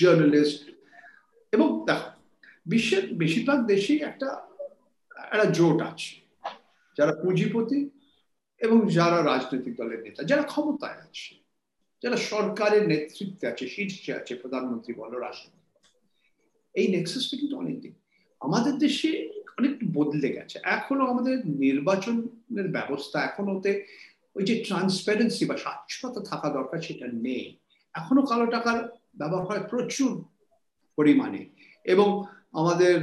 [0.00, 0.60] journalist
[1.52, 2.08] এবং দেখো
[2.72, 4.28] বিশ্বের বেশিরভাগ দেশেই একটা
[5.34, 6.12] একটা জোট আছে।
[6.96, 7.78] যারা পুঁজিপতি
[8.60, 11.34] এবং যারা রাজনৈতিক দলের নেতা, যারা ক্ষমতায় আছে,
[12.02, 15.66] যারা সরকারের নেতৃত্বে আছে, শীর্ষে আছে, প্রধানমন্ত্রী বলো রাষ্ট্রপতি
[16.74, 17.92] এই নেক্সাসটা কিন্তু অনেকদিন
[18.40, 19.10] আমাদের দেশে
[19.58, 23.72] অনেক বদলে গেছে। এখনও আমাদের নির্বাচনের ব্যবস্থা এখন ওতে
[24.36, 27.46] ওই যে ট্রান্সপারেন্সি বা স্বচ্ছতা থাকা দরকার সেটা নেই।
[27.94, 28.78] এখনও কালো টাকার
[29.16, 30.12] ব্যবহার হয় প্রচুর
[30.98, 31.42] পরিমাণে
[31.86, 32.08] এবং
[32.52, 32.98] আমাদের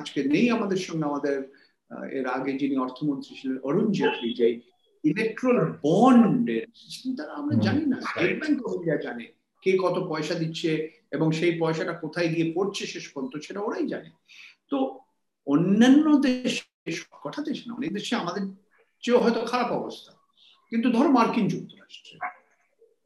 [0.00, 1.36] আজকে নেই আমাদের সঙ্গে আমাদের
[1.90, 4.60] এর আগে যিনি অর্থমন্ত্রী ছিলেন অরুণ জেটলি যে
[5.04, 6.66] ইলেকট্রাল বন্ডের
[7.16, 9.24] তারা আমরা জানি না স্টেট ব্যাংক অফ ইন্ডিয়া জানে
[9.62, 10.70] কে কত পয়সা দিচ্ছে
[11.10, 14.10] এবং সেই পয়সাটা কোথায় গিয়ে পড়ছে শেষ পর্যন্ত সেটা ওরাই জানে।
[14.70, 14.76] তো
[15.46, 16.62] অন্যান্য দেশে
[17.22, 18.42] কটা দেশ না অনেক দেশে আমাদের
[19.02, 20.12] চেয়েও হয়তো খারাপ অবস্থা।
[20.70, 22.16] কিন্তু ধরো মার্কিন যুক্তরাষ্ট্রে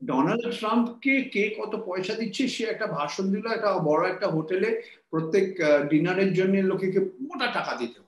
[0.02, 5.46] ডোনাল্ড ট্রাম্পকে কে কত পয়সা দিচ্ছে সে একটা ভাষণ দিল একটা বড় একটা হোটেলে প্রত্যেক
[5.90, 6.86] ডিনারের জন্য লোকে
[7.20, 7.98] মোটা টাকা দিতে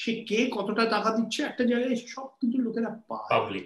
[0.00, 3.60] সে কে কতটা টাকা দিচ্ছে একটা জায়গায় সব কিন্তু লোকেরা পায়।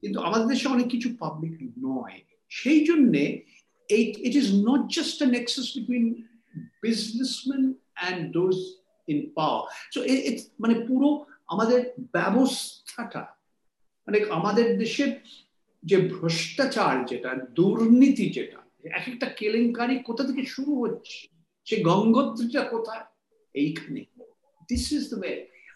[0.00, 3.22] কিন্তু আমাদের দেশে অনেক কিছু পাবলিক নয়। সেই জন্যে
[3.90, 6.04] it is not just a nexus between
[6.82, 8.56] businessman and those
[9.08, 9.98] in power so
[10.60, 11.08] মানে পুরো
[11.46, 11.80] আমাদের
[12.12, 13.22] ব্যবস্থাটা
[14.06, 15.10] মানে আমাদের দেশের
[15.82, 18.58] যে ভ্রষ্টাচার যেটা দুর্নীতি যেটা
[18.98, 21.18] এক একটা কেলেঙ্কারি কোথা থেকে শুরু হচ্ছে?
[21.64, 23.04] সে গঙ্গোত্রীটা কোথায়?
[23.54, 24.00] এইখানে
[24.68, 25.34] দিস ইজ দ্য ওয়ে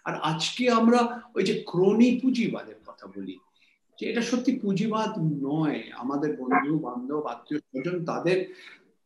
[0.08, 1.00] আর আজকে আমরা
[1.36, 3.36] ওই যে ক্রনি পুঁজিবাদের কথা বলি,
[3.98, 5.10] যে এটা সত্যি পুঁজিবাদ
[5.48, 8.38] নয়। আমাদের বন্ধু, বান্ধব, আত্মীয় স্বজন, তাদের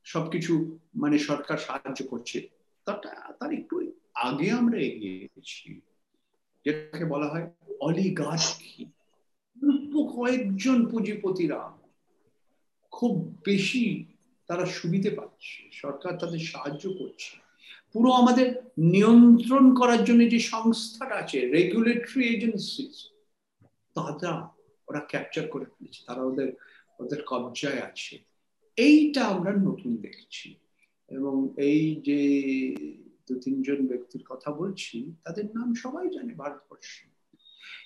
[0.05, 0.53] সবকিছু
[1.03, 2.39] মানে সরকার সাহায্য করছে।
[2.87, 3.75] তার একটু
[4.29, 5.69] আগে আমরা এগিয়ে গেছি
[6.65, 7.47] যেটাকে বলা হয়
[7.87, 8.75] অলিগার্কি।
[9.57, 11.61] অল্প কয়েকজন পুঁজিপতিরা
[12.93, 13.13] খুব
[13.47, 13.85] বেশি
[14.49, 17.33] তারা সুবিধে পাচ্ছে। সরকার তাদের সাহায্য করছে।
[17.93, 22.93] পুরো আমাদের নিয়ন্ত্রণ করার জন্য যে সংস্থাটা আছে রেগুলেটরি এজেন্সি
[23.95, 24.49] তারা
[24.89, 26.53] ওরা ক্যাপচার করে ফেলেছে। তারা ওদের
[26.99, 28.19] ওদের কবজায় আছে।
[28.77, 30.55] এইটা আমরা নতুন দেখছি।
[31.09, 32.19] এবং এই যে
[33.29, 37.09] দু তিনজন ব্যক্তির কথা বলছি, তাদের নাম সবাই জানে, ভারতবর্ষে।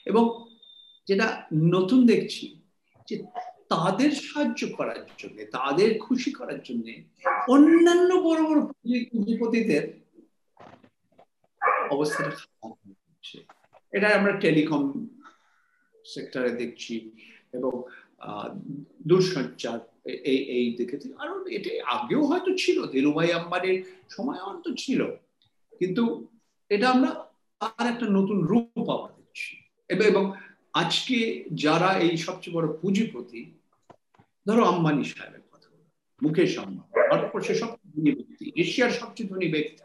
[0.07, 0.49] এবং
[1.09, 2.61] যেটা নতুন দেখছি
[3.09, 3.25] যে
[3.71, 6.87] তাদের সাহায্য করার জন্য, তাদের খুশি করার জন্য
[7.55, 8.61] অন্যান্য বড় বড়
[9.11, 9.85] পুঁজিপতিদের
[13.93, 14.83] এটা আমরা টেলিকম
[16.05, 16.95] সেক্টরে দেখছি
[17.53, 17.73] এবং
[19.09, 19.79] দূরসঞ্চার
[20.33, 23.79] এই এই দিকে আরও এটা আগেও হয়তো ছিল, ধীরুভাই আম্বানির
[24.11, 25.01] সময় অন্ত ছিল।
[25.81, 26.03] কিন্তু
[26.71, 27.11] এটা আমরা
[27.61, 29.53] আর একটা নতুন রূপ পাওয়া দিচ্ছি
[30.07, 30.25] এবং
[30.77, 31.19] আজকে
[31.65, 33.41] যারা এই সবচেয়ে বড় পুঁজিপতি
[34.47, 35.87] ধরো আম্বানি সাহেবের কথা বলো
[36.23, 39.83] মুকেশ আম্বানি ভারতবর্ষের সবচেয়ে ধনী ব্যক্তি এশিয়ার সবচেয়ে ধনী ব্যক্তি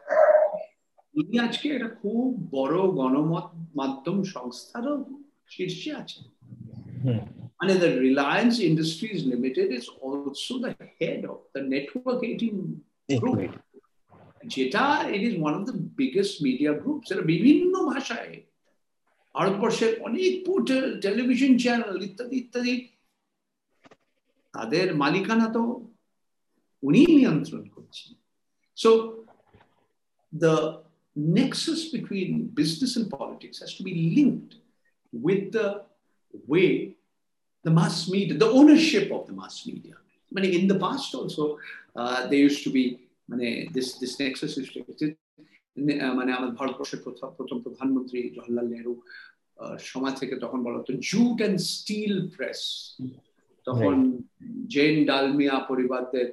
[1.16, 2.28] তিনি আজকে একটা খুব
[2.58, 3.48] বড় গণমত
[3.80, 4.96] মাধ্যম সংস্থারও
[5.50, 6.26] শীর্ষে আছেন
[7.60, 13.40] মানে the Reliance Industries Limited is also the head of the network 18 group.
[14.46, 14.84] যেটা
[15.16, 18.34] it is one of the biggest media group এটা বিভিন্ন ভাষায়
[19.35, 22.75] ভারতবর্ষের অনেক পোর্টাল টেলিভিশন চ্যানেল ইত্যাদি ইত্যাদি
[24.55, 25.63] তাদের মালিকানা তো
[26.83, 28.11] উনি নিয়ন্ত্রণ করছেন
[28.79, 28.91] so
[30.33, 30.55] the
[31.17, 34.57] nexus between business and politics has to be linked
[35.13, 35.83] with the
[36.47, 36.95] way
[37.65, 39.95] the mass media, the ownership of the mass media.
[40.31, 41.59] I mean, in the past also,
[41.97, 42.85] uh, there used to be
[43.31, 44.69] মানে this this nexus is
[46.18, 47.02] মানে আমাদের ভারতবর্ষের
[47.38, 48.94] প্রথম প্রধানমন্ত্রী জওয়াহরলাল নেহরু
[49.92, 52.62] সময় থেকে তখন বলা হতো জুট অ্যান্ড স্টিল প্রেস
[53.68, 53.96] তখন
[54.74, 56.28] জেন ডালমিয়া পরিবারদের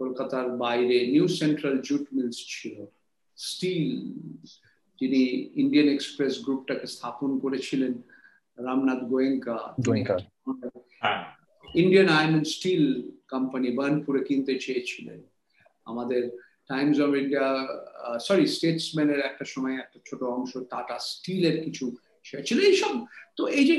[0.00, 2.76] কলকাতার বাইরে নিউ সেন্ট্রাল জুট মিলস ছিল।
[3.36, 3.86] স্টিল
[5.00, 5.22] যিনি
[5.62, 7.92] ইন্ডিয়ান এক্সপ্রেস গ্রুপটাকে স্থাপন করেছিলেন
[8.66, 9.56] Ramnath Goenka.
[11.82, 12.84] Indian iron and steel
[13.32, 15.20] company বার্নপুরে কিনতে চেয়েছিলেন।
[15.90, 16.22] আমাদের
[16.70, 17.46] টাইমস অফ ইন্ডিয়া
[18.26, 21.84] সরি স্টেটসম্যানের একটা সময় একটা ছোট অংশ টাটা স্টিলের কিছু
[22.46, 22.92] ছিল। এইসব,
[23.36, 23.76] তো এই যে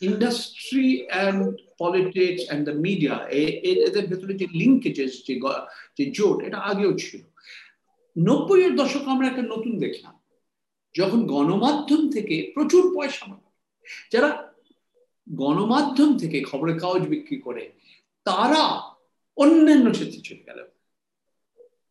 [0.00, 1.40] industry and
[1.82, 3.14] politics and the media
[3.88, 5.34] এদের ভেতরে যে লিঙ্কেজেস যে
[5.98, 7.22] যে জোট, এটা আগেও ছিল।
[8.16, 10.14] নব্বইয়ের দশক আমরা একটা নতুন দেখলাম,
[10.94, 13.24] যখন গণমাধ্যম থেকে প্রচুর পয়সা
[14.12, 14.30] যারা
[15.28, 17.64] গণমাধ্যম থেকে খবরের কাগজ বিক্রি করে,
[18.24, 18.62] তারা
[19.36, 20.45] অন্যান্য ক্ষেত্রে চলে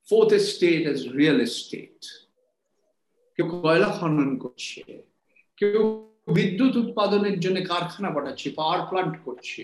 [0.10, 2.00] fourth state as real estate
[3.36, 4.82] কেউ কয়লা খনন করছে,
[5.60, 5.82] কেউ
[6.38, 9.62] বিদ্যুৎ উৎপাদনের জন্য কারখানা পাঠাচ্ছে পাওয়ার প্লান্ট করছে,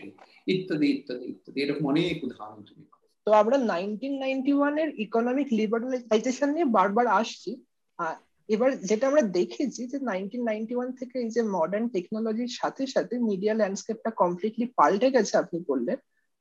[0.54, 2.84] ইত্যাদি ইত্যাদি ইত্যাদি। এরকম অনেক উদাহরণ তুমি
[3.28, 7.52] তো আমরা নাইনটিন নাইনটি ওয়ানের ইকোনমিক লিবারালাইজেশন নিয়ে বারবার আসছি।
[8.54, 13.16] এবার যেটা আমরা দেখেছি যে নাইনটিন নাইনটি ওয়ান থেকে এই যে মডার্ন টেকনোলজির সাথে সাথে
[13.30, 15.98] মিডিয়া ল্যান্ডস্কেপটা কমপ্লিটলি পাল্টে গেছে, আপনি বললেন।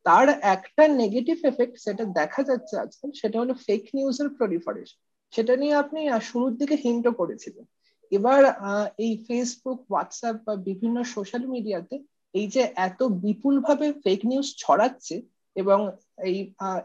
[0.07, 4.98] তার একটা নেগেটিভ এফেক্ট সেটা দেখা যাচ্ছে আজকাল, সেটা হলো ফেক নিউজের প্রলিফারেশন
[5.32, 7.64] সেটা নিয়ে আপনি শুরুর দিকে হিন্টও করেছিলেন।
[8.12, 8.40] এবার
[9.05, 11.96] এই ফেসবুক হোয়াটসঅ্যাপ বা বিভিন্ন সোশ্যাল মিডিয়াতে
[12.34, 15.16] এই যে এত বিপুল ভাবে ফেক নিউজ ছড়াচ্ছে
[15.57, 15.78] এবং
[16.28, 16.36] এই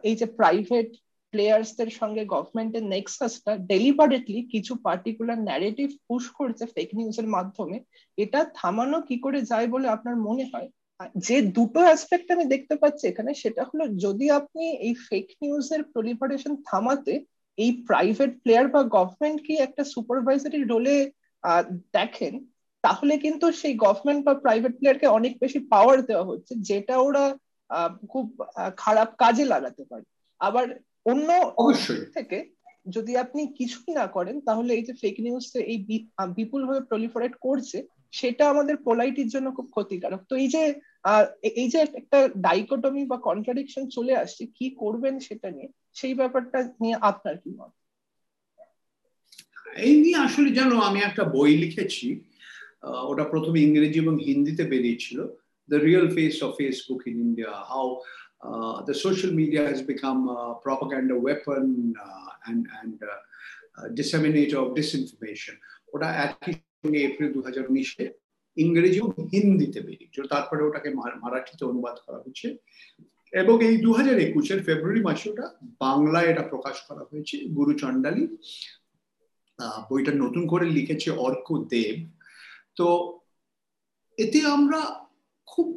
[0.09, 0.89] এই যে প্রাইভেট
[1.33, 7.77] প্লেয়ার্সদের সঙ্গে গভর্নমেন্টের নেক্সাসটা ডেলিভারেটলি কিছু পার্টিকুলার ন্যারেটিভ পুশ করছে ফেক নিউজের মাধ্যমে,
[8.17, 10.69] এটা থামানো কি করে যায় বলে আপনার মনে হয়?
[11.15, 15.81] যে দুটো অ্যাসপেক্ট আমি দেখতে পাচ্ছি এখানে সেটা হলো যদি আপনি এই ফেক নিউজ এর
[15.93, 17.13] প্রলিফারেশন থামাতে
[17.57, 20.97] এই প্রাইভেট প্লেয়ার বা গভর্নমেন্ট কি একটা সুপারভাইজারি রোলে
[21.93, 22.33] দেখেন
[22.83, 27.23] তাহলে কিন্তু সেই গভর্নমেন্ট বা প্রাইভেট প্লেয়ারকে অনেক বেশি পাওয়ার দেওয়া হচ্ছে যেটা ওরা
[28.09, 28.25] খুব
[28.77, 30.05] খারাপ কাজে লাগাতে পারে।
[30.41, 30.65] আবার
[31.05, 31.29] অন্য
[32.15, 32.39] থেকে
[32.85, 35.77] যদি আপনি কিছুই না করেন তাহলে এই যে ফেক নিউজ এই
[36.35, 37.77] বিপুল ভাবে প্রলিফারেট করছে
[38.19, 40.63] সেটা আমাদের পোলাইটির জন্য খুব ক্ষতিকারক। তো এই যে
[41.61, 46.95] এই যে একটা ডাইকোটমি বা কন্ট্রাডিকশন চলে আসছে, কি করবেন সেটা নিয়ে, সেই ব্যাপারটা নিয়ে
[47.09, 47.71] আপনার কি মত?
[49.85, 52.07] এই নিয়ে আসলে জানো, আমি একটা বই লিখেছি
[53.09, 55.19] ওটা প্রথমে ইংরেজি এবং হিন্দিতে বেরিয়েছিল
[55.71, 57.85] the real face of Facebook in India how
[58.87, 60.17] the social media has become
[60.65, 61.63] propaganda weapon
[62.43, 62.97] and and
[63.99, 65.55] disseminator of disinformation.
[65.93, 66.53] ওটা একই
[67.07, 68.05] এপ্রিল দু হাজার উনিশে
[68.57, 70.89] ইংরেজি এবং হিন্দিতে বেরিয়েছিল তারপরে ওটাকে
[71.23, 72.47] মারাঠিতে অনুবাদ করা হয়েছে।
[73.33, 75.45] এবং এই দু হাজার একুশের ফেব্রুয়ারি মাসে ওটা
[75.79, 78.27] বাংলায় এটা প্রকাশ করা হয়েছে। গুরু চন্ডালী
[79.89, 81.97] বইটা নতুন করে লিখেছে অর্ক দেব।
[82.75, 82.87] তো
[84.17, 84.79] এতে আমরা
[85.47, 85.67] খুব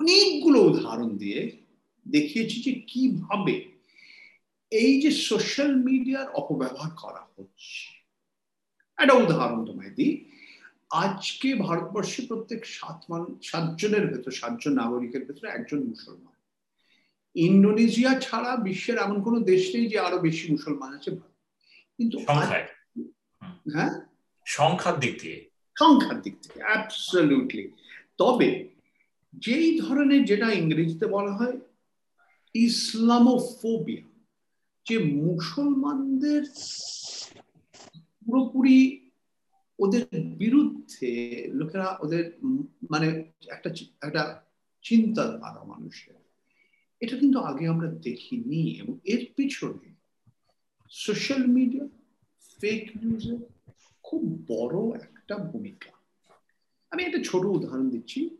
[0.00, 1.40] অনেকগুলো উদাহরণ দিয়ে
[2.06, 3.54] দেখিয়েছি যে কীভাবে
[4.72, 7.99] এই যে সোশ্যাল মিডিয়ার অপব্যবহার করা হচ্ছে।
[9.00, 10.12] একটা উদাহরণ তোমায় দিই।
[11.02, 16.36] আজকে ভারতবর্ষে প্রত্যেক সাত মান সাতজনের ভেতর সাতজন নাগরিকের ভেতরে একজন মুসলমান।
[17.36, 21.10] ইন্দোনেশিয়া ছাড়া বিশ্বের এমন কোনো দেশ নেই যে আরও বেশি মুসলমান আছে
[21.98, 22.16] কিন্তু
[23.74, 23.92] হ্যাঁ?
[24.46, 25.38] সংখ্যার দিক থেকে।
[25.76, 27.64] সংখ্যার দিক থেকে অ্যাবসলিউটলি
[28.18, 28.50] তবে
[29.34, 31.56] যেই ধরনের যেটা ইংরেজিতে বলা হয়
[32.54, 34.04] ইসলামোফোবিয়া
[34.86, 36.42] যে মুসলমানদের
[38.30, 39.10] পুরোপুরি
[39.78, 40.06] ওদের
[40.36, 41.10] বিরুদ্ধে
[41.52, 42.38] লোকেরা ওদের
[42.90, 43.70] মানে একটা
[44.02, 44.44] একটা
[44.82, 46.14] চিন্তাধারা মানুষের।
[47.00, 49.94] এটা কিন্তু আগে আমরা দেখিনি এবং এর পিছনে
[50.90, 51.88] সোশ্যাল মিডিয়া
[52.60, 53.38] ফেক নিউজের
[54.02, 55.90] খুব বড় একটা ভূমিকা।
[56.90, 58.36] আমি একটা ছোট উদাহরণ দিচ্ছি।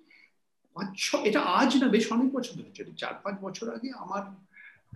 [0.74, 4.22] পাঁচ ছ, এটা আজ না বেশ অনেক বছর ধরে চলে, চার পাঁচ বছর আগে আমার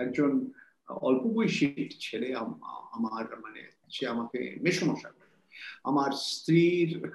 [0.01, 0.51] একজন
[0.89, 7.13] অল্প বয়সী ছেলে আমার মানে সে আমাকে মেসমশা করে আমার স্ত্রীর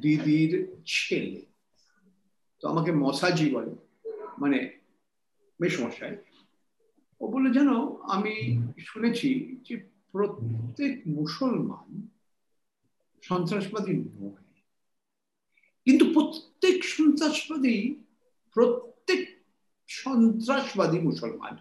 [0.00, 1.46] দিদির ছেলে।
[2.60, 3.70] তো আমাকে মশাজি বলে
[4.38, 4.78] মানে
[5.60, 6.16] মেসমশাই।
[7.20, 9.76] ও বলে জানো, আমি শুনেছি যে
[10.12, 12.08] প্রত্যেক মুসলমান
[13.22, 14.60] সন্ত্রাসবাদী নয়।
[15.84, 17.94] কিন্তু প্রত্যেক সন্ত্রাসবাদী
[18.54, 19.37] প্রত্যেক
[19.88, 21.56] সন্ত্রাসবাদী মুসলমান।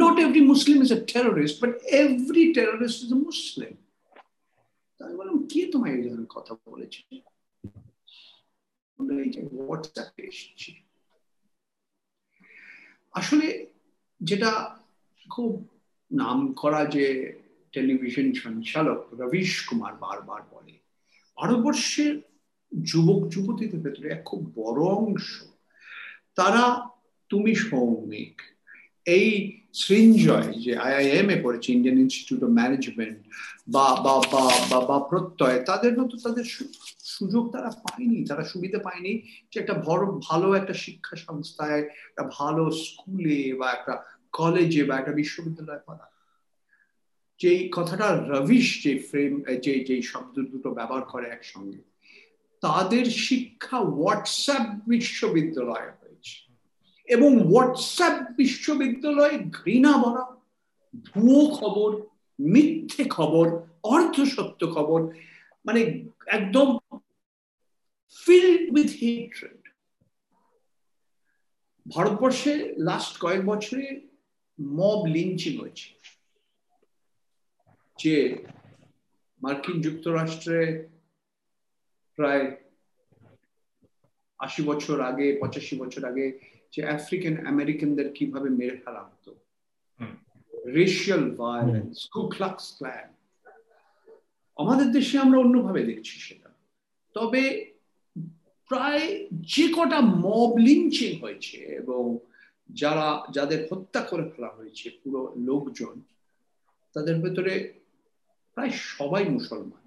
[0.00, 3.74] Not every Muslim is a terrorist but every terrorist is a Muslim
[4.98, 7.02] তাই বললাম কে তোমায় এই ধরনের কথা বলেছে?
[9.52, 10.70] হোয়াটসঅ্যাপে এসেছি।
[13.12, 13.66] আসলে
[14.20, 14.78] যেটা
[15.30, 15.68] খুব
[16.12, 17.06] নাম করা যে
[17.72, 20.78] টেলিভিশন সঞ্চালক রবিশ কুমার বারবার বলে,
[21.36, 22.14] ভারতবর্ষের
[22.82, 25.42] যুবক যুবতীদের ভেতরে এক খুব বড় অংশ,
[26.34, 26.64] তারা
[27.28, 28.42] তুমি সৌমিক।
[29.06, 29.28] এই
[29.72, 33.18] সৃঞ্জয় যে আইআইএম এ পড়েছে ইন্ডিয়ান ইনস্টিটিউট অফ ম্যানেজমেন্ট
[33.68, 34.14] বা বা
[34.70, 36.44] বা বা প্রত্যয়, তাদের মতো তাদের
[37.00, 39.22] সুযোগ তারা পায়নি, তারা সুবিধা পায়নি
[39.52, 45.12] যে একটা বড় ভালো একটা শিক্ষা সংস্থায়, একটা ভালো স্কুলে বা একটা কলেজে বা একটা
[45.12, 46.06] বিশ্ববিদ্যালয়ে পড়া।
[47.40, 51.78] যেই কথাটা রবিশ যে ফ্রেম যে যে শব্দ দুটো ব্যবহার করে একসঙ্গে,
[52.60, 56.03] তাদের শিক্ষা হোয়াটসঅ্যাপ বিশ্ববিদ্যালয়ে
[57.08, 60.24] এবং হোয়াটসঅ্যাপ বিশ্ববিদ্যালয়ে ঘৃণা ভরা,
[61.14, 61.90] ভুয়ো খবর,
[62.38, 63.46] মিথ্যে খবর,
[63.94, 65.00] অর্ধসত্য খবর
[65.66, 65.80] মানে
[66.26, 66.68] একদম
[68.26, 69.60] ফিল্ড উইথ হেট্রেড
[71.86, 73.86] ভারতবর্ষে লাস্ট কয়েক বছরে
[74.58, 75.88] মব লিঞ্চিং হয়েছে,
[77.98, 78.14] যে
[79.42, 80.60] মার্কিন যুক্তরাষ্ট্রে
[82.18, 82.44] প্রায়
[84.38, 86.26] আশি বছর আগে, পঁচাশি বছর আগে
[86.74, 89.34] যে আফ্রিকান আমেরিকানদের কীভাবে মেরে ফেলা হতো।
[90.66, 93.08] রেশিয়াল ভায়োলেন্স কুক্লাক্স ক্ল্যান
[94.56, 96.50] আমাদের দেশে আমরা অন্যভাবে দেখছি সেটা।
[97.14, 97.42] তবে
[98.68, 102.18] প্রায় যে কটা মব লিঞ্চিং হয়েছে এবং
[102.72, 106.00] যারা যাদের হত্যা করে ফেলা হয়েছে পুরো লোকজন
[106.94, 107.72] তাদের ভেতরে
[108.54, 109.84] প্রায় সবাই মুসলমান।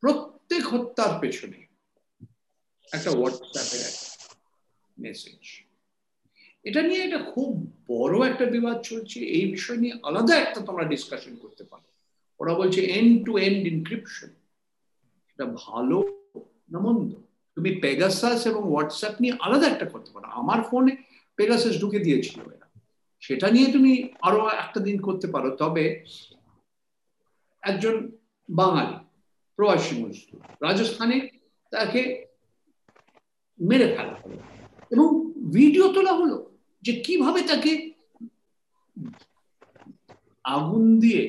[0.00, 1.66] প্রত্যেক হত্যার পেছনে
[2.92, 4.01] একটা হোয়াটসঅ্যাপের একটা
[4.98, 5.44] মেসেজ
[6.64, 7.50] এটা নিয়ে এটা খুব
[7.88, 11.88] বড় একটা বিবাদ চলছে, এই বিষয় নিয়ে আলাদা একটা তোমরা ডিসকাশন করতে পারো।
[12.40, 14.30] ওরা বলছে এন্ড টু এন্ড ইনক্রিপশন
[15.28, 15.98] এটা ভালো
[16.72, 17.12] না মন্দ?
[17.56, 20.96] তুমি পেগাসাস এবং হোয়াটসঅ্যাপ নিয়ে আলাদা একটা করতে পারো। আমার ফোনে
[21.36, 22.66] পেগাসাস ঢুকে দিয়েছিল এরা।
[23.20, 25.84] সেটা নিয়ে তুমি আরও একটা দিন করতে পারো। তবে
[27.62, 27.94] একজন
[28.48, 28.96] বাঙালি,
[29.56, 31.28] প্রবাসী মজদুর, রাজস্থানে
[31.70, 32.26] তাকে
[33.58, 34.36] মেরে ফেলা হলো।
[34.92, 35.08] এবং
[35.56, 36.36] ভিডিও তোলা হলো
[36.82, 37.72] যে কীভাবে তাকে
[40.44, 41.22] আগুন দিয়ে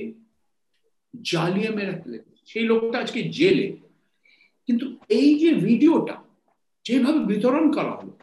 [1.30, 3.68] জ্বালিয়ে মেরে ফেলে। সেই লোকটা আজকে জেলে।
[4.68, 4.86] কিন্তু
[5.20, 6.16] এই যে ভিডিওটা
[6.86, 8.14] যেভাবে বিতরণ করা হলো,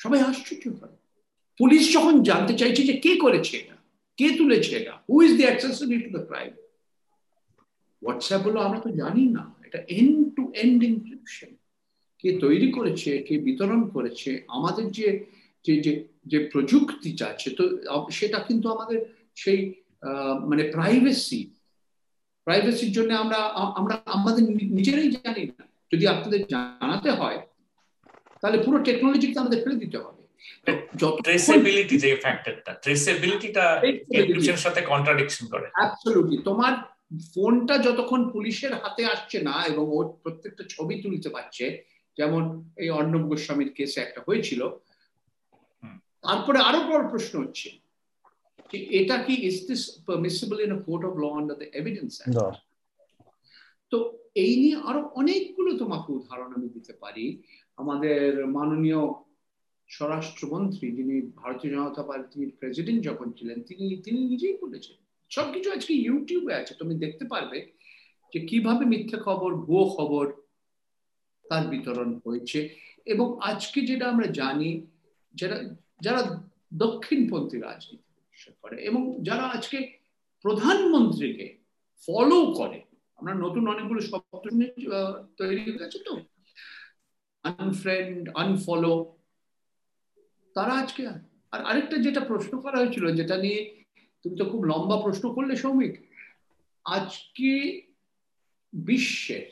[0.00, 0.96] সবাই আশ্চর্য হয়।
[1.60, 3.76] পুলিশ যখন জানতে চাইছে যে কে করেছে এটা,
[4.18, 6.52] কে তুলেছে এটা who is the accessory to the crime
[8.02, 11.50] WhatsApp হলো, আমরা তো জানি না। এটা এন্ড টু এন্ড ইনক্রিপশন
[12.22, 15.08] কে তৈরি করেছে কে বিতরণ করেছে আমাদের যে
[15.64, 15.74] যে
[16.30, 17.62] যে প্রযুক্তিটা আছে তো
[18.18, 18.98] সেটা কিন্তু আমাদের
[19.42, 19.60] সেই
[20.50, 21.40] মানে প্রাইভেসি
[22.46, 23.38] প্রাইভেসির জন্য আমরা
[23.80, 24.44] আমরা আমাদের
[24.78, 25.62] নিজেরাই জানি না।
[25.92, 27.38] যদি আপনাদের জানাতে হয়
[28.42, 30.22] তাহলে পুরো টেকনোলজিকে আমাদের ফেলে দিতে হবে।
[31.26, 33.64] ট্রেসেবিলিটি যে ফ্যাক্টরটা ট্রেসেবিলিটিটা
[34.16, 36.72] এনক্রিপশনের সাথে কন্ট্রাডিকশন করে। অ্যাবসলিউটলি তোমার
[37.32, 41.64] ফোনটা যতক্ষণ পুলিশের হাতে আসছে না এবং ওর প্রত্যেকটা ছবি তুলতে পারছে
[42.16, 44.68] যেমন এই অর্ণব গোস্বামীর কেসে একটা হয়েছিল।
[46.22, 47.68] তারপরে আরও বড় প্রশ্ন হচ্ছে
[48.72, 52.22] যে এটা কি is this permissible in court of law under the evidence
[53.90, 57.42] তো এই নিয়ে আরও অনেকগুলো তোমাকে উদাহরণ আমি দিতে পারি।
[57.76, 59.12] আমাদের মাননীয়
[59.88, 64.96] স্বরাষ্ট্রমন্ত্রী যিনি ভারতীয় জনতা পার্টির প্রেসিডেন্ট যখন ছিলেন তিনি তিনি নিজেই বলেছেন
[65.28, 67.72] সবকিছু আজকে ইউটিউবে আছে তুমি দেখতে পারবে
[68.34, 70.41] যে কীভাবে মিথ্যা খবর ভুয়ো খবর
[71.52, 72.58] তার বিতরণ হয়েছে।
[73.12, 74.70] এবং আজকে যেটা আমরা জানি,
[75.34, 75.56] যারা
[76.06, 76.20] যারা
[76.84, 78.10] দক্ষিণপন্থী রাজনীতি
[78.62, 79.78] করে এবং যারা আজকে
[80.44, 81.46] প্রধানমন্ত্রীকে
[82.04, 82.78] ফলো করে,
[83.18, 84.30] আমরা নতুন অনেকগুলো শব্দ
[85.38, 86.12] তৈরি হয়ে গেছে তো?
[87.44, 88.94] আনফ্রেন্ড আনফলো
[90.56, 91.02] তারা আজকে,
[91.52, 93.60] আর আরেকটা যেটা প্রশ্ন করা হয়েছিল, যেটা নিয়ে
[94.22, 95.94] তুমি তো খুব লম্বা প্রশ্ন করলে সৌমিক,
[96.86, 97.52] আজকে
[98.72, 99.46] বিশ্বের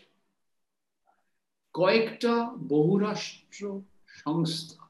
[1.75, 2.33] কয়েকটা
[2.73, 3.62] বহুরাষ্ট্র
[4.23, 4.83] সংস্থা,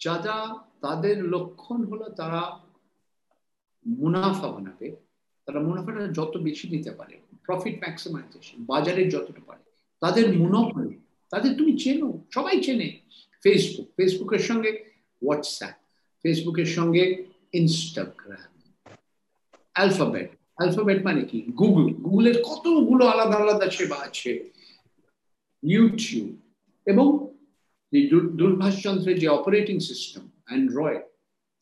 [0.00, 0.36] যারা
[0.84, 2.40] তাদের লক্ষণ হলো তারা
[3.86, 4.86] মুনাফা বানাবে,
[5.46, 7.14] তারা মুনাফাটা যত বেশি নিতে পারে
[7.46, 9.62] প্রফিট ম্যাক্সিমাইজেশন বাজারের যতটা পারে,
[10.02, 10.80] তাদের মুনাফা,
[11.32, 12.88] তাদের তুমি চেনো, সবাই চেনে
[13.44, 14.70] ফেসবুক ফেসবুকের সঙ্গে
[15.22, 15.76] হোয়াটসঅ্যাপ
[16.24, 17.02] ফেসবুকের সঙ্গে
[17.60, 18.50] ইনস্টাগ্রাম
[19.76, 21.38] অ্যালফাবেট অ্যালফাবেট মানে কি?
[21.60, 24.32] গুগল গুগলের কতগুলো আলাদা আলাদা সেবা আছে
[25.62, 26.28] ইউটিউব
[26.86, 27.06] এবং
[28.36, 31.02] দূরভাষ যন্ত্রের যে অপারেটিং সিস্টেম অ্যান্ড্রয়েড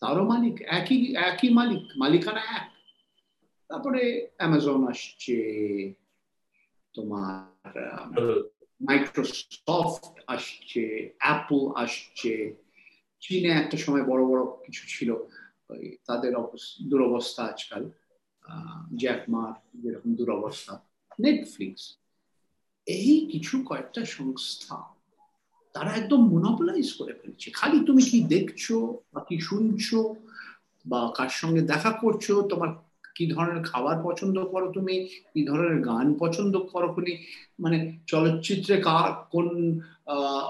[0.03, 2.67] তারও মালিক একই একই মালিক মালিকানা এক।
[3.69, 5.37] তারপরে অ্যামাজন আসছে
[6.95, 7.73] তোমার
[8.81, 12.55] মাইক্রোসফট আসছে অ্যাপল আসছে
[13.21, 15.15] চীনে একটা সময় বড় বড় কিছু ছিল
[16.07, 16.33] তাদের
[16.89, 17.91] দুরবস্থা আজকাল
[18.97, 20.73] জ্যাকমার যেরকম দুরবস্থা
[21.21, 21.85] নেটফ্লিক্স
[22.97, 24.77] এই কিছু কয়েকটা সংস্থা,
[25.75, 28.65] তারা একদম মোনোপলাইজ করে ফেলছে। খালি তুমি কি দেখছ
[29.13, 30.01] বা কি শুনছো
[30.85, 32.71] বা কার সঙ্গে দেখা করছ, তোমার
[33.17, 34.95] কি ধরনের খাবার পছন্দ করো তুমি,
[35.33, 37.13] কি ধরনের গান পছন্দ করো তুমি
[37.63, 39.47] মানে চলচ্চিত্রে কার, কোন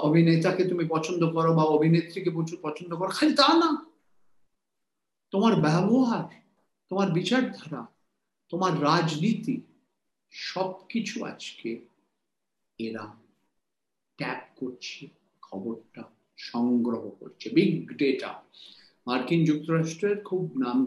[0.07, 3.71] অভিনেতাকে তুমি পছন্দ করো বা অভিনেত্রীকে প্রচুর পছন্দ করো, খালি তা না।
[5.33, 6.27] তোমার ব্যবহার,
[6.91, 7.83] তোমার বিচারধারা,
[8.53, 9.57] তোমার রাজনীতি,
[10.33, 11.71] সবকিছু আজকে
[12.79, 13.05] এরা
[14.19, 15.09] ট্যাপ করছে
[15.43, 16.03] খবরটা
[16.37, 18.43] সংগ্রহ করছে বিগ ডেটা
[19.07, 20.87] মার্কিন যুক্তরাষ্ট্রের খুব নাম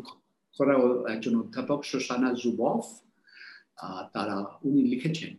[0.57, 0.75] করা
[1.13, 2.85] একজন অধ্যাপক শোসানা জুবফ
[4.13, 5.33] তারা উনি লিখেছেন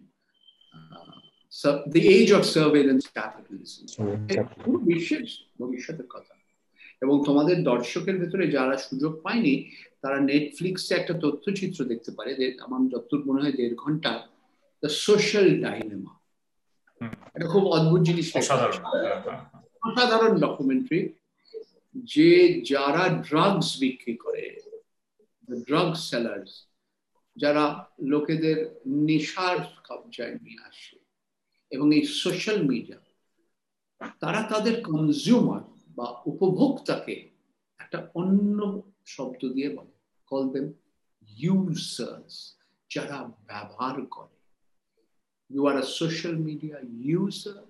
[2.33, 3.85] of surveillance capitalism.
[4.65, 5.23] পুরো বিশ্বের
[5.61, 6.35] ভবিষ্যতের কথা।
[7.03, 9.55] এবং তোমাদের দর্শকের ভেতরে যারা সুযোগ পায়নি
[10.01, 12.31] তারা নেটফ্লিক্সে একটা তথ্যচিত্র দেখতে পারে
[12.61, 14.13] আমার যতদূর মনে হয় দেড় ঘণ্টা
[14.83, 16.22] দ্য সোশ্যাল ডাইলেমা
[17.35, 18.27] এটা খুব অদ্ভুত জিনিস
[19.83, 21.01] অসাধারণ ডকুমেন্টারি
[21.95, 24.61] যে যারা ড্রাগস বিক্রি করে
[25.67, 26.53] ড্রাগ সেলার্স
[27.37, 27.65] যারা
[28.03, 29.59] লোকেদের নেশার
[29.89, 30.97] কবজায় নিয়ে আসে
[31.71, 32.99] এবং এই সোশ্যাল মিডিয়া
[34.21, 35.63] তারা তাদের কনজিউমার
[35.97, 37.17] বা উপভোক্তাকে
[37.79, 38.59] একটা অন্য
[39.07, 39.95] শব্দ দিয়ে বলে।
[40.27, 40.67] কল দেম
[41.39, 42.35] ইউজার্স
[42.91, 44.37] যারা ব্যবহার করে।
[45.55, 46.79] You are a social media
[47.21, 47.61] user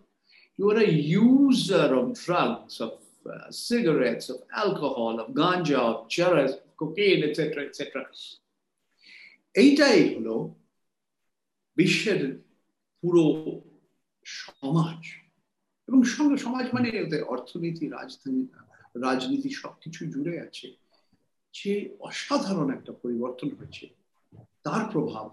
[0.59, 2.95] you are a user of drugs of
[3.27, 7.83] uh, cigarettes of alcohol of ganja of charas cocaine etc etc
[9.55, 10.37] এইটাই হলো
[11.77, 12.21] বিশ্বের
[13.03, 13.25] পুরো
[14.27, 15.01] সমাজ
[15.89, 16.89] এবং সঙ্গে সমাজ মানে
[17.35, 18.43] অর্থনীতি রাজধানী
[19.07, 20.69] রাজনীতি সবকিছু জুড়ে আছে
[21.55, 21.73] যে
[22.09, 23.87] অসাধারণ একটা পরিবর্তন হয়েছে
[24.67, 25.27] তার প্রভাব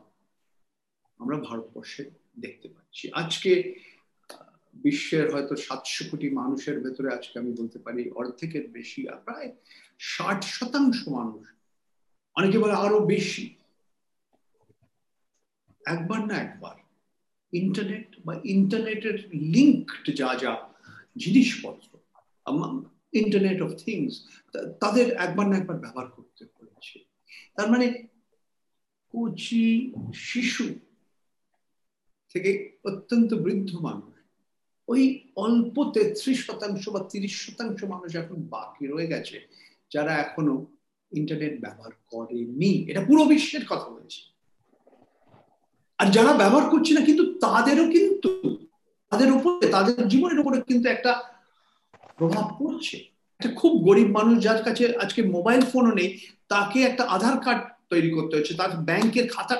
[1.20, 2.04] আমরা ভারতবর্ষে
[2.36, 3.52] দেখতে পাচ্ছি। আজকে
[4.74, 9.50] বিশ্বের হয়তো সাতশো কোটি মানুষের ভেতরে আজকে আমি বলতে পারি অর্ধেকের বেশি প্রায়
[10.00, 11.44] ষাট শতাংশ মানুষ,
[12.36, 13.46] অনেকে বলে আরও বেশি।
[15.86, 16.76] একবার না একবার
[17.54, 19.18] ইন্টারনেট বা ইন্টারনেটের
[19.56, 20.54] লিঙ্কড যা যা
[21.18, 21.90] জিনিসপত্র
[23.14, 24.14] ইন্টারনেট অফ থিংস
[24.80, 26.98] তাদের একবার না একবার ব্যবহার করতে হয়েছে।
[27.56, 27.86] তার মানে
[29.14, 29.66] কচি
[30.30, 30.66] শিশু
[32.34, 34.14] থেকে অত্যন্ত বৃদ্ধ মানুষ
[34.88, 39.48] ওই অল্প তেত্রিশ শতাংশ বা তিরিশ শতাংশ মানুষ এখন বাকি রয়ে গেছে,
[39.92, 40.66] যারা এখনও
[41.12, 44.22] ইন্টারনেট ব্যবহার করেনি। এটা পুরো বিশ্বের কথা বলছি।
[46.00, 48.58] আর যারা ব্যবহার করছে না, কিন্তু তাদেরও কিন্তু,
[49.10, 51.24] তাদের উপরে, তাদের জীবনের উপরে কিন্তু একটা
[52.18, 52.98] প্রভাব পড়ছে।
[53.40, 56.18] একটা খুব গরিব মানুষ যার কাছে আজকে মোবাইল ফোনও নেই,
[56.48, 59.56] তাকে একটা আধার কার্ড তৈরি করতে হচ্ছে, তার ব্যাংকের খাতা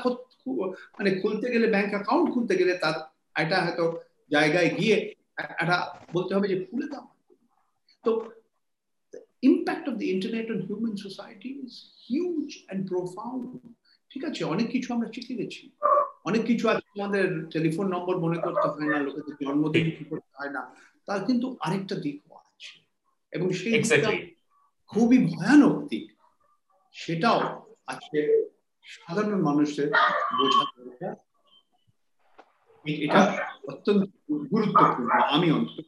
[0.48, 2.94] মানে খুলতে গেলে ব্যাংক অ্যাকাউন্ট খুলতে গেলে তার
[3.36, 4.00] একটা হয়তো
[4.32, 7.08] জায়গায় গিয়ে একটা বলতে হবে যে খুলে দাও।
[8.04, 8.32] তো
[9.42, 11.74] impact of the internet on human society is
[12.10, 13.74] huge and profound
[14.10, 14.44] ঠিক আছে?
[14.44, 15.72] অনেক কিছু আমরা শিখে গেছি।
[16.26, 20.50] অনেক কিছু আছে আমাদের টেলিফোন নম্বর মনে করতে হয় না লোকেদের জন্মদিন কি করতে হয়
[20.50, 20.76] না
[21.06, 22.84] তার কিন্তু আরেকটা দিকও আছে।
[23.32, 23.84] এবং সেই
[24.88, 26.12] খুবই ভয়ানক দিক।
[26.92, 27.40] সেটাও
[27.88, 28.50] আজকে
[28.96, 29.88] সাধারণ মানুষের
[30.38, 31.16] বোঝা দরকার।
[32.86, 33.20] এটা
[33.68, 34.04] অত্যন্ত
[34.52, 35.88] গুরুত্বপূর্ণ আমি অন্তত।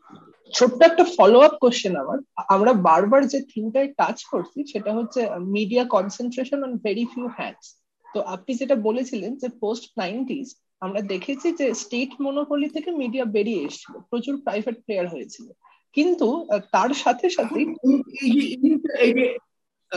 [0.54, 2.18] ছোট্ট একটা ফলো আপ কোশ্চেন আমার।
[2.56, 7.82] আমরা বারবার যে থিমটায় টাচ করছি সেটা হচ্ছে media concentration on very few hands
[8.14, 13.64] তো আপনি যেটা বলেছিলেন যে পোস্ট নাইনটিস আমরা দেখেছি যে স্টেট মনোপলি থেকে মিডিয়া বেরিয়ে
[13.64, 15.48] এসেছিল। প্রচুর প্রাইভেট প্লেয়ার হয়েছিল।
[15.94, 16.28] কিন্তু
[16.72, 17.60] তার সাথে সাথে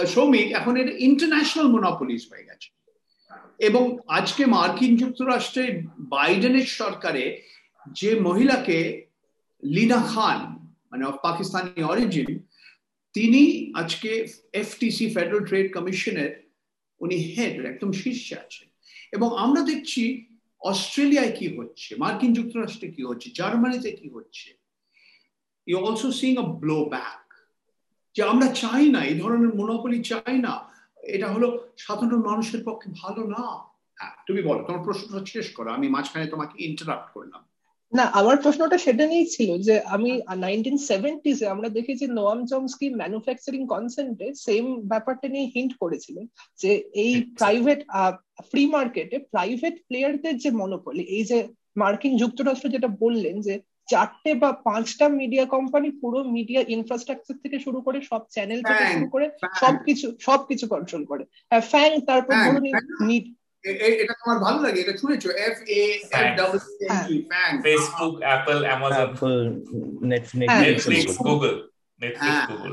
[0.07, 2.74] সৌমিক এখন এটা ইন্টারন্যাশনাল মনোপলিস হয়ে গেছে।
[3.59, 7.43] এবং আজকে মার্কিন যুক্তরাষ্ট্রের বাইডেনের সরকারে
[7.93, 9.07] যে মহিলাকে
[9.63, 12.39] লিনা খান মানে অফ পাকিস্তানি অরিজিন
[13.13, 16.51] তিনি আজকে এফটিসি ফেডারেল ট্রেড কমিশনের
[17.01, 18.69] উনি হেড একদম শীর্ষে আছেন।
[19.13, 20.27] এবং আমরা দেখছি
[20.61, 24.55] অস্ট্রেলিয়ায় কি হচ্ছে, মার্কিন যুক্তরাষ্ট্রে কি হচ্ছে, জার্মানিতে কি হচ্ছে।
[25.67, 27.35] You also sing a blow back
[28.15, 30.74] যে আমরা চাই না, এই ধরনের মনোপলি চাই না
[31.07, 31.49] এটা হলো
[31.79, 33.45] সাধারণ মানুষের পক্ষে ভালো না।
[33.99, 37.43] হ্যাঁ তুমি বলো তোমার প্রশ্নটা শেষ করো আমি মাঝখানে তোমাকে ইন্টারাপ্ট করলাম।
[37.93, 43.63] না আমার প্রশ্নটা সেটা নিয়েই ছিল যে আমি নাইনটিন সেভেন্টিজে আমরা দেখেছি নোয়াম চমস্কি ম্যানুফ্যাকচারিং
[43.67, 46.25] কনসেন্টে সেম ব্যাপারটা নিয়ে হিন্ট করেছিলেন
[46.59, 47.81] যে এই প্রাইভেট
[48.51, 51.39] ফ্রি মার্কেটে প্রাইভেট প্লেয়ারদের যে মনোপলি এই যে
[51.77, 53.55] মার্কিন যুক্তরাষ্ট্র যেটা বললেন যে
[53.89, 59.07] চারটে বা পাঁচটা মিডিয়া কোম্পানি পুরো মিডিয়া ইনফ্রাস্ট্রাকচার থেকে শুরু করে সব চ্যানেল থেকে শুরু
[59.15, 59.27] করে
[59.63, 61.25] সবকিছু সবকিছু কন্ট্রোল করে।
[61.71, 62.65] ফ্যাং তারপর ধরুন
[64.03, 64.79] এটা তোমার ভালো লাগে?
[64.81, 65.29] এটা শুনেছো?
[65.49, 65.83] F A
[67.31, 69.47] FANG Facebook Apple Amazon
[70.11, 71.55] Netflix Google
[72.01, 72.73] Netflix Google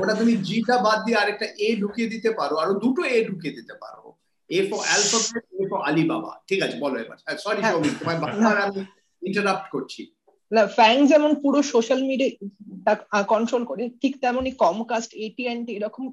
[0.00, 3.74] ওটা তুমি জিটা বাদ দিয়ে আরেকটা এ ঢুকিয়ে দিতে পারো আর দুটো এ ঢুকিয়ে দিতে
[3.82, 4.04] পারো।
[4.50, 7.60] A for Alphabet A for Alibaba ঠিক আছে বলো এবার। সরি
[8.00, 8.80] তোমার বারবার আমি
[9.22, 10.02] ইন্টারাপ্ট করছি।
[10.54, 12.30] না ফ্যাং যেমন পুরো সোশ্যাল মিডিয়া
[13.32, 16.04] কন্ট্রোল করে ঠিক তেমনই কমকাস্ট এটিএনটি এরকম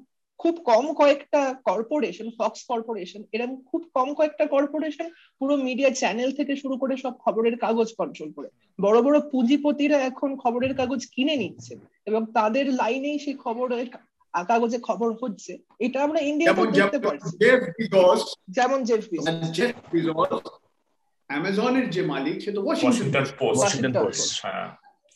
[0.42, 5.06] খুব কম কয়েকটা কর্পোরেশন ফক্স কর্পোরেশন এরকম খুব কম কয়েকটা কর্পোরেশন
[5.40, 10.30] পুরো মিডিয়া চ্যানেল থেকে শুরু করে সব খবরের কাগজ কন্ট্রোল করে। বড় বড় পুঁজিপতিরা এখন
[10.42, 11.72] খবরের কাগজ কিনে নিচ্ছে
[12.08, 13.88] এবং তাদের লাইনেই সেই খবরের
[14.50, 15.52] কাগজে খবর হচ্ছে।
[15.86, 17.34] এটা আমরা ইন্ডিয়াতে দেখতে পাচ্ছি
[18.56, 19.26] যেমন জেফ বিজস
[21.30, 24.44] অ্যামাজনের যে মালিক সে তো ওয়াশিংটন পোস্ট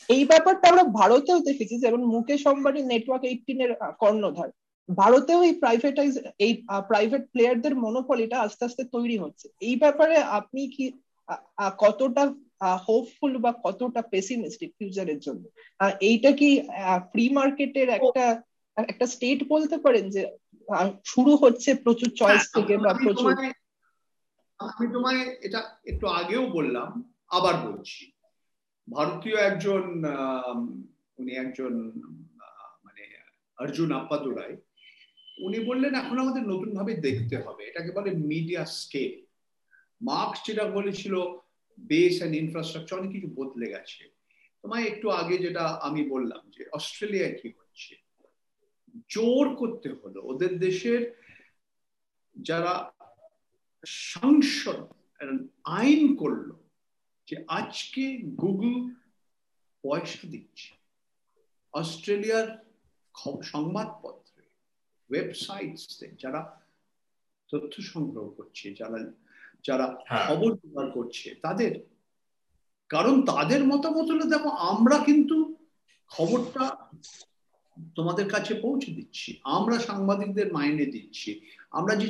[0.09, 4.49] এই ব্যাপারটা আমরা ভারতেও দেখেছি যেমন মুকেশ আম্বানি নেটওয়ার্ক এইটিনের কর্ণধার।
[4.89, 6.13] ভারতেও এই প্রাইভেটাইজ
[6.45, 6.53] এই
[6.91, 10.85] প্রাইভেট প্লেয়ারদের মনোপলিটা আস্তে আস্তে তৈরি হচ্ছে। এই ব্যাপারে আপনি কি
[11.83, 12.23] কতটা
[12.87, 15.43] হোপফুল বা কতটা পেসিমিস্টিক ফিউচারের জন্য?
[16.09, 16.49] এইটা কি
[17.11, 18.25] ফ্রি মার্কেটের একটা
[18.77, 20.21] একটা স্টেট বলতে পারেন যে
[21.05, 23.31] শুরু হচ্ছে প্রচুর চয়েস থেকে বা প্রচুর
[24.61, 25.59] আমি তোমায় এটা
[25.91, 26.89] একটু আগেও বললাম,
[27.37, 28.03] আবার বলছি।
[28.87, 29.83] ভারতীয় একজন
[31.19, 31.73] উনি একজন
[32.85, 33.03] মানে
[33.57, 34.53] অর্জুন আপ্পাদুরাই
[35.45, 39.13] উনি বললেন, এখন আমাদের নতুন ভাবে দেখতে হবে। এটাকে বলে মিডিয়া স্কেল।
[40.01, 41.15] মার্কস যেটা বলেছিল,
[41.77, 44.03] বেস অ্যান্ড ইনফ্রাস্ট্রাকচার, অনেক কিছু বদলে গেছে।
[44.61, 47.93] তোমায় একটু আগে যেটা আমি বললাম যে, অস্ট্রেলিয়ায় কি হচ্ছে?
[49.09, 51.01] জোর করতে হলো। ওদের দেশের
[52.35, 52.73] যারা
[53.85, 54.93] সংসদ
[55.63, 56.55] আইন করল
[57.27, 58.95] যে আজকে গুগল
[59.83, 60.75] পয়সা দিচ্ছে।
[61.73, 62.47] অস্ট্রেলিয়ার
[63.41, 64.43] সংবাদপত্রে
[65.09, 66.61] ওয়েবসাইটসে যারা
[67.49, 69.13] তথ্য সংগ্রহ করছে যারা
[69.63, 71.79] যারা খবর জোগাড় করছে তাদের
[72.89, 75.55] কারণ তাদের মতামত হলে দেখো আমরা কিন্তু
[76.07, 76.77] খবরটা
[77.95, 82.07] তোমাদের কাছে পৌঁছে দিচ্ছি। আমরা সাংবাদিকদের মাইনে দিচ্ছি। আমরা যে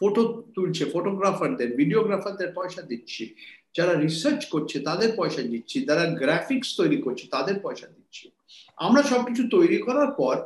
[0.00, 3.34] ফটো তুলছে ফটোগ্রাফারদের ভিডিওগ্রাফারদের পয়সা দিচ্ছি।
[3.76, 8.30] যারা রিসার্চ করছে, তাদের পয়সা দিচ্ছি। যারা গ্রাফিক্স তৈরি করছে, তাদের পয়সা দিচ্ছি।
[8.76, 10.36] আমরা সবকিছু তৈরি করার পর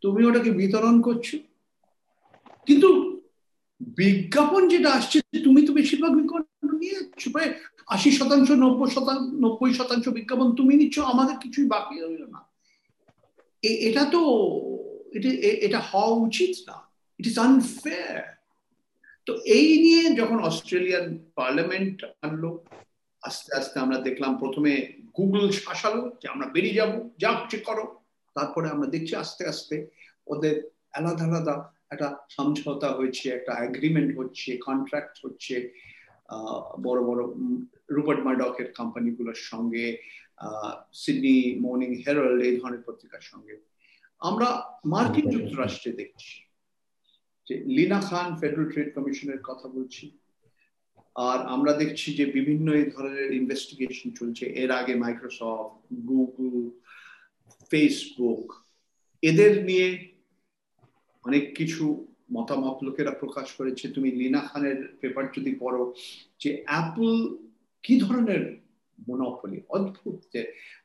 [0.00, 1.36] তুমি ওটাকে বিতরণ করছ।
[2.66, 3.20] কিন্তু
[3.80, 7.54] বিজ্ঞাপন যেটা আসছে, তুমি তো বেশিরভাগ বিজ্ঞাপন নিয়ে যাচ্ছ। প্রায়
[7.86, 12.40] আশি শতাংশ, নব্বই শতাংশ নব্বই শতাংশ বিজ্ঞাপন তুমি নিচ্ছ, আমাদের কিছুই বাকি রইল না।
[13.62, 14.20] এটা তো,
[15.12, 15.28] এটা
[15.66, 16.76] এটা হওয়া উচিত না।
[17.18, 18.39] ইট ইস আনফেয়ার
[19.26, 21.06] তো এই নিয়ে যখন অস্ট্রেলিয়ান
[21.38, 22.50] পার্লামেন্ট আনলো
[23.22, 24.72] আস্তে আস্তে আমরা দেখলাম প্রথমে
[25.18, 27.84] গুগল শাসালো যে আমরা বেরিয়ে যাব যা হচ্ছে করো।
[28.36, 29.76] তারপরে আমরা দেখছি আস্তে আস্তে
[30.26, 30.54] ওদের
[30.98, 31.54] আলাদা আলাদা
[31.90, 35.54] একটা সমঝোতা হয়েছে একটা এগ্রিমেন্ট হচ্ছে কন্ট্রাক্ট হচ্ছে
[36.82, 37.22] বড় বড়
[37.90, 39.98] রুপার্ট মার্ডকের কোম্পানিগুলোর সঙ্গে
[40.92, 43.54] সিডনি মর্নিং হেরাল্ড এই ধরনের পত্রিকার সঙ্গে।
[44.20, 44.48] আমরা
[44.84, 46.49] মার্কিন যুক্তরাষ্ট্রে দেখছি।
[47.50, 50.04] যে লিনা খান ফেডারেল ট্রেড কমিশনের কথা বলছি।
[51.16, 55.70] আর আমরা দেখছি যে বিভিন্ন এই ধরনের ইনভেস্টিগেশন চলছে। এর আগে মাইক্রোসফট
[56.10, 56.54] গুগল
[57.70, 58.46] ফেসবুক
[59.22, 59.88] এদের নিয়ে
[61.24, 61.84] অনেক কিছু
[62.32, 65.82] মতামত লোকেরা প্রকাশ করেছে। তুমি লিনা খানের পেপার যদি পড়ো,
[66.42, 67.10] যে অ্যাপল
[67.84, 68.42] কি ধরনের
[69.08, 70.42] মনোপলি অদ্ভুত যে,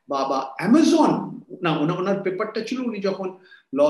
[0.08, 0.18] বা
[0.58, 1.12] অ্যামাজন
[1.62, 3.28] না ওনার পেপারটা ছিল উনি যখন
[3.72, 3.80] ল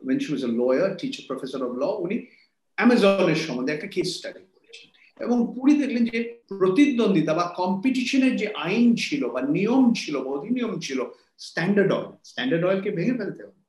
[0.00, 2.26] when she was a lawyer teacher professor of law উনি
[2.74, 4.88] অ্যামাজনের সম্বন্ধে একটা কেস স্টাডি করেছেন।
[5.24, 10.80] এবং পুরি দেখলেন যে প্রতিদ্বন্দ্বিতা বা কম্পিটিশনের যে আইন ছিল বা নিয়ম ছিল বা অধিনিয়ম
[10.80, 11.04] ছিল
[11.38, 13.60] স্ট্যান্ডার্ড অয়েল স্ট্যান্ডার্ড অয়েলকে ভেঙে ফেলতে হবে।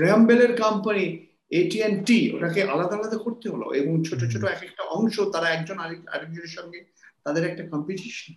[0.00, 5.48] রেহামবেলের কোম্পানি এটিএনটি ওটাকে আলাদা আলাদা করতে হলো এবং ছোট ছোট এক একটা অংশ তারা
[5.48, 6.84] একজন আরেক আরেকজনের সঙ্গে
[7.24, 8.34] তাদের একটা কম্পিটিশন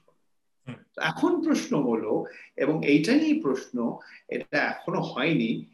[0.97, 2.26] এখন প্রশ্ন হলো
[2.56, 3.97] এবং এইটা নিয়ে প্রশ্ন
[4.30, 5.66] এটা এখনও হয়নি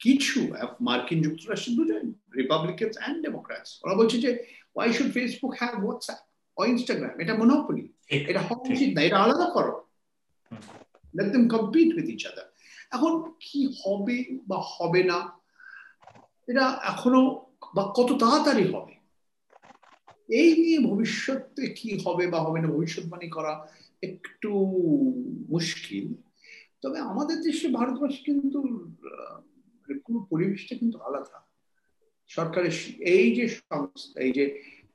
[0.00, 0.40] কিছু
[0.80, 4.30] মার্কিন যুক্তরাষ্ট্রের দুজন রিপাবলিকান অ্যান্ড ডেমোক্রাটস ওরা বলছে যে
[4.74, 6.20] why should Facebook have WhatsApp
[6.56, 9.86] O Instagram এটা মনোপলি এটা হওয়া উচিত না এটা আলাদা করো।
[11.14, 12.46] Let them compete with each other
[12.90, 15.18] এখন কি হবে বা হবে না
[16.48, 18.94] এটা এখনও বা কত তাড়াতাড়ি হবে
[20.28, 23.52] এই নিয়ে ভবিষ্যতে কি হবে বা হবে না ভবিষ্যৎবাণী করা
[24.02, 24.50] একটু
[25.48, 26.14] মুশকিল।
[26.82, 28.58] তবে আমাদের দেশে ভারতবর্ষে কিন্তু
[29.94, 31.38] পুরো পরিবেশটা কিন্তু আলাদা।
[32.28, 34.44] সরকারের এই যে সংস্থা, এই যে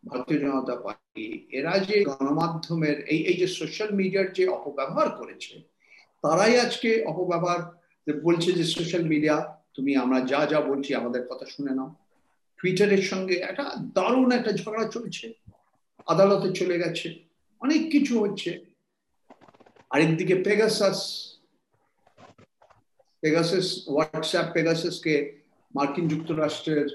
[0.07, 5.59] ভারতীয় জনতা পার্টি, এরা যে গণমাধ্যমের, এই এই যে সোশ্যাল মিডিয়ার যে অপব্যবহার করেছে,
[6.21, 7.61] তারাই আজকে অপব্যবহার
[8.23, 11.95] বলছে যে সোশ্যাল মিডিয়া তুমি আমরা যা যা বলছি আমাদের কথা শুনে নাও।
[12.57, 15.33] টুইটারের সঙ্গে একটা দারুণ একটা ঝগড়া চলছে,
[16.07, 17.07] আদালতে চলে গেছে,
[17.61, 18.65] অনেক কিছু হচ্ছে।
[19.89, 20.99] আরেকদিকে পেগাসাস
[23.25, 25.13] পেগাসাস হোয়াটসঅ্যাপ পেগাসাসকে
[25.75, 26.87] মার্কিন যুক্তরাষ্ট্রের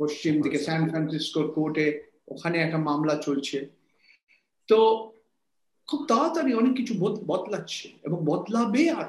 [0.00, 1.86] পশ্চিম দিকে স্যান ফ্রান্সিসকোর কোর্টে
[2.28, 3.58] ওখানে একটা মামলা চলছে।
[4.68, 4.78] তো
[5.88, 6.94] খুব তাড়াতাড়ি অনেক কিছু
[7.26, 9.08] বদলাচ্ছে এবং বদলাবে আর।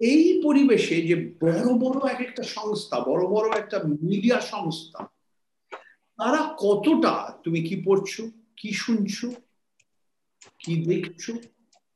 [0.00, 5.00] এই পরিবেশে যে বড় বড় এক একটা সংস্থা, বড় বড় একটা মিডিয়া সংস্থা,
[6.18, 7.14] তারা কতটা
[7.44, 8.22] তুমি কি পড়ছো,
[8.56, 9.28] কি শুনছো,
[10.58, 11.30] কি দেখছ,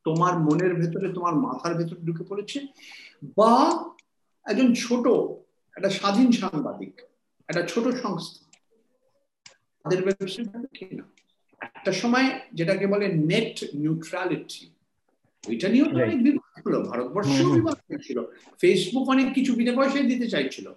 [0.05, 2.59] তোমার মনের ভেতরে, তোমার মাথার ভেতরে ঢুকে পড়েছে?
[3.23, 3.55] বা
[4.45, 5.07] একজন ছোট
[5.77, 7.01] একটা স্বাধীন সাংবাদিক
[7.49, 8.45] একটা ছোট সংস্থা
[9.85, 10.01] তাদের
[10.73, 11.05] কিনা
[11.61, 14.71] একটা সময় যেটাকে বলে নেট নিউট্রালিটি
[15.49, 18.19] ওইটা নিয়েও তো অনেক বিবাদ ছিল ভারতবর্ষেও বিবাদ ছিল
[18.61, 20.73] ফেসবুক অনেক কিছু বিনা পয়সায় দিতে চাইছিল।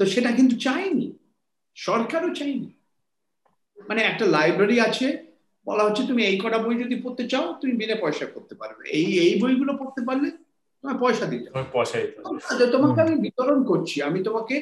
[0.00, 1.12] তো সেটা কিন্তু চায়নি
[1.74, 2.70] সরকারও চাইনি
[3.88, 5.26] মানে একটা লাইব্রেরি আছে
[5.66, 9.18] বলা হচ্ছে তুমি এই কটা বই যদি পড়তে চাও তুমি বিনা পয়সা করতে পারবে। এই
[9.18, 10.30] এই বইগুলো পড়তে পারলে
[10.84, 11.48] তোমার পয়সা দিতে
[12.42, 14.56] আচ্ছা, তোমাকে আমি বিতরণ করছি আমি তোমাকে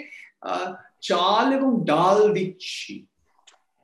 [1.03, 2.95] চাল এবং ডাল দিচ্ছি।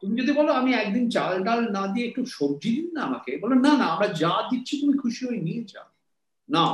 [0.02, 3.54] তুমি যদি বলো আমি একদিন চাল ডাল না দিয়ে একটু সবজি দিন না আমাকে বলো
[3.56, 5.88] না না আমরা যা দিচ্ছি তুমি খুশি হয়ে নিয়ে যাও।
[6.48, 6.64] না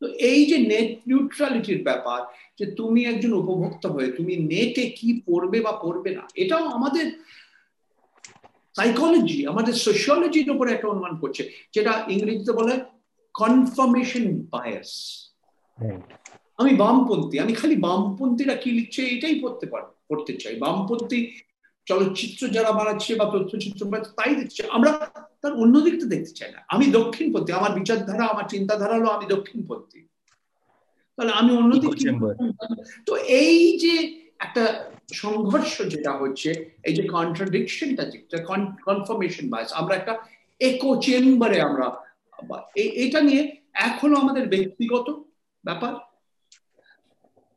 [0.00, 2.20] তো এই যে নেট নিউট্রালিটির ব্যাপার
[2.58, 7.06] যে তুমি একজন উপভোক্তা হয়ে তুমি নেটে কি পড়বে বা পড়বে না এটাও আমাদের
[8.74, 11.42] সাইকোলজি আমাদের সোশিয়োলজির উপরে একটা অনুমান করছে
[11.74, 12.74] যেটা ইংরেজিতে বলে
[13.34, 14.90] কনফার্মেশন বায়াস
[16.58, 21.18] আমি বামপন্থী আমি খালি বামপন্থীরা কি লিখছে এটাই পড়তে পারব পড়তে চাই। বামপন্থী
[21.86, 23.82] চলচ্চিত্র যারা বানাচ্ছে বা তথ্যচিত্র
[24.16, 24.90] তাই দেখছে। আমরা
[25.42, 30.00] তার অন্য দিকটা দেখতে চাই না। আমি দক্ষিণপন্থী আমার বিচারধারা আমার চিন্তাধারা হলো আমি দক্ষিণপন্থী।
[31.18, 31.90] তাহলে আমি অন্যদিক
[33.06, 33.94] তো এই যে
[34.38, 34.64] একটা
[35.12, 36.50] সংঘর্ষ যেটা হচ্ছে
[36.82, 38.38] এই যে কন্ট্রাডিকশনটা যেটা
[38.84, 40.14] কনফার্মেশন বায়াস আমরা একটা
[40.60, 41.86] একো চেম্বারে আমরা
[43.04, 43.42] এটা নিয়ে
[43.88, 45.06] এখনও আমাদের ব্যক্তিগত
[45.64, 45.92] ব্যাপার।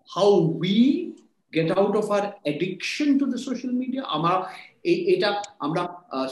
[0.10, 0.30] How
[0.62, 0.78] we
[1.56, 4.34] get out of our addiction to the social media আমরা
[4.92, 5.30] এই এটা
[5.66, 5.82] আমরা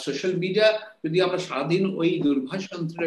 [0.06, 0.68] সোশ্যাল মিডিয়া
[1.04, 3.06] যদি আমরা সারাদিন ওই দূরভাষ যন্ত্রে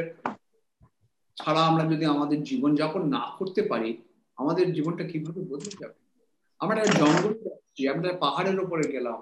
[1.37, 3.91] ছাড়া আমরা যদি আমাদের জীবনযাপন না করতে পারি,
[4.41, 5.99] আমাদের জীবনটা কীভাবে বদলে যাবে?
[6.61, 9.19] আমরা একটা জঙ্গল যাচ্ছি, আমরা পাহাড়ের ওপরে গেলাম,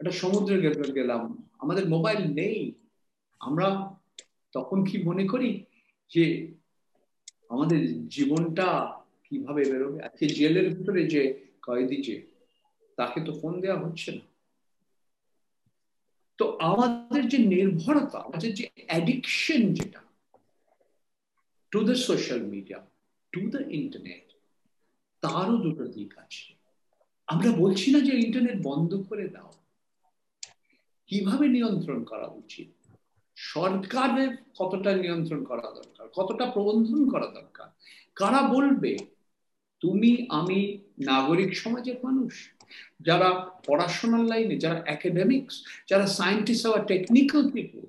[0.00, 0.60] একটা সমুদ্রের
[0.98, 1.22] গেলাম,
[1.62, 2.58] আমাদের মোবাইল নেই,
[3.40, 3.66] আমরা
[4.52, 5.64] তখন কি মনে করি
[6.10, 6.52] যে
[7.48, 10.02] আমাদের জীবনটা কীভাবে বেরোবে?
[10.02, 12.26] আজকে জেলের ভিতরে যে কয়েদি যে,
[12.96, 14.20] তাকে তো ফোন দেওয়া হচ্ছে না।
[16.38, 20.00] তো আমাদের যে নির্ভরতা, আমাদের যে অ্যাডিকশন যেটা
[21.70, 22.86] to the social media
[23.32, 24.32] to the internet
[25.20, 26.54] তারও দুটো দিক আছে।
[27.26, 29.52] আমরা বলছি না যে ইন্টারনেট বন্ধ করে দাও।
[31.06, 32.68] কীভাবে নিয়ন্ত্রণ করা উচিত?
[33.40, 37.68] সরকারের কতটা নিয়ন্ত্রণ করা দরকার, কতটা প্রবন্ধন করা দরকার?
[38.14, 38.98] কারা বলবে,
[39.80, 42.50] তুমি, আমি নাগরিক সমাজের মানুষ,
[43.00, 47.86] যারা পড়াশোনার লাইনে, যারা একাডেমিক্স যারা সায়েন্টিস্ট বা টেকনিক্যাল পিপল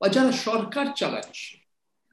[0.00, 1.58] বা যারা সরকার চালাচ্ছে,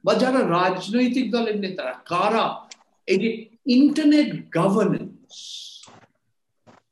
[0.05, 2.69] বা যারা রাজনৈতিক দলের নেতারা, কারা?
[3.07, 3.29] এই যে
[3.65, 5.33] ইন্টারনেট গভর্নেন্স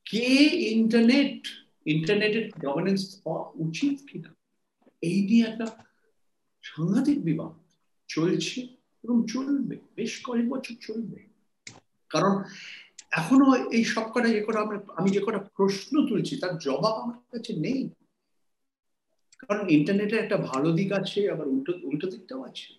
[0.05, 0.27] কে
[0.77, 1.47] ইন্টারনেট
[1.85, 4.36] ইন্টারনেটের গভর্নেন্স হওয়া উচিত কিনা?
[5.02, 5.65] এই নিয়ে একটা
[6.64, 7.53] সাংঘাতিক বিবাদ
[8.07, 8.68] চলছে
[9.03, 11.19] এবং চলবে, বেশ কয়েক বছর চলবে।
[12.10, 12.44] কারণ
[13.11, 17.19] এখনও এই সব কটা যে কটা আমরা আমি যে কটা প্রশ্ন তুলছি, তার জবাব আমার
[17.32, 17.90] কাছে নেই।
[19.40, 22.74] কারণ ইন্টারনেটের একটা ভালো দিক আছে, আবার উল্টো উল্টো দিকটাও আছে।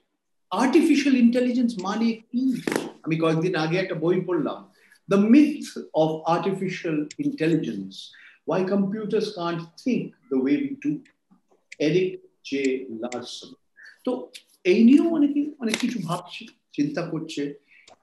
[0.50, 2.62] আর্টিফিশিয়াল ইন্টেলিজেন্স মানে কি?
[3.02, 4.68] আমি কয়েকদিন আগে একটা বই পড়লাম
[5.08, 5.64] the myth
[5.94, 8.12] of artificial intelligence
[8.46, 10.90] why computers can't think the way we do
[11.86, 12.10] Erik
[12.48, 12.62] J
[13.02, 13.50] Larson
[14.04, 14.10] তো
[14.70, 16.42] এই নিয়েও অনেকে, অনেক কিছু ভাবছে,
[16.76, 17.42] চিন্তা করছে,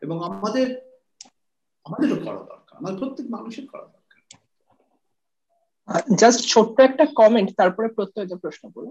[0.06, 0.68] এবং আমাদের,
[1.85, 4.19] আমাদেরও করা দরকার, আমাদের প্রত্যেক মানুষের করা দরকার।
[6.22, 8.89] জাস্ট ছোট্ট একটা কমেন্ট তারপরে প্রত্যেক প্রশ্ন করো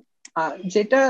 [0.74, 1.00] যেটা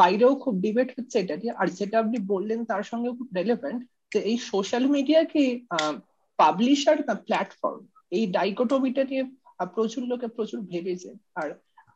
[0.00, 3.80] বাইরেও খুব ডিবেট হচ্ছে এটা নিয়ে, আর যেটা আপনি বললেন তার সঙ্গে খুব রেলেভেন্ট
[4.12, 5.44] যে এই সোশ্যাল মিডিয়া কি
[6.38, 7.82] পাবলিশার না প্ল্যাটফর্ম
[8.16, 9.24] এই ডাইকোটমিটা নিয়ে
[9.76, 11.48] প্রচুর লোকে প্রচুর ভেবেছে। আর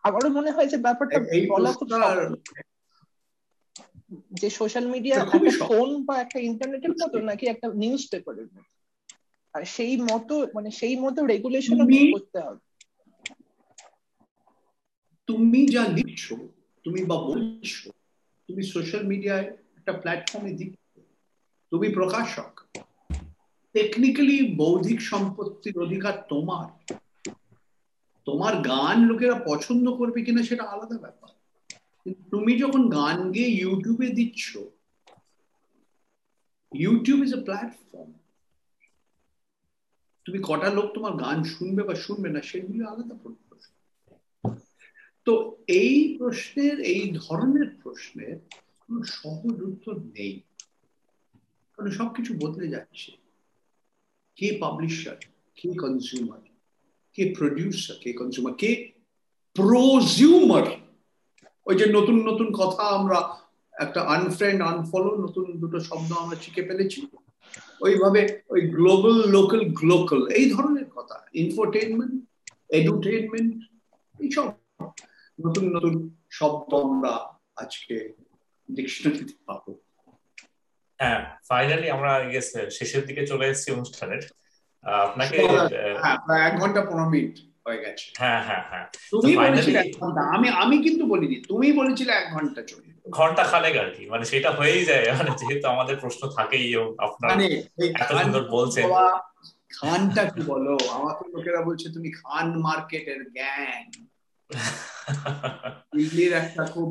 [0.09, 1.19] আমারও মনে হয় যে ব্যাপারটা
[1.49, 1.89] বলা খুব
[4.31, 8.73] যে সোশ্যাল মিডিয়া একটা ফোন বা একটা ইন্টারনেটের মতো নাকি একটা নিউজ পেপারের মতো।
[9.55, 11.79] আর সেই মতো মানে সেই মতো রেগুলেশন
[12.13, 12.63] করতে হবে।
[15.27, 16.37] তুমি যা লিখছো
[16.85, 17.91] তুমি বা বলছো
[18.49, 21.01] তুমি সোশ্যাল মিডিয়ায় একটা প্ল্যাটফর্মে দিচ্ছ
[21.73, 22.61] তুমি প্রকাশক।
[23.75, 26.67] টেকনিক্যালি বৌদ্ধিক সম্পত্তির অধিকার তোমার।
[28.29, 31.31] তোমার গান লোকেরা পছন্দ করবে কিনা সেটা আলাদা ব্যাপার।
[32.31, 34.59] তুমি যখন গান গেয়ে ইউটিউবে দিচ্ছ
[36.75, 38.13] ইউটিউব ইজ এ প্ল্যাটফর্ম
[40.25, 43.49] তুমি কটা লোক তোমার গান শুনবে বা শুনবে না সেগুলি আলাদা প্রশ্ন।
[45.25, 48.37] তো এই প্রশ্নের, এই ধরনের প্রশ্নের
[48.87, 50.41] কোনো সহজ উত্তর নেই।
[51.75, 53.11] কারণ সবকিছু বদলে যাচ্ছে।
[54.37, 55.17] কে পাবলিশার
[55.55, 56.48] কে কনজিউমার
[57.15, 58.71] কে প্রডিউসার কে কনজিউমার কে
[59.57, 60.67] প্রোজিউমার
[61.67, 63.19] ওই যে নতুন নতুন কথা আমরা
[63.75, 67.01] একটা আনফ্রেন্ড আনফলো নতুন দুটো শব্দ আমরা শিখে ফেলেছি।
[67.81, 72.17] ওইভাবে ওই গ্লোবাল লোকাল গ্লোকাল এই ধরনের কথা। ইনফোটেনমেন্ট
[72.69, 73.57] এডুটেনমেন্ট
[74.21, 74.47] এইসব।
[75.39, 75.95] নতুন নতুন
[76.31, 77.13] শব্দ আমরা
[77.57, 77.95] আজকে
[78.69, 79.71] ডিকশনারিতে পাবো।
[81.01, 82.13] হ্যাঁ ফাইনালি আমরা
[82.71, 84.23] শেষের দিকে চলে এসেছি অনুষ্ঠানের।
[84.85, 85.37] আপনাকে
[86.03, 87.35] হ্যাঁ, এক ঘণ্টা পনেরো মিনিট
[87.67, 92.13] হয়ে গেছে। হ্যাঁ হ্যাঁ হ্যাঁ। তুমি বলেছিলে এক ঘণ্টা আমি আমি কিন্তু বলিনি তুমি বলেছিলে
[92.13, 96.23] এক ঘণ্টা চলে ঘণ্টা খানেক আর কি মানে সেটা হয়েই যায় মানে যেহেতু আমাদের প্রশ্ন
[96.29, 96.67] থাকেই
[96.99, 97.47] আপনার মানে
[97.95, 98.85] এত সুন্দর বলছেন।
[99.71, 100.75] খানটা কি বলো?
[100.93, 103.83] আমাকে লোকেরা বলছে তুমি খান মার্কেটের গ্যাং
[105.93, 106.89] দিল্লির একটা খুব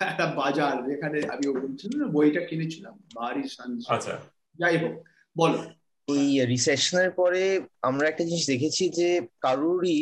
[0.00, 3.42] একটা বাজার যেখানে আমি বলছিলাম বইটা কিনেছিলাম বাড়ি
[3.88, 4.14] আচ্ছা।
[4.58, 4.94] যাই হোক
[5.36, 5.60] বলো।
[6.10, 6.22] ওই
[6.54, 7.42] রিসেশনের পরে
[7.88, 9.08] আমরা একটা জিনিস দেখেছি যে
[9.44, 10.00] কারোরই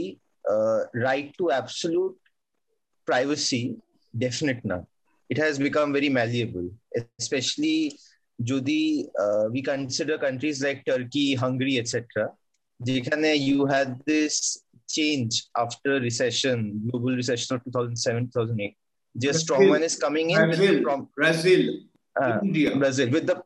[1.07, 2.15] right to absolute
[3.09, 3.63] privacy
[4.25, 4.79] definite না
[5.31, 6.69] it has become very malleable,
[7.21, 7.79] especially
[8.51, 8.83] যদি
[9.55, 11.95] we consider countries like Turkey, Hungary, etc.
[12.81, 14.35] যেখানে you had this
[14.97, 15.33] change
[15.65, 16.57] after recession,
[16.87, 18.77] global recession of 2007, 2008.
[19.25, 21.63] Just strong one is coming in Brazil, from Brazil,
[22.23, 22.71] uh, India.
[22.83, 23.37] Brazil with the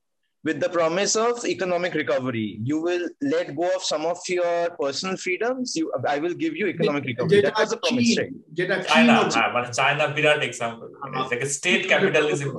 [0.45, 2.59] with the promise of economic recovery.
[2.63, 5.77] You will let go of some of your personal freedoms.
[5.77, 7.43] You, I will give you economic recovery.
[7.43, 8.87] That was the promise, right?
[8.87, 10.91] China, but China, বিরাট example.
[11.19, 12.51] It's like a state capitalism.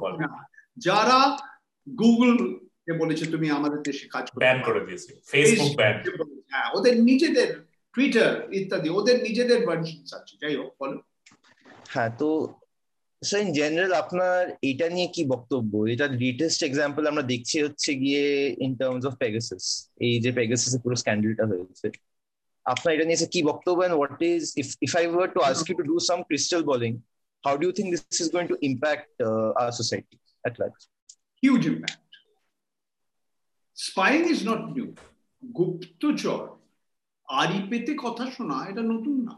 [0.78, 1.20] যারা
[1.88, 2.32] Google
[2.86, 5.96] কে বলেছে তুমি আমাদের দেশে কাজ করো ban করে দিয়েছে ফেসবুক ব্যান
[6.52, 7.50] হ্যাঁ ওদের নিজেদের
[7.96, 10.98] টুইটার ইত্যাদি ওদের নিজেদের ভার্সনস আছে যাই হোক বলো
[11.94, 12.30] হ্যাঁ তো
[13.30, 15.72] সো ইন জেনারেল আপনার এটা নিয়ে কি বক্তব্য?
[15.94, 18.24] এটা লেটেস্ট এক্সাম্পল আমরা দেখছি হচ্ছে গিয়ে
[18.66, 19.66] ইন টার্মস অফ পেগাসাস
[20.06, 21.88] এই যে পেগাসাসের পুরো স্ক্যান্ডেলটা হয়েছে।
[22.66, 25.76] আপনার এটা নিয়ে কি বক্তব্য and what is if if I were to ask you
[25.80, 26.92] to do some crystal balling
[27.44, 29.10] how do you think this is going to impact
[29.60, 30.78] our society at large
[31.44, 32.12] huge impact
[33.78, 34.88] spying is not new
[35.44, 36.42] গুপ্তচর
[37.28, 39.34] আড়ি পেতে কথা শোনা, এটা নতুন না।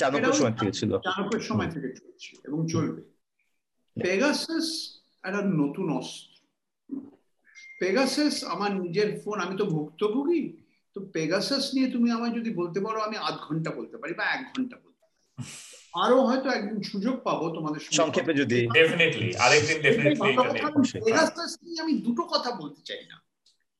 [0.00, 3.02] চাণক্যের সময় থেকে ছিল। চাণক্যের সময় থেকে চলছে এবং চলবে।
[3.96, 4.68] পেগাসাস
[5.26, 6.38] একটা নতুন অস্ত্র।
[7.80, 10.42] পেগাসাস আমার নিজের ফোন আমি তো ভুক্তভোগী।
[10.96, 14.42] তো পেগাসাস নিয়ে তুমি আমায় যদি বলতে পারো আমি আধ ঘণ্টা বলতে পারি বা এক
[14.52, 15.16] ঘণ্টা বলতে পারি।
[16.04, 20.30] আরও হয়তো একদিন সুযোগ পাবো তোমাদের সংক্ষেপে যদি। ডেফিনেটলি আরেকদিন ডেফিনেটলি
[21.06, 23.16] পেগাসাস নিয়ে আমি দুটো কথা বলতে চাই না।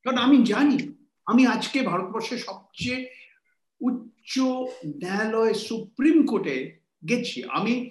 [0.07, 0.79] কারণ আমি জানি
[1.27, 2.99] আমি আজকে ভারতবর্ষের সবচেয়ে
[3.81, 4.20] উচ্চ
[4.87, 6.79] ন্যায়ালয় সুপ্রিম কোর্টে
[7.09, 7.91] গেছি। আমি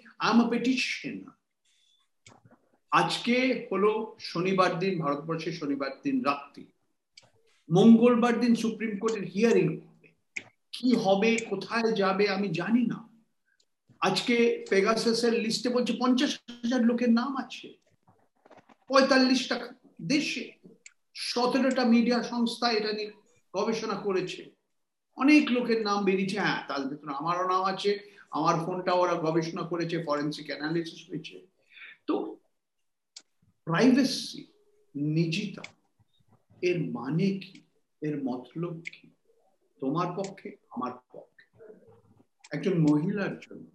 [2.92, 6.66] আজকে হলো শনিবার দিন, ভারতবর্ষের শনিবার দিন রাত্রি।
[7.72, 10.08] মঙ্গলবার দিন সুপ্রিম কোর্টের হিয়ারিং হবে।
[10.72, 13.10] কি হবে, কোথায় যাবে, আমি জানি না।
[14.00, 17.74] আজকে পেগাসাসের লিস্টে বলছে পঞ্চাশ হাজার লোকের নাম আছে।
[18.88, 20.52] পঁয়তাল্লিশটা দেশে।
[21.14, 23.12] সতেরোটা মিডিয়া সংস্থা এটা নিয়ে
[23.56, 24.59] গবেষণা করেছে।
[25.20, 28.00] অনেক লোকের নাম বেরিয়েছে হ্যাঁ তার ভেতরে আমারও নাম আছে,
[28.32, 31.48] আমার ফোনটা ওরা গবেষণা করেছে ফরেন্সিক অ্যানালিসিস হয়েছে।
[32.08, 32.38] তো
[33.66, 34.46] প্রাইভেসি
[34.96, 35.64] নিজিতা,
[36.62, 37.62] এর মানে কি?
[38.02, 39.08] এর মতলব কি?
[39.80, 41.46] তোমার পক্ষে, আমার পক্ষে।
[42.52, 43.72] একজন মহিলার জন্য,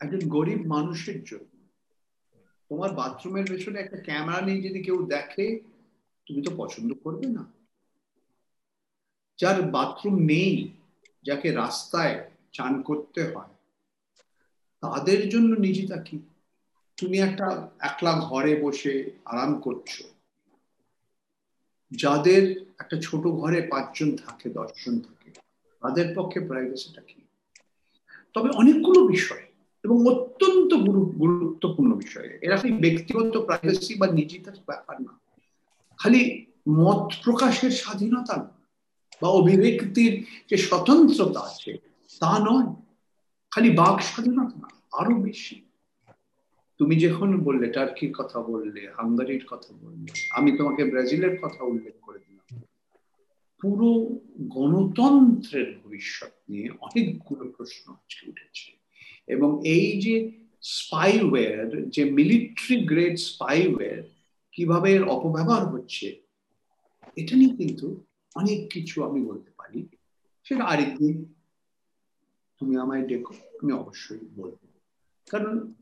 [0.00, 1.52] একজন গরিব মানুষের জন্য,
[2.68, 5.60] তোমার বাথরুমের পেছনে একটা ক্যামেরা নিয়ে যদি কেউ দেখে,
[6.26, 7.61] তুমি তো পছন্দ করবে না।
[9.36, 10.72] যার বাথরুম নেই,
[11.22, 13.54] যাকে রাস্তায় চান করতে হয়,
[14.80, 16.18] তাদের জন্য নিজিতা কি?
[16.96, 20.02] তুমি একটা একলা ঘরে বসে আরাম করছ।
[21.90, 25.30] যাদের একটা ছোট ঘরে পাঁচজন থাকে, দশজন থাকে,
[25.80, 27.14] তাদের পক্ষে প্রাইভেসিটা কি?
[28.34, 29.44] তবে অনেকগুলো বিষয়
[29.84, 30.74] এবং অত্যন্ত
[31.18, 35.18] গুরুত্বপূর্ণ বিষয়। এরা খালি ব্যক্তিগত প্রাইভেসি বা নিজিতার ব্যাপার না?
[35.98, 38.61] খালি মত প্রকাশের স্বাধীনতা না।
[39.22, 40.12] বা অভিব্যক্তির
[40.50, 41.72] যে স্বতন্ত্রতা আছে,
[42.20, 42.74] তা নয়।
[43.50, 45.56] খালি বাক স্বাধীনতা না, আরও বেশি।
[46.78, 52.18] তুমি যখন বললে, টার্কির কথা বললে, হাঙ্গারির কথা বললে, আমি তোমাকে ব্রাজিলের কথা উল্লেখ করে
[52.18, 52.60] দিলাম।
[53.60, 53.90] পুরো
[54.48, 58.70] গণতন্ত্রের ভবিষ্যৎ নিয়ে অনেকগুলো প্রশ্ন আজকে উঠেছে।
[59.26, 60.14] এবং এই যে
[60.62, 64.02] স্পাইওয়্যার, যে মিলিটারি গ্রেড স্পাইওয়্যার,
[64.52, 66.06] কীভাবে এর অপব্যবহার হচ্ছে,
[67.16, 69.88] এটা নিয়ে কিন্তু অনেক কিছু আমি বলতে পারি।
[70.44, 71.34] সেটা আরেকদিন
[72.58, 74.56] তুমি আমায় ডেকো, আমি অবশ্যই বলব।
[75.30, 75.72] কারণ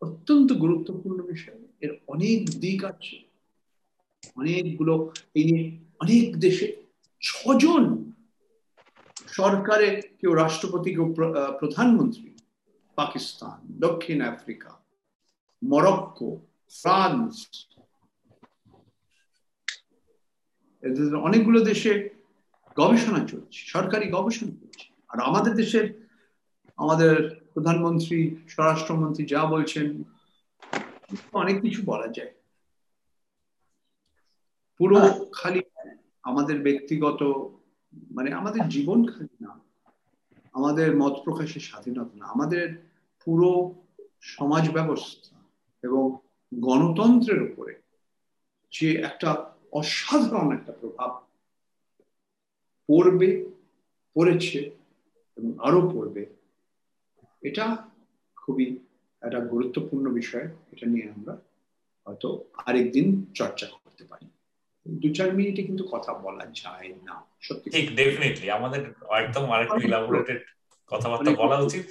[0.00, 3.30] অত্যন্ত গুরুত্বপূর্ণ বিষয়। এর অনেক দিক আছে।
[4.36, 6.82] অনেকগুলো এই নিয়ে অনেক দেশে
[7.22, 8.12] ছজন
[9.26, 11.14] সরকারে কেউ রাষ্ট্রপতি, কেউ
[11.58, 12.34] প্রধানমন্ত্রী,
[12.94, 14.78] পাকিস্তান, দক্ষিণ আফ্রিকা,
[15.64, 16.40] মরক্কো,
[16.70, 17.46] ফ্রান্স
[21.16, 22.08] অনেকগুলো দেশে
[22.76, 26.10] গবেষণা চলছে সরকারি গবেষণা চলছে। আর আমাদের দেশের
[26.76, 30.04] আমাদের প্রধানমন্ত্রী স্বরাষ্ট্রমন্ত্রী যা বলছেন
[31.32, 32.30] অনেক কিছু বলা যায়।
[34.78, 35.60] পুরো খালি
[36.22, 37.22] আমাদের ব্যক্তিগত
[38.10, 39.60] মানে আমাদের জীবন খালি না
[40.52, 42.90] আমাদের মত প্রকাশের স্বাধীনতা না আমাদের
[43.24, 43.74] পুরো
[44.20, 45.36] সমাজ ব্যবস্থা
[45.82, 46.16] এবং
[46.60, 47.80] গণতন্ত্রের উপরে
[48.72, 51.10] যে একটা অসাধারণ একটা প্রভাব।
[52.88, 53.50] পড়বে
[54.14, 54.58] পড়েছে
[55.36, 56.26] এবং আরও পড়বে।
[57.42, 57.76] এটা
[58.36, 58.78] খুবই
[59.22, 61.36] একটা গুরুত্বপূর্ণ বিষয় এটা নিয়ে আমরা
[62.06, 64.26] হয়তো আরেকদিন চর্চা করতে পারি।
[64.88, 70.44] দু চার মিনিটে কিন্তু কথা বলা যায় না সত্যি ঠিক ডেফিনেটলি আমাদের একদম আরেকটু ইলাবোরেটেড
[70.92, 71.82] কথাবার্তা বলা উচিত।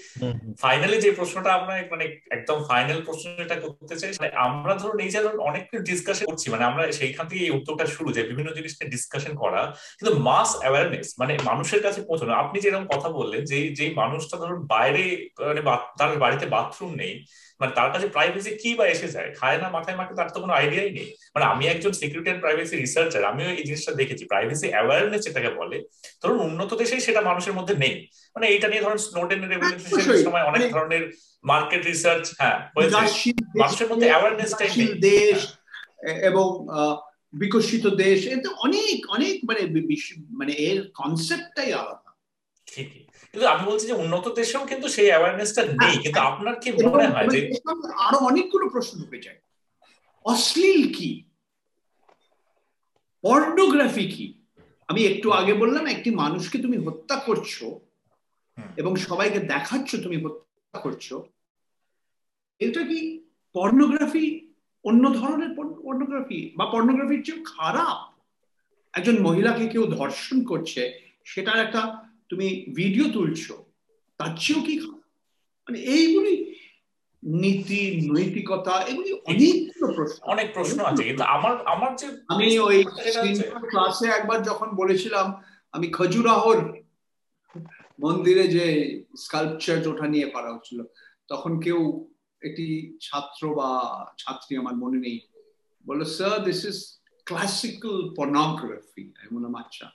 [0.64, 2.06] ফাইনালি যে প্রশ্নটা আমরা মানে
[2.38, 5.20] একদম ফাইনাল প্রশ্ন যেটা করতে চাই মানে আমরা ধরুন এই যে
[5.50, 9.34] অনেক ডিসকাশন করছি মানে আমরা সেইখান থেকে এই উত্তরটা শুরু যে বিভিন্ন জিনিস নিয়ে ডিসকাশন
[9.44, 9.62] করা
[9.98, 14.60] কিন্তু মাস অ্যাওয়ারনেস মানে মানুষের কাছে পৌঁছানো। আপনি যেরকম কথা বললেন যে যেই মানুষটা ধরুন
[14.74, 15.04] বাইরে
[15.50, 15.62] মানে
[16.00, 17.14] তার বাড়িতে বাথরুম নেই
[17.60, 19.30] মানে তার কাছে প্রাইভেসি কি বা এসে যায়?
[19.40, 22.76] খায় না মাথায় মাকে তার তো কোনো আইডিয়াই নেই। মানে আমি একজন সিকিউরিটি অ্যান্ড প্রাইভেসি
[22.76, 25.78] রিসার্চার আমিও এই জিনিসটা দেখেছি। প্রাইভেসি অ্যাওয়ারনেস যেটাকে বলে
[26.22, 27.96] ধরুন উন্নত দেশে সেটা মানুষের মধ্যে নেই।
[28.36, 31.04] মানে এইটা নিয়ে ধরুন স্নোডেন রেভলিউশনের সময় অনেক ধরনের
[31.44, 32.58] মার্কেট রিসার্চ হ্যাঁ
[33.56, 35.38] মানুষের মধ্যে অ্যাওয়ারনেসটাই দেশ
[36.22, 36.68] এবং
[37.34, 39.62] বিকশিত দেশ এতে অনেক অনেক মানে
[40.30, 42.10] মানে এর কনসেপ্টটাই আলাদা।
[42.68, 43.04] ঠিকই।
[43.34, 47.08] কিন্তু আমি বলছি যে উন্নত দেশেও কিন্তু সেই অ্যাওয়ারনেসটা নেই। হ্যাঁ, কিন্তু আপনার কি মনে
[47.08, 47.40] হয় যে
[47.98, 49.40] আরও অনেকগুলো প্রশ্ন ঢুকে যায়।
[50.26, 51.26] অশ্লীল কি?
[53.24, 54.34] পর্নোগ্রাফি কি?
[54.88, 57.64] আমি একটু আগে বললাম একটি মানুষকে তুমি হত্যা করছ
[58.78, 61.14] এবং সবাইকে দেখাচ্ছ তুমি হত্যা করছ
[62.62, 63.00] এটা কি
[63.56, 64.26] পর্নোগ্রাফি
[64.86, 67.98] অন্য ধরনের পর্নোগ্রাফি বা পর্নোগ্রাফির চেয়েও খারাপ?
[68.94, 70.82] একজন মহিলাকে কেউ ধর্ষণ করছে
[71.26, 71.82] সেটার একটা
[72.30, 73.54] তুমি ভিডিও তুলছো
[74.20, 74.80] তার চেয়েও কি
[75.68, 76.34] মানে এইগুলি
[77.24, 82.86] নীতি নৈতিকতা এগুলি অনেকগুলো প্রশ্ন অনেক প্রশ্ন আছে কিন্তু আমার আমার যে আমি ওই
[83.70, 85.42] ক্লাসে একবার যখন বলেছিলাম
[85.72, 86.60] আমি খজুরাহর
[88.00, 88.66] মন্দিরে যে
[89.16, 90.80] স্কাল্পচার ওঠা নিয়ে করা হচ্ছিল
[91.28, 91.80] তখন কেউ
[92.42, 93.70] একটি ছাত্র বা
[94.18, 95.18] ছাত্রী আমার মনে নেই
[95.86, 96.78] বলল sir this is
[97.28, 99.86] classical pornography আমি বললাম আচ্ছা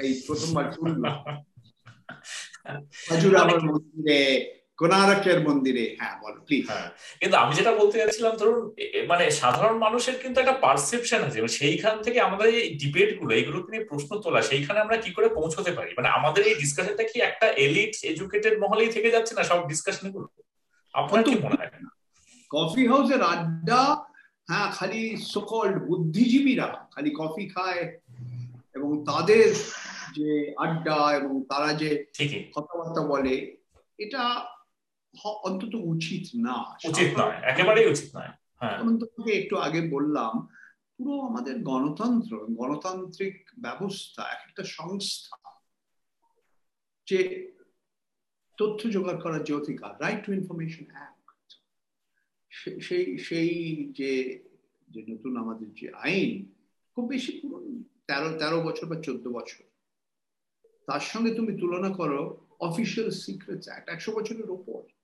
[0.00, 1.16] এই প্রথমবার শুনলাম।
[3.06, 4.20] খাজুরাহর মন্দিরে
[4.78, 6.88] কোনারকের মন্দিরে হ্যাঁ বলো প্লিজ হ্যাঁ
[7.20, 8.74] কিন্তু আমি যেটা বলতে চাচ্ছিলাম ধরুন
[9.06, 14.20] মানে সাধারণ মানুষের কিন্তু একটা পারসেপশন আছে সেইখান থেকে আমাদের এই ডিবেটগুলো এইগুলো নিয়ে প্রশ্ন
[14.20, 15.94] তোলা সেইখানে আমরা কি করে পৌঁছতে পারি?
[15.96, 20.26] মানে আমাদের এই ডিসকাশনটা কি একটা এলিট এডুকেটেড মহলেই থেকে যাচ্ছে না সব ডিসকাশনগুলো?
[20.94, 21.70] আপনার কি মনে হয়?
[22.50, 23.96] কফি হাউসের আড্ডা
[24.48, 27.82] হ্যাঁ খালি সকল বুদ্ধিজীবীরা খালি কফি খায়
[28.74, 29.48] এবং তাদের
[30.14, 32.04] যে আড্ডা এবং তারা যে
[32.56, 33.56] কথাবার্তা বলে
[33.98, 34.22] এটা
[35.24, 40.48] অন্তত উচিত না। উচিত নয় একেবারেই উচিত নয় হ্যাঁ। যেমন তোমাকে একটু আগে বললাম
[40.96, 45.36] পুরো আমাদের গণতন্ত্র গণতান্ত্রিক ব্যবস্থা একটা সংস্থা
[47.08, 47.48] যে
[48.58, 51.48] তথ্য জোগাড় করার যে অধিকার রাইট টু ইনফরমেশন অ্যাক্ট
[52.80, 53.52] সেই সেই
[53.92, 54.40] যে
[54.88, 56.52] যে নতুন আমাদের যে আইন
[56.96, 57.56] খুব বেশি পুরো
[58.06, 59.62] তেরো তেরো বছর বা চোদ্দ বছর।
[60.88, 62.20] তার সঙ্গে তুমি তুলনা করো
[62.60, 64.95] অফিসিয়াল সিক্রেটস অ্যাক্ট একশো বছরের ওপর।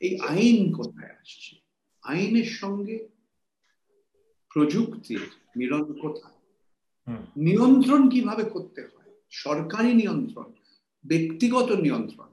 [0.00, 1.56] এই আইন কোথায় আসছে?
[2.02, 3.08] আইনের সঙ্গে
[4.54, 5.20] প্রযুক্তির
[5.56, 6.36] মিলন কোথায়?
[7.36, 9.10] নিয়ন্ত্রণ কীভাবে করতে হয়?
[9.30, 10.52] সরকারি নিয়ন্ত্রণ
[11.04, 12.26] ব্যক্তিগত নিয়ন্ত্রণ।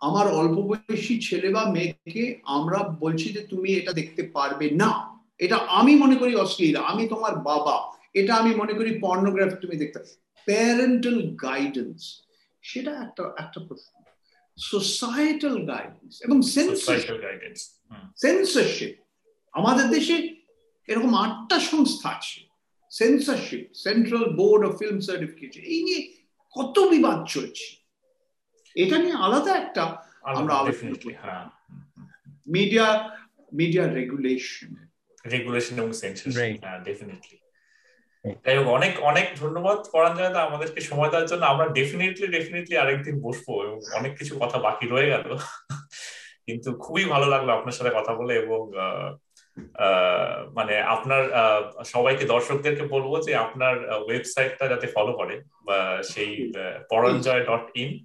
[0.00, 5.56] আমার অল্প বয়সী ছেলে বা মেয়েকে আমরা বলছি যে তুমি এটা দেখতে পারবে না। এটা
[5.56, 11.34] আমি মনে করি অশ্লীল। আমি তোমার বাবা। এটা আমি মনে করি পর্নোগ্রাফি তুমি দেখতে প্যারেন্টাল
[11.34, 12.22] গাইডেন্স
[12.62, 13.97] সেটা একটা একটা প্রশ্ন।
[14.58, 16.36] সোসাইটাল গাইডেন্স এবং
[18.24, 18.94] সেন্সরশিপ
[19.54, 20.16] আমাদের দেশে
[20.88, 22.40] এরকম আটটা সংস্থা আছে।
[22.92, 26.00] Censorship central board of film certification এই নিয়ে
[26.56, 27.68] কত বিবাদ চলছে।
[28.76, 29.82] এটা নিয়ে আলাদা একটা
[30.22, 31.34] আমরা আলোচনা
[32.46, 32.86] মিডিয়া
[33.52, 34.70] মিডিয়া রেগুলেশন
[35.24, 37.36] রেগুলেশন এবং সেন্সরশিপ হ্যাঁ ডেফিনেটলি
[38.24, 43.20] যাই হোক অনেক অনেক ধন্যবাদ পরাণ জয়দা আমাদেরকে সময় দেওয়ার জন্য। আমরা ডেফিনেটলি ডেফিনেটলি আরেকদিন
[43.20, 45.36] বসবো এবং অনেক কিছু কথা বাকি রয়ে গেল।
[46.46, 48.70] কিন্তু খুবই ভালো লাগল আপনার সাথে কথা বলে এবং
[50.54, 51.22] মানে আপনার
[51.84, 56.52] সবাইকে দর্শকদেরকে বলব যে আপনার ওয়েবসাইটটা যাতে ফলো করে বা সেই
[56.90, 58.04] পরঞ্জয় ডট ইন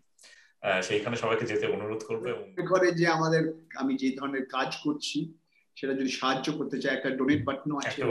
[0.83, 5.33] সেইখানে সবাইকে যেতে অনুরোধ করব এবং করে যে আমাদের আমি যে ধরনের কাজ করছি
[5.75, 8.01] সেটা যদি সাহায্য করতে চাই একটা ডোনেট বাটনও আছে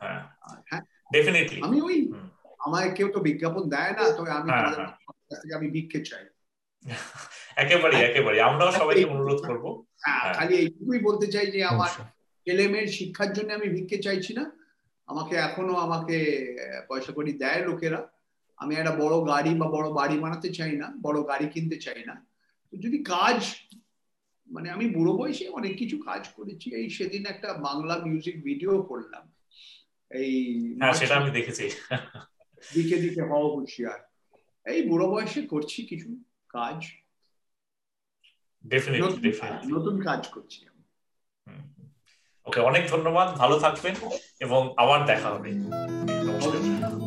[0.00, 0.22] হ্যাঁ
[1.10, 1.96] ডেফিনেটলি আমি ওই
[2.60, 4.86] আমার কেউ তো বিজ্ঞাপন দেয় না তবে আমি হ্যাঁ,
[5.32, 6.24] থেকে আমি ভিক্ষে চাই।
[7.56, 9.64] একেবারে একেবারে আমরাও সবাইকে অনুরোধ করব।
[10.34, 11.90] খালি এইটুকুই বলতে চাই যে আমার
[12.46, 14.44] ছেলে মেয়ের শিক্ষার জন্য আমি ভিক্ষে চাইছি না।
[15.08, 16.16] আমাকে এখনও আমাকে
[16.88, 18.00] পয়সা করি দেয় লোকেরা।
[18.58, 22.14] আমি একটা বড় গাড়ি বা বড় বাড়ি বানাতে চাই না বড় গাড়ি কিনতে চাই না।
[22.72, 23.38] যদি কাজ
[24.48, 29.24] মানে আমি বুড়ো বয়সে অনেক কিছু কাজ করেছি। এই সেদিন একটা বাংলা মিউজিক ভিডিও করলাম।
[30.10, 30.30] এই
[30.78, 31.70] হ্যাঁ সেটা আমি দেখেছি।
[32.74, 34.00] দিকে দিকে হুঁশিয়ার
[34.66, 36.08] এই বুড়ো বয়সে করছি কিছু
[36.48, 36.78] কাজ।
[39.68, 40.66] নতুন কাজ করছি
[42.46, 43.94] ওকে অনেক ধন্যবাদ ভালো থাকবেন
[44.40, 46.99] এবং আবার দেখা হবে। নমস্কার।